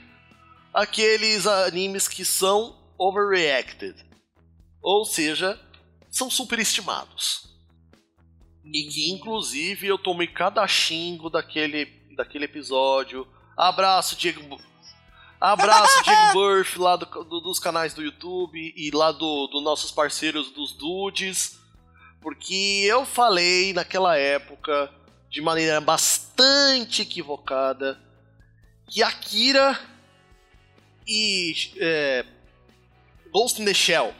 aqueles 0.73 1.45
animes 1.45 2.07
que 2.07 2.23
são 2.23 2.73
overreacted. 2.97 4.06
Ou 4.81 5.05
seja, 5.05 5.59
são 6.09 6.29
superestimados. 6.29 7.47
E 8.65 8.83
que 8.83 9.11
inclusive 9.11 9.87
eu 9.87 9.97
tomei 9.97 10.27
cada 10.27 10.67
xingo 10.67 11.29
daquele, 11.29 11.85
daquele 12.15 12.45
episódio. 12.45 13.27
Abraço, 13.55 14.15
Diego. 14.15 14.59
Abraço, 15.39 16.03
Diego 16.03 16.33
Burff, 16.33 16.77
lá 16.79 16.95
do, 16.95 17.05
do- 17.23 17.41
dos 17.41 17.59
canais 17.59 17.93
do 17.93 18.01
YouTube 18.03 18.73
e 18.75 18.91
lá 18.91 19.11
dos 19.11 19.49
do 19.51 19.61
nossos 19.61 19.91
parceiros 19.91 20.51
dos 20.51 20.73
Dudes. 20.73 21.57
Porque 22.21 22.83
eu 22.85 23.05
falei 23.05 23.71
naquela 23.73 24.17
época, 24.17 24.91
de 25.29 25.39
maneira 25.41 25.79
bastante 25.79 27.03
equivocada, 27.03 27.97
que 28.89 29.01
Akira 29.03 29.79
e 31.07 31.53
é, 31.77 32.25
Ghost 33.31 33.61
in 33.61 33.65
the 33.65 33.73
Shell 33.73 34.13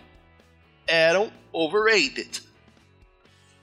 eram 0.88 1.32
overrated. 1.52 2.42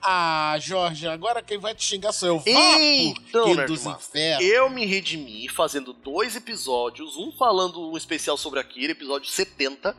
Ah, 0.07 0.57
Jorge, 0.61 1.09
agora 1.09 1.43
quem 1.43 1.57
vai 1.57 1.75
te 1.75 1.83
xingar 1.83 2.13
sou 2.13 2.29
eu. 2.29 2.39
Vá, 2.39 2.79
Então, 2.79 3.55
Nerd 3.55 3.73
dos 3.73 3.87
infernos. 3.87 4.45
eu 4.47 4.69
me 4.69 4.85
redimi 4.85 5.49
fazendo 5.49 5.95
dois 5.95 6.37
episódios, 6.37 7.17
um 7.17 7.33
falando 7.33 7.91
um 7.91 7.97
especial 7.97 8.37
sobre 8.37 8.61
Akira, 8.61 8.93
episódio 8.93 9.31
70, 9.31 9.97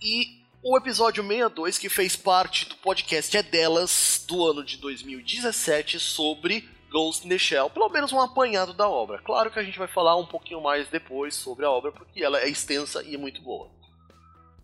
e 0.00 0.40
o 0.62 0.78
episódio 0.78 1.22
62, 1.22 1.76
que 1.76 1.90
fez 1.90 2.16
parte 2.16 2.66
do 2.70 2.76
podcast 2.76 3.36
É 3.36 3.42
Delas, 3.42 4.24
do 4.26 4.46
ano 4.46 4.64
de 4.64 4.78
2017, 4.78 6.00
sobre 6.00 6.66
Ghost 6.90 7.26
in 7.26 7.28
the 7.28 7.38
Shell, 7.38 7.68
pelo 7.68 7.90
menos 7.90 8.12
um 8.14 8.20
apanhado 8.20 8.72
da 8.72 8.88
obra. 8.88 9.18
Claro 9.18 9.50
que 9.50 9.58
a 9.58 9.62
gente 9.62 9.78
vai 9.78 9.88
falar 9.88 10.16
um 10.16 10.26
pouquinho 10.26 10.62
mais 10.62 10.88
depois 10.88 11.34
sobre 11.34 11.66
a 11.66 11.70
obra, 11.70 11.92
porque 11.92 12.24
ela 12.24 12.40
é 12.40 12.48
extensa 12.48 13.02
e 13.02 13.14
é 13.14 13.18
muito 13.18 13.42
boa. 13.42 13.70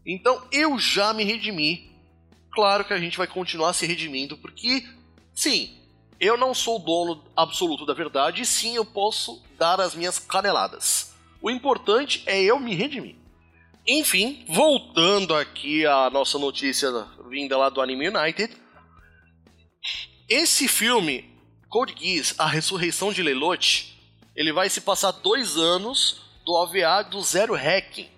Então 0.07 0.47
eu 0.53 0.79
já 0.79 1.13
me 1.13 1.25
redimi. 1.25 1.91
Claro 2.53 2.85
que 2.85 2.95
a 2.95 2.99
gente 2.99 3.19
vai 3.19 3.27
continuar 3.27 3.73
se 3.73 3.85
redimindo, 3.85 4.37
porque, 4.39 4.87
sim, 5.35 5.77
eu 6.19 6.37
não 6.39 6.55
sou 6.55 6.77
o 6.77 6.79
dono 6.79 7.23
absoluto 7.37 7.85
da 7.85 7.93
verdade, 7.93 8.43
e 8.43 8.47
sim 8.47 8.77
eu 8.77 8.85
posso 8.85 9.43
dar 9.59 9.81
as 9.81 9.95
minhas 9.95 10.19
caneladas. 10.19 11.15
O 11.43 11.51
importante 11.51 12.23
é 12.25 12.43
eu 12.43 12.59
me 12.59 12.75
redimir. 12.75 13.17
Enfim, 13.87 14.45
voltando 14.49 15.35
aqui 15.35 15.85
à 15.87 16.09
nossa 16.11 16.39
notícia 16.39 16.91
vinda 17.29 17.57
lá 17.59 17.69
do 17.69 17.81
Anime 17.81 18.09
United. 18.09 18.57
Esse 20.29 20.67
filme, 20.67 21.31
Code 21.69 21.95
Geass, 21.97 22.35
A 22.39 22.47
Ressurreição 22.47 23.13
de 23.13 23.23
Lelouch, 23.23 23.97
ele 24.35 24.53
vai 24.53 24.69
se 24.69 24.81
passar 24.81 25.13
dois 25.13 25.57
anos 25.57 26.23
do 26.45 26.53
OVA 26.53 27.05
do 27.09 27.21
Zero 27.23 27.55
Hacking. 27.55 28.09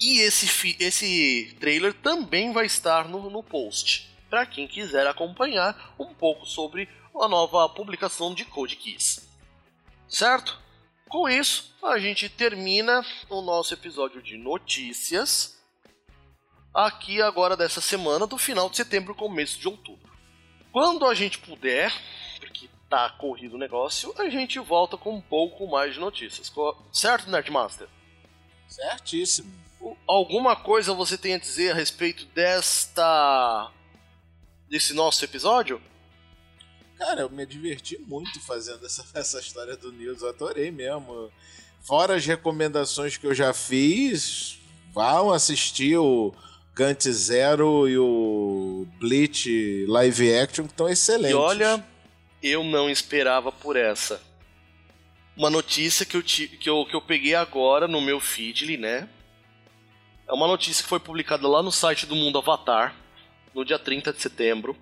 E 0.00 0.20
esse, 0.20 0.76
esse 0.80 1.56
trailer 1.60 1.94
também 1.94 2.52
vai 2.52 2.66
estar 2.66 3.08
no, 3.08 3.30
no 3.30 3.42
post, 3.42 4.10
para 4.28 4.44
quem 4.44 4.66
quiser 4.66 5.06
acompanhar 5.06 5.94
um 5.98 6.12
pouco 6.12 6.44
sobre 6.44 6.88
a 7.14 7.28
nova 7.28 7.68
publicação 7.68 8.34
de 8.34 8.44
Code 8.44 8.78
Geass. 8.82 9.28
Certo? 10.08 10.58
Com 11.08 11.28
isso, 11.28 11.72
a 11.82 11.98
gente 11.98 12.28
termina 12.28 13.04
o 13.28 13.40
nosso 13.40 13.72
episódio 13.72 14.20
de 14.20 14.36
notícias 14.36 15.54
aqui 16.74 17.22
agora 17.22 17.56
dessa 17.56 17.80
semana, 17.80 18.26
do 18.26 18.36
final 18.36 18.68
de 18.68 18.76
setembro, 18.76 19.14
começo 19.14 19.58
de 19.58 19.68
outubro. 19.68 20.12
Quando 20.72 21.06
a 21.06 21.14
gente 21.14 21.38
puder, 21.38 21.92
porque 22.40 22.68
tá 22.90 23.08
corrido 23.10 23.54
o 23.54 23.58
negócio, 23.58 24.12
a 24.18 24.28
gente 24.28 24.58
volta 24.58 24.96
com 24.96 25.14
um 25.14 25.20
pouco 25.20 25.68
mais 25.68 25.94
de 25.94 26.00
notícias. 26.00 26.52
Certo, 26.92 27.30
Nerdmaster? 27.30 27.88
Certíssimo. 28.66 29.52
Alguma 30.06 30.56
coisa 30.56 30.94
você 30.94 31.18
tem 31.18 31.34
a 31.34 31.38
dizer 31.38 31.72
a 31.72 31.74
respeito 31.74 32.24
desta. 32.26 33.70
desse 34.68 34.94
nosso 34.94 35.24
episódio? 35.24 35.80
Cara, 36.96 37.22
eu 37.22 37.30
me 37.30 37.44
diverti 37.44 37.98
muito 37.98 38.40
fazendo 38.40 38.84
essa, 38.86 39.04
essa 39.14 39.40
história 39.40 39.76
do 39.76 39.92
News, 39.92 40.22
eu 40.22 40.28
adorei 40.28 40.70
mesmo. 40.70 41.30
Fora 41.82 42.14
as 42.14 42.24
recomendações 42.24 43.16
que 43.16 43.26
eu 43.26 43.34
já 43.34 43.52
fiz, 43.52 44.58
vão 44.92 45.30
assistir 45.30 45.98
o 45.98 46.34
Gant 46.74 47.02
Zero 47.08 47.88
e 47.88 47.98
o 47.98 48.86
Bleach 48.98 49.84
live 49.86 50.34
action 50.34 50.64
que 50.64 50.72
estão 50.72 50.88
excelentes. 50.88 51.32
E 51.32 51.34
olha, 51.34 51.84
eu 52.42 52.64
não 52.64 52.88
esperava 52.88 53.52
por 53.52 53.76
essa. 53.76 54.20
Uma 55.36 55.50
notícia 55.50 56.06
que 56.06 56.16
eu, 56.16 56.22
que 56.22 56.70
eu, 56.70 56.86
que 56.86 56.96
eu 56.96 57.02
peguei 57.02 57.34
agora 57.34 57.86
no 57.86 58.00
meu 58.00 58.18
feed, 58.18 58.76
né? 58.78 59.08
É 60.28 60.32
uma 60.32 60.46
notícia 60.46 60.82
que 60.82 60.88
foi 60.88 61.00
publicada 61.00 61.46
lá 61.46 61.62
no 61.62 61.70
site 61.70 62.06
do 62.06 62.16
Mundo 62.16 62.38
Avatar, 62.38 62.94
no 63.54 63.64
dia 63.64 63.78
30 63.78 64.12
de 64.12 64.22
setembro, 64.22 64.76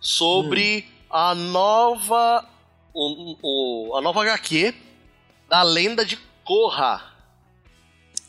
sobre 0.00 0.86
hum. 0.86 1.06
a 1.10 1.34
nova. 1.34 2.48
O, 2.92 3.36
o, 3.42 3.96
a 3.96 4.00
nova 4.00 4.22
HQ 4.22 4.72
da 5.48 5.62
lenda 5.62 6.04
de 6.04 6.16
Korra. 6.44 7.12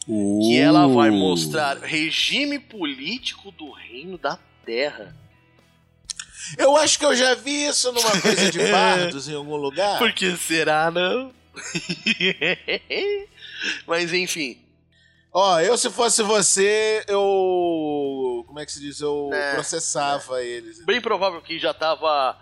Uh. 0.08 0.40
Que 0.42 0.58
ela 0.58 0.88
vai 0.88 1.10
mostrar 1.10 1.78
regime 1.78 2.60
político 2.60 3.52
do 3.52 3.72
reino 3.72 4.18
da 4.18 4.40
Terra. 4.66 5.16
Eu 6.58 6.78
acho 6.78 7.00
que 7.00 7.06
eu 7.06 7.16
já 7.16 7.34
vi 7.34 7.66
isso 7.66 7.92
numa 7.92 8.22
coisa 8.22 8.52
de 8.52 8.60
bardos 8.72 9.28
em 9.28 9.34
algum 9.34 9.56
lugar. 9.56 9.98
Por 9.98 10.14
que 10.14 10.38
será, 10.38 10.92
não? 10.92 11.34
Mas 13.88 14.14
enfim. 14.14 14.65
Ó, 15.38 15.60
eu 15.60 15.78
se 15.78 15.90
fosse 15.90 16.24
você, 16.24 17.04
eu. 17.10 18.46
Como 18.48 18.58
é 18.58 18.66
que 18.66 18.72
se 18.72 18.80
diz? 18.80 19.02
Eu 19.02 19.30
é, 19.34 19.54
processava 19.56 20.42
é. 20.42 20.46
eles. 20.46 20.86
Bem 20.86 21.02
provável 21.02 21.42
que 21.42 21.60
já 21.60 21.74
tava, 21.74 22.38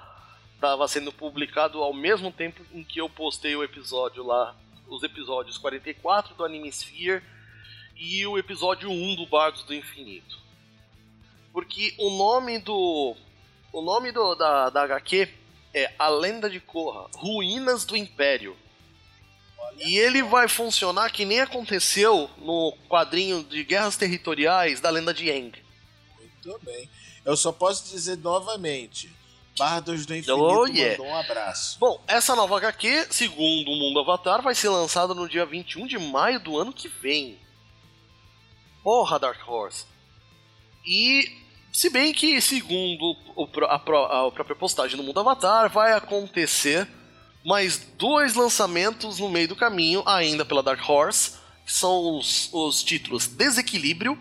tava 0.62 0.88
sendo 0.88 1.12
publicado 1.12 1.82
ao 1.82 1.92
mesmo 1.92 2.32
tempo 2.32 2.64
em 2.72 2.84
que 2.84 3.02
eu 3.02 3.10
postei 3.10 3.56
o 3.56 3.64
episódio 3.64 4.24
lá. 4.24 4.56
Os 4.88 5.02
episódios 5.02 5.58
44 5.58 6.36
do 6.36 6.46
Anime 6.46 6.70
Sphere 6.70 7.24
e 7.98 8.28
o 8.28 8.38
episódio 8.38 8.92
1 8.92 9.16
do 9.16 9.26
Bardos 9.26 9.64
do 9.64 9.74
Infinito. 9.74 10.38
Porque 11.52 11.96
o 11.98 12.12
nome 12.12 12.60
do. 12.60 13.16
O 13.72 13.82
nome 13.82 14.12
do, 14.12 14.36
da, 14.36 14.70
da 14.70 14.84
HQ 14.84 15.30
é 15.74 15.92
A 15.98 16.10
Lenda 16.10 16.48
de 16.48 16.60
Korra 16.60 17.10
Ruínas 17.16 17.86
do 17.86 17.98
Império. 17.98 18.56
E 19.78 19.98
ele 19.98 20.24
vai 20.24 20.48
funcionar 20.48 21.12
que 21.12 21.26
nem 21.26 21.42
aconteceu 21.42 22.30
no 22.38 22.76
quadrinho 22.88 23.44
de 23.44 23.64
Guerras 23.64 23.98
Territoriais 23.98 24.80
da 24.80 24.90
Lenda 24.90 25.14
de 25.14 25.30
Aang. 25.30 25.54
Muito 26.20 26.60
bem. 26.64 26.90
Eu 27.26 27.38
só 27.38 27.52
posso 27.52 27.90
dizer 27.90 28.18
novamente. 28.18 29.12
Bardos 29.58 30.06
do 30.06 30.16
Infinito 30.16 30.42
oh, 30.42 30.66
yeah. 30.66 30.98
mandou 30.98 31.14
um 31.14 31.16
abraço. 31.16 31.78
Bom, 31.80 32.04
essa 32.08 32.36
nova 32.36 32.58
HQ, 32.58 33.08
segundo 33.12 33.70
o 33.70 33.78
Mundo 33.78 34.00
Avatar, 34.00 34.42
vai 34.42 34.56
ser 34.56 34.70
lançada 34.70 35.14
no 35.14 35.30
dia 35.30 35.46
21 35.46 35.86
de 35.86 36.00
maio 36.00 36.40
do 36.40 36.58
ano 36.58 36.74
que 36.74 36.88
vem. 36.88 37.40
Porra, 38.84 39.20
Dark 39.20 39.48
Horse. 39.48 39.86
E 40.86 41.44
se 41.72 41.90
bem 41.90 42.14
que, 42.14 42.42
segundo 42.42 43.16
a, 43.68 43.76
a, 43.76 44.28
a 44.28 44.32
própria 44.32 44.56
postagem 44.56 44.98
do 44.98 45.04
Mundo 45.04 45.20
Avatar, 45.20 45.70
vai 45.70 45.94
acontecer 45.94 46.88
mais 47.44 47.78
dois 47.98 48.36
lançamentos 48.36 49.20
no 49.20 49.30
meio 49.30 49.48
do 49.48 49.56
caminho, 49.56 50.04
ainda 50.06 50.46
pela 50.46 50.64
Dark 50.64 50.88
Horse, 50.88 51.34
que 51.66 51.74
são 51.74 52.18
os, 52.18 52.50
os 52.54 52.84
títulos 52.84 53.28
Desequilíbrio 53.28 54.18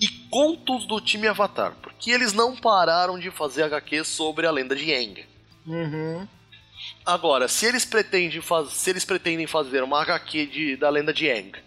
e 0.00 0.08
Contos 0.30 0.86
do 0.86 1.00
Time 1.00 1.26
Avatar, 1.26 1.74
porque 1.82 2.10
eles 2.10 2.32
não 2.32 2.54
pararam 2.56 3.18
de 3.18 3.30
fazer 3.30 3.64
HQ 3.64 4.04
sobre 4.04 4.46
a 4.46 4.50
lenda 4.50 4.76
de 4.76 4.92
Aang. 4.92 5.24
Uhum. 5.66 6.28
Agora, 7.04 7.48
se 7.48 7.66
eles 7.66 7.84
pretendem, 7.84 8.40
faz, 8.40 8.72
se 8.72 8.90
eles 8.90 9.04
pretendem 9.04 9.46
fazer 9.46 9.82
uma 9.82 10.00
HQ 10.02 10.46
de, 10.46 10.76
da 10.76 10.90
lenda 10.90 11.12
de 11.12 11.30
Aang 11.30 11.66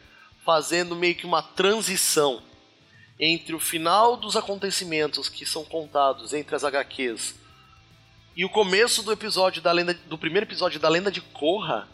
fazendo 0.50 0.96
meio 0.96 1.16
que 1.16 1.28
uma 1.28 1.44
transição 1.44 2.42
entre 3.20 3.54
o 3.54 3.60
final 3.60 4.18
dos 4.18 4.36
acontecimentos 4.36 5.30
que 5.30 5.46
são 5.46 5.64
contados 5.64 6.34
entre 6.34 6.56
as 6.56 6.64
HQs 6.64 7.36
e 8.40 8.46
o 8.46 8.50
começo 8.50 9.04
do 9.04 9.12
episódio 9.12 9.62
da 9.62 9.70
lenda 9.70 9.94
do 10.08 10.18
primeiro 10.18 10.46
episódio 10.46 10.80
da 10.80 10.88
lenda 10.88 11.12
de 11.12 11.20
Korra. 11.20 11.90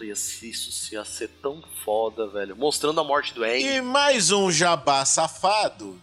Isso 0.00 0.94
ia 0.94 1.04
ser 1.04 1.28
tão 1.42 1.62
foda, 1.84 2.26
velho. 2.26 2.56
Mostrando 2.56 2.98
a 3.02 3.04
morte 3.04 3.34
do 3.34 3.44
Aang. 3.44 3.62
E 3.62 3.82
mais 3.82 4.30
um 4.30 4.50
jabá 4.50 5.04
safado 5.04 6.00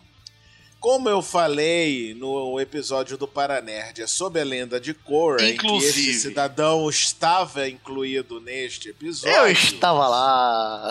como 0.80 1.10
eu 1.10 1.22
falei 1.22 2.14
no 2.14 2.60
episódio 2.60 3.18
do 3.18 3.28
Paranerd 3.28 4.02
é 4.02 4.08
sobre 4.08 4.39
a 4.39 4.45
lenda 4.45 4.80
de 4.80 4.93
Korra, 4.93 5.41
Inclusive, 5.41 6.02
em 6.02 6.04
que 6.06 6.10
esse 6.10 6.20
cidadão 6.22 6.88
estava 6.88 7.68
incluído 7.68 8.39
neste 8.39 8.89
episódio. 8.89 9.36
Eu 9.36 9.52
estava 9.52 10.08
lá. 10.08 10.89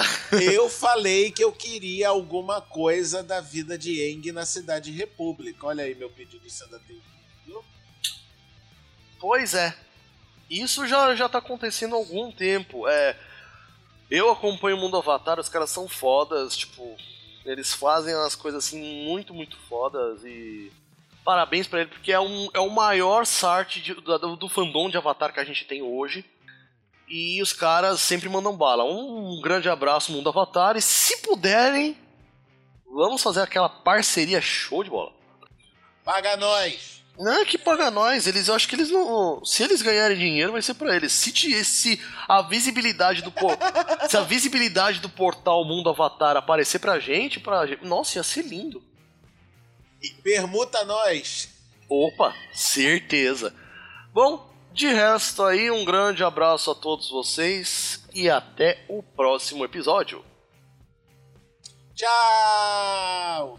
eu 0.52 0.68
falei 0.68 1.30
que 1.30 1.42
eu 1.42 1.52
queria 1.52 2.08
alguma 2.08 2.60
coisa 2.60 3.22
da 3.22 3.40
vida 3.40 3.78
de 3.78 4.02
Eng 4.02 4.30
na 4.32 4.44
Cidade 4.44 4.90
República. 4.90 5.68
Olha 5.68 5.84
aí 5.84 5.94
meu 5.94 6.10
pedido 6.10 6.50
sendo 6.50 6.76
atendido. 6.76 7.17
Pois 9.18 9.54
é. 9.54 9.76
Isso 10.50 10.86
já, 10.86 11.14
já 11.14 11.28
tá 11.28 11.38
acontecendo 11.38 11.94
há 11.94 11.98
algum 11.98 12.32
tempo. 12.32 12.88
É, 12.88 13.16
eu 14.10 14.30
acompanho 14.30 14.76
o 14.76 14.80
Mundo 14.80 14.96
Avatar, 14.96 15.38
os 15.38 15.48
caras 15.48 15.70
são 15.70 15.86
fodas, 15.86 16.56
tipo, 16.56 16.96
eles 17.44 17.72
fazem 17.72 18.14
as 18.14 18.34
coisas 18.34 18.64
assim 18.64 19.04
muito, 19.04 19.34
muito 19.34 19.56
fodas 19.68 20.24
e. 20.24 20.72
Parabéns 21.24 21.66
para 21.66 21.82
ele, 21.82 21.90
porque 21.90 22.10
é, 22.10 22.18
um, 22.18 22.48
é 22.54 22.60
o 22.60 22.70
maior 22.70 23.26
site 23.26 23.92
do, 23.92 24.36
do 24.36 24.48
fandom 24.48 24.88
de 24.88 24.96
Avatar 24.96 25.32
que 25.32 25.40
a 25.40 25.44
gente 25.44 25.66
tem 25.66 25.82
hoje. 25.82 26.24
E 27.06 27.40
os 27.42 27.52
caras 27.52 28.00
sempre 28.00 28.28
mandam 28.30 28.56
bala. 28.56 28.84
Um, 28.84 29.34
um 29.34 29.40
grande 29.40 29.68
abraço, 29.68 30.12
Mundo 30.12 30.30
Avatar. 30.30 30.76
E 30.76 30.80
se 30.80 31.18
puderem, 31.18 31.98
vamos 32.90 33.22
fazer 33.22 33.42
aquela 33.42 33.68
parceria 33.68 34.40
show 34.40 34.82
de 34.82 34.88
bola. 34.88 35.12
Paga 36.02 36.36
nós! 36.38 37.02
Não, 37.18 37.44
que 37.44 37.58
paga 37.58 37.90
nós. 37.90 38.26
Eles, 38.26 38.46
eu 38.46 38.54
acho 38.54 38.68
que 38.68 38.76
eles 38.76 38.90
não. 38.90 39.44
Se 39.44 39.64
eles 39.64 39.82
ganharem 39.82 40.16
dinheiro, 40.16 40.52
vai 40.52 40.62
ser 40.62 40.74
para 40.74 40.94
eles. 40.94 41.12
Se, 41.12 41.64
se 41.64 42.00
a 42.28 42.42
visibilidade 42.42 43.22
do 43.22 43.32
se 44.08 44.16
a 44.16 44.22
visibilidade 44.22 45.00
do 45.00 45.08
portal 45.08 45.64
Mundo 45.64 45.90
Avatar 45.90 46.36
aparecer 46.36 46.78
pra 46.78 47.00
gente, 47.00 47.40
pra 47.40 47.66
nossa, 47.82 48.18
ia 48.18 48.22
ser 48.22 48.42
lindo. 48.42 48.82
E 50.00 50.10
permuta 50.22 50.84
nós. 50.84 51.48
Opa, 51.88 52.34
certeza. 52.52 53.52
Bom, 54.12 54.48
de 54.72 54.86
resto 54.86 55.42
aí, 55.42 55.70
um 55.70 55.84
grande 55.84 56.22
abraço 56.22 56.70
a 56.70 56.74
todos 56.74 57.10
vocês 57.10 58.04
e 58.14 58.30
até 58.30 58.84
o 58.88 59.02
próximo 59.02 59.64
episódio. 59.64 60.24
Tchau! 61.94 63.58